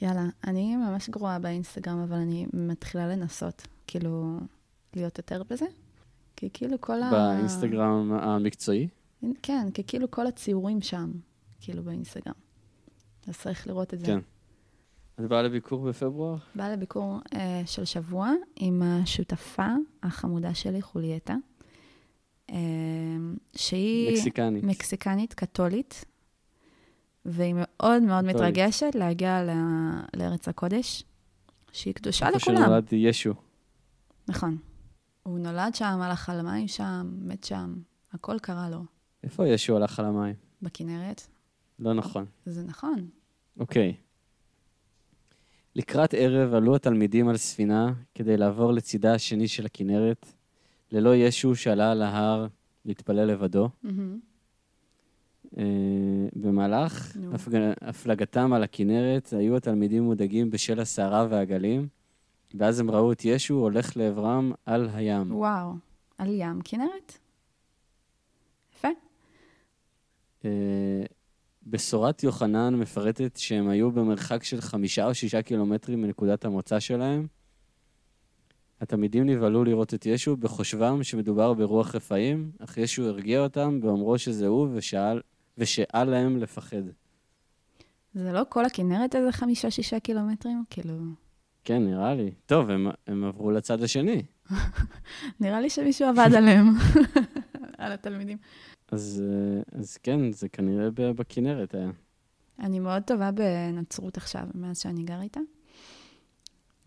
יאללה, 0.01 0.25
אני 0.47 0.75
ממש 0.75 1.09
גרועה 1.09 1.39
באינסטגרם, 1.39 1.99
אבל 1.99 2.17
אני 2.17 2.45
מתחילה 2.53 3.07
לנסות, 3.07 3.67
כאילו, 3.87 4.39
להיות 4.95 5.17
יותר 5.17 5.43
בזה. 5.49 5.65
כי 6.35 6.49
כאילו 6.53 6.81
כל 6.81 7.03
ה... 7.03 7.11
באינסטגרם 7.11 8.13
המקצועי. 8.13 8.87
כן, 9.43 9.71
כי 9.73 9.83
כאילו 9.87 10.11
כל 10.11 10.27
הציורים 10.27 10.81
שם, 10.81 11.11
כאילו 11.59 11.83
באינסטגרם. 11.83 12.33
אז 13.27 13.37
צריך 13.37 13.67
לראות 13.67 13.93
את 13.93 13.99
זה. 13.99 14.05
כן. 14.05 14.19
את 15.19 15.29
באה 15.29 15.41
לביקור 15.41 15.83
בפברואר? 15.83 16.37
באה 16.55 16.71
לביקור 16.71 17.19
אה, 17.33 17.61
של 17.65 17.85
שבוע 17.85 18.31
עם 18.55 18.81
השותפה 18.81 19.67
החמודה 20.03 20.53
שלי, 20.53 20.81
חולייטה, 20.81 21.35
אה, 22.51 22.57
שהיא 23.55 24.11
מקסיקנית. 24.11 24.63
מקסיקנית 24.63 25.33
קתולית, 25.33 26.05
והיא 27.25 27.53
מאוד 27.57 28.01
מאוד 28.01 28.25
קתולית. 28.29 28.35
מתרגשת 28.35 28.95
להגיע 28.95 29.43
ל- 29.43 30.19
לארץ 30.19 30.47
הקודש, 30.47 31.03
שהיא 31.71 31.93
קדושה 31.93 32.27
איפה 32.27 32.37
לכולם. 32.37 32.57
שנולד 32.65 32.93
ישו. 32.93 33.33
נכון. 34.27 34.57
הוא 35.23 35.39
נולד 35.39 35.75
שם, 35.75 35.85
הלך 36.01 36.29
על 36.29 36.39
המים 36.39 36.67
שם, 36.67 37.11
מת 37.21 37.43
שם, 37.43 37.75
הכל 38.13 38.39
קרה 38.39 38.69
לו. 38.69 38.83
איפה 39.23 39.47
ישו 39.47 39.75
הלך 39.77 39.99
על 39.99 40.05
המים? 40.05 40.35
בכנרת, 40.61 41.21
לא 41.79 41.93
נכון. 41.93 42.25
זה 42.45 42.63
נכון. 42.63 43.07
אוקיי. 43.59 43.93
לקראת 45.75 46.13
ערב 46.13 46.53
עלו 46.53 46.75
התלמידים 46.75 47.29
על 47.29 47.37
ספינה 47.37 47.93
כדי 48.15 48.37
לעבור 48.37 48.73
לצידה 48.73 49.13
השני 49.13 49.47
של 49.47 49.65
הכנרת, 49.65 50.25
ללא 50.91 51.15
ישו 51.15 51.55
שעלה 51.55 51.91
על 51.91 52.01
ההר 52.01 52.47
להתפלל 52.85 53.25
לבדו. 53.25 53.69
מהמם. 53.83 54.19
אה, 55.57 55.63
במהלך. 56.35 57.17
הפג- 57.33 57.73
הפלגתם 57.81 58.53
על 58.53 58.63
הכנרת 58.63 59.33
היו 59.33 59.55
התלמידים 59.57 60.03
מודאגים 60.03 60.49
בשל 60.49 60.79
הסערה 60.79 61.27
והגלים, 61.29 61.87
ואז 62.53 62.79
הם 62.79 62.91
ראו 62.91 63.11
את 63.11 63.25
ישו 63.25 63.53
הולך 63.53 63.97
לעברם 63.97 64.51
על 64.65 64.89
הים. 64.93 65.35
וואו, 65.35 65.73
על 66.17 66.29
ים 66.31 66.61
כנרת? 66.63 67.17
יפה. 68.75 68.87
אה, 70.45 71.03
בשורת 71.67 72.23
יוחנן 72.23 72.75
מפרטת 72.75 73.37
שהם 73.37 73.69
היו 73.69 73.91
במרחק 73.91 74.43
של 74.43 74.61
חמישה 74.61 75.05
או 75.07 75.13
שישה 75.13 75.41
קילומטרים 75.41 76.01
מנקודת 76.01 76.45
המוצא 76.45 76.79
שלהם. 76.79 77.27
התלמידים 78.81 79.25
נבהלו 79.25 79.63
לראות 79.63 79.93
את 79.93 80.05
ישו 80.05 80.37
בחושבם 80.37 81.03
שמדובר 81.03 81.53
ברוח 81.53 81.95
רפאים, 81.95 82.51
אך 82.59 82.77
ישו 82.77 83.03
הרגיע 83.07 83.39
אותם 83.39 83.81
באומרו 83.81 84.17
שזה 84.17 84.47
הוא 84.47 84.67
ושאל, 84.73 85.21
ושאל 85.61 86.09
להם 86.09 86.37
לפחד. 86.37 86.83
זה 88.13 88.31
לא 88.31 88.41
כל 88.49 88.65
הכנרת 88.65 89.15
איזה 89.15 89.31
חמישה-שישה 89.31 89.99
קילומטרים? 89.99 90.63
כאילו... 90.69 90.93
כן, 91.63 91.85
נראה 91.85 92.15
לי. 92.15 92.31
טוב, 92.45 92.69
הם, 92.69 92.87
הם 93.07 93.23
עברו 93.23 93.51
לצד 93.51 93.83
השני. 93.83 94.23
נראה 95.39 95.61
לי 95.61 95.69
שמישהו 95.69 96.07
עבד 96.07 96.29
עליהם, 96.35 96.67
על 97.77 97.91
התלמידים. 97.91 98.37
אז, 98.91 99.23
אז 99.71 99.97
כן, 99.97 100.31
זה 100.31 100.49
כנראה 100.49 100.89
בכנרת 100.91 101.75
היה. 101.75 101.91
אני 102.59 102.79
מאוד 102.79 103.03
טובה 103.03 103.31
בנצרות 103.31 104.17
עכשיו, 104.17 104.47
מאז 104.55 104.79
שאני 104.79 105.03
גר 105.03 105.21
איתה. 105.21 105.39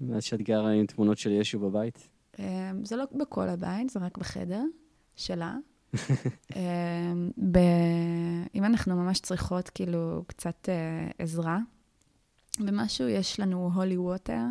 מאז 0.00 0.22
שאת 0.22 0.42
גרה 0.42 0.70
עם 0.70 0.86
תמונות 0.86 1.18
של 1.18 1.32
ישו 1.32 1.58
בבית? 1.58 2.08
אה, 2.38 2.70
זה 2.82 2.96
לא 2.96 3.04
בכל 3.12 3.48
הבית, 3.48 3.90
זה 3.90 4.00
רק 4.00 4.18
בחדר 4.18 4.62
שלה. 5.16 5.56
אה, 6.57 7.12
ב... 7.53 7.59
אם 8.55 8.64
אנחנו 8.64 8.97
ממש 8.97 9.20
צריכות 9.20 9.68
כאילו 9.68 10.24
קצת 10.26 10.68
עזרה 11.18 11.59
במשהו, 12.61 13.09
יש 13.09 13.40
לנו 13.40 13.70
הולי 13.74 13.97
ווטר. 13.97 14.42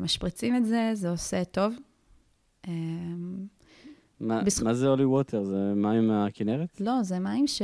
משפריצים 0.00 0.56
את 0.56 0.64
זה, 0.66 0.90
זה 0.94 1.10
עושה 1.10 1.44
טוב. 1.44 1.74
מה, 4.20 4.42
בזכ... 4.42 4.62
מה 4.62 4.74
זה 4.74 4.88
הולי 4.88 5.04
ווטר? 5.04 5.44
זה 5.44 5.72
מים 5.76 6.08
מהכנרת? 6.08 6.80
לא, 6.80 7.02
זה 7.02 7.18
מים 7.18 7.46
ש... 7.46 7.62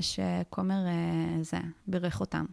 שכומר 0.00 0.86
אה, 0.86 1.42
זה, 1.42 1.56
בירך 1.86 2.20
אותם, 2.20 2.44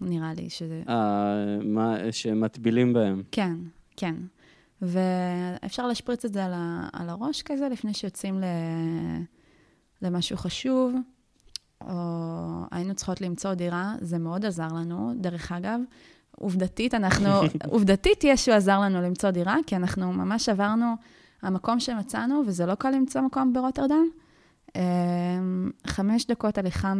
נראה 0.00 0.34
לי 0.34 0.50
שזה... 0.50 0.82
אה, 0.88 1.58
מה, 1.64 1.96
שמטבילים 2.10 2.92
בהם. 2.92 3.22
כן, 3.32 3.56
כן. 3.96 4.14
ואפשר 4.82 5.86
להשפריץ 5.86 6.24
את 6.24 6.32
זה 6.32 6.44
על, 6.44 6.52
ה... 6.54 6.88
על 6.92 7.08
הראש 7.08 7.42
כזה, 7.42 7.68
לפני 7.68 7.94
שיוצאים 7.94 8.40
ל... 8.40 8.44
למשהו 10.02 10.36
חשוב, 10.36 10.94
או 11.80 11.94
היינו 12.70 12.94
צריכות 12.94 13.20
למצוא 13.20 13.54
דירה, 13.54 13.94
זה 14.00 14.18
מאוד 14.18 14.44
עזר 14.44 14.68
לנו. 14.68 15.12
דרך 15.16 15.52
אגב, 15.52 15.80
עובדתית, 16.36 16.94
אנחנו, 16.94 17.28
עובדתית 17.74 18.24
ישו 18.24 18.52
עזר 18.52 18.80
לנו 18.80 19.02
למצוא 19.02 19.30
דירה, 19.30 19.56
כי 19.66 19.76
אנחנו 19.76 20.12
ממש 20.12 20.48
עברנו... 20.48 20.94
המקום 21.42 21.80
שמצאנו, 21.80 22.42
וזה 22.46 22.66
לא 22.66 22.74
קל 22.74 22.90
למצוא 22.90 23.20
מקום 23.20 23.52
ברוטרדם, 23.52 24.06
אמ, 24.76 25.70
חמש 25.86 26.26
דקות 26.26 26.58
הליכה 26.58 26.94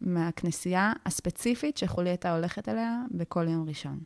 מהכנסייה 0.00 0.92
הספציפית 1.06 1.76
שחולי 1.76 2.10
הייתה 2.10 2.34
הולכת 2.34 2.68
אליה 2.68 3.02
בכל 3.10 3.48
יום 3.48 3.68
ראשון. 3.68 3.98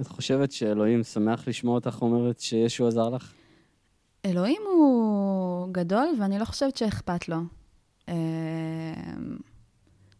את 0.00 0.06
חושבת 0.06 0.52
שאלוהים 0.52 1.02
שמח 1.02 1.48
לשמוע 1.48 1.74
אותך 1.74 1.98
אומרת 2.02 2.40
שישו 2.40 2.88
עזר 2.88 3.08
לך? 3.08 3.32
אלוהים 4.24 4.62
הוא 4.66 5.68
גדול, 5.72 6.08
ואני 6.20 6.38
לא 6.38 6.44
חושבת 6.44 6.76
שאכפת 6.76 7.28
לו. 7.28 7.36
אמ, 8.08 8.14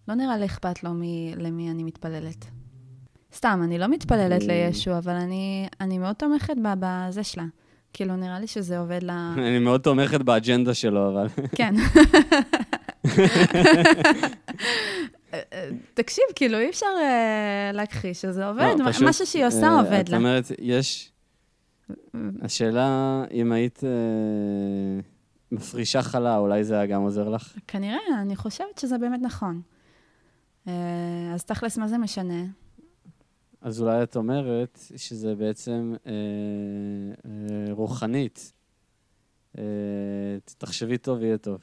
לא 0.09 0.15
נראה 0.15 0.39
לי 0.39 0.47
אכפת 0.47 0.83
לו 0.83 0.91
למי 1.37 1.71
אני 1.71 1.83
מתפללת. 1.83 2.47
סתם, 3.35 3.61
אני 3.65 3.79
לא 3.79 3.89
מתפללת 3.89 4.43
לישו, 4.43 4.99
אבל 4.99 5.15
אני, 5.15 5.69
אני 5.81 5.99
מאוד 5.99 6.17
תומכת 6.17 6.57
בזה 6.81 7.25
שלה. 7.25 7.45
כאילו, 7.93 8.17
נראה 8.17 8.41
לי 8.41 8.47
שזה 8.47 8.79
עובד 8.79 9.03
ל... 9.03 9.11
אני 9.39 9.59
מאוד 9.59 9.81
תומכת 9.81 10.21
באג'נדה 10.21 10.75
שלו, 10.75 11.11
אבל... 11.11 11.27
כן. 11.55 11.75
תקשיב, 15.95 16.25
כאילו, 16.35 16.59
אי 16.59 16.71
אפשר 16.71 16.87
uh, 16.87 17.77
להכחיש 17.77 18.23
שזה 18.23 18.47
עובד, 18.47 18.75
לא, 18.79 18.85
משהו 19.09 19.27
שהיא 19.27 19.47
עושה 19.47 19.69
uh, 19.69 19.81
עובד 19.81 19.91
לה. 19.91 20.03
זאת 20.05 20.15
אומרת, 20.15 20.45
יש... 20.59 21.13
השאלה, 22.43 23.25
אם 23.33 23.53
היית 23.53 23.79
uh, 23.79 23.85
מפרישה 25.53 26.03
חלה, 26.03 26.37
אולי 26.37 26.65
זה 26.65 26.75
היה 26.75 26.87
גם 26.87 27.03
עוזר 27.03 27.29
לך? 27.29 27.57
כנראה, 27.67 27.99
אני 28.21 28.37
חושבת 28.37 28.79
שזה 28.79 28.99
באמת 28.99 29.21
נכון. 29.23 29.61
אז 31.35 31.45
תכלס, 31.45 31.79
מה 31.79 31.89
זה 31.89 31.99
משנה? 31.99 32.45
אז 33.61 33.81
אולי 33.81 34.03
את 34.03 34.17
אומרת 34.17 34.79
שזה 34.97 35.35
בעצם 35.35 35.95
אה, 36.07 36.13
אה, 37.25 37.73
רוחנית. 37.73 38.53
אה, 39.59 39.63
תחשבי 40.59 40.99
טוב, 40.99 41.23
יהיה 41.23 41.39
טוב. 41.39 41.61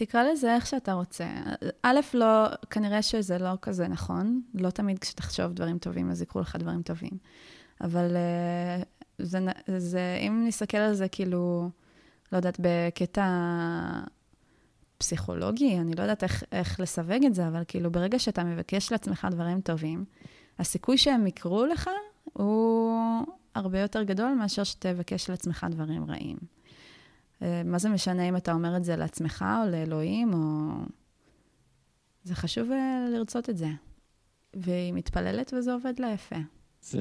תקרא 0.00 0.22
לזה 0.22 0.54
איך 0.54 0.66
שאתה 0.66 0.92
רוצה. 0.92 1.26
א', 1.82 2.00
לא, 2.14 2.46
כנראה 2.70 3.02
שזה 3.02 3.38
לא 3.38 3.50
כזה 3.62 3.88
נכון. 3.88 4.42
לא 4.54 4.70
תמיד 4.70 4.98
כשתחשוב 4.98 5.52
דברים 5.52 5.78
טובים, 5.78 6.10
אז 6.10 6.22
יקרו 6.22 6.40
לך 6.40 6.56
דברים 6.56 6.82
טובים. 6.82 7.10
אבל 7.80 8.16
אה, 8.16 8.82
זה, 9.18 9.38
זה, 9.76 10.18
אם 10.20 10.44
נסתכל 10.46 10.76
על 10.76 10.94
זה 10.94 11.08
כאילו, 11.08 11.70
לא 12.32 12.36
יודעת, 12.36 12.56
בקטע 12.60 13.26
פסיכולוגי, 14.98 15.78
אני 15.78 15.94
לא 15.94 16.02
יודעת 16.02 16.22
איך, 16.22 16.44
איך 16.52 16.80
לסווג 16.80 17.24
את 17.26 17.34
זה, 17.34 17.48
אבל 17.48 17.62
כאילו, 17.68 17.90
ברגע 17.92 18.18
שאתה 18.18 18.44
מבקש 18.44 18.92
לעצמך 18.92 19.28
דברים 19.30 19.60
טובים, 19.60 20.04
הסיכוי 20.58 20.98
שהם 20.98 21.26
יקרו 21.26 21.66
לך 21.66 21.90
הוא 22.32 23.24
הרבה 23.54 23.80
יותר 23.80 24.02
גדול 24.02 24.32
מאשר 24.32 24.64
שתבקש 24.64 25.30
לעצמך 25.30 25.66
דברים 25.70 26.04
רעים. 26.10 26.36
אה, 27.42 27.62
מה 27.64 27.78
זה 27.78 27.88
משנה 27.88 28.28
אם 28.28 28.36
אתה 28.36 28.52
אומר 28.52 28.76
את 28.76 28.84
זה 28.84 28.96
לעצמך 28.96 29.44
או 29.64 29.70
לאלוהים, 29.70 30.34
או... 30.34 30.70
זה 32.24 32.34
חשוב 32.34 32.70
אה, 32.70 33.06
לרצות 33.12 33.50
את 33.50 33.56
זה. 33.56 33.68
והיא 34.56 34.92
מתפללת 34.92 35.54
וזה 35.58 35.72
עובד 35.72 35.92
לה 35.98 36.12
יפה. 36.12 36.36
זה 36.82 37.00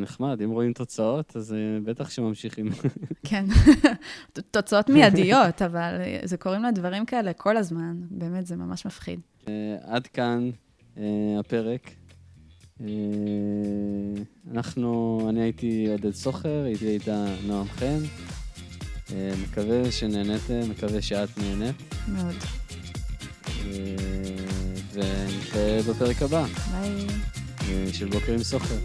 נחמד, 0.00 0.42
אם 0.42 0.50
רואים 0.50 0.72
תוצאות, 0.72 1.36
אז 1.36 1.52
אה, 1.52 1.58
בטח 1.84 2.10
שממשיכים. 2.10 2.68
כן, 3.28 3.44
תוצאות 4.50 4.90
מיידיות, 4.90 5.62
אבל 5.62 5.94
זה 6.24 6.36
קוראים 6.36 6.62
לה 6.62 6.70
דברים 6.70 7.06
כאלה 7.06 7.32
כל 7.32 7.56
הזמן, 7.56 7.96
באמת, 8.10 8.46
זה 8.46 8.56
ממש 8.56 8.86
מפחיד. 8.86 9.20
עד 9.82 10.06
כאן 10.06 10.50
הפרק. 11.40 11.90
אנחנו, 14.50 15.20
אני 15.28 15.40
הייתי 15.40 15.86
עודד 15.92 16.10
סוחר, 16.10 16.62
הייתי 16.64 16.88
איתה 16.88 17.24
נועם 17.46 17.66
חן. 17.66 18.00
אה, 19.12 19.32
מקווה 19.42 19.92
שנהניתם, 19.92 20.70
מקווה 20.70 21.02
שאת 21.02 21.28
נהנית. 21.38 21.76
מאוד. 22.08 22.34
אה, 23.48 23.94
ונתראה 24.92 25.80
בפרק 25.88 26.22
הבא. 26.22 26.44
ביי. 26.70 27.06
של 27.92 28.08
בוקר 28.08 28.32
עם 28.32 28.42
סוחר. 28.42 28.76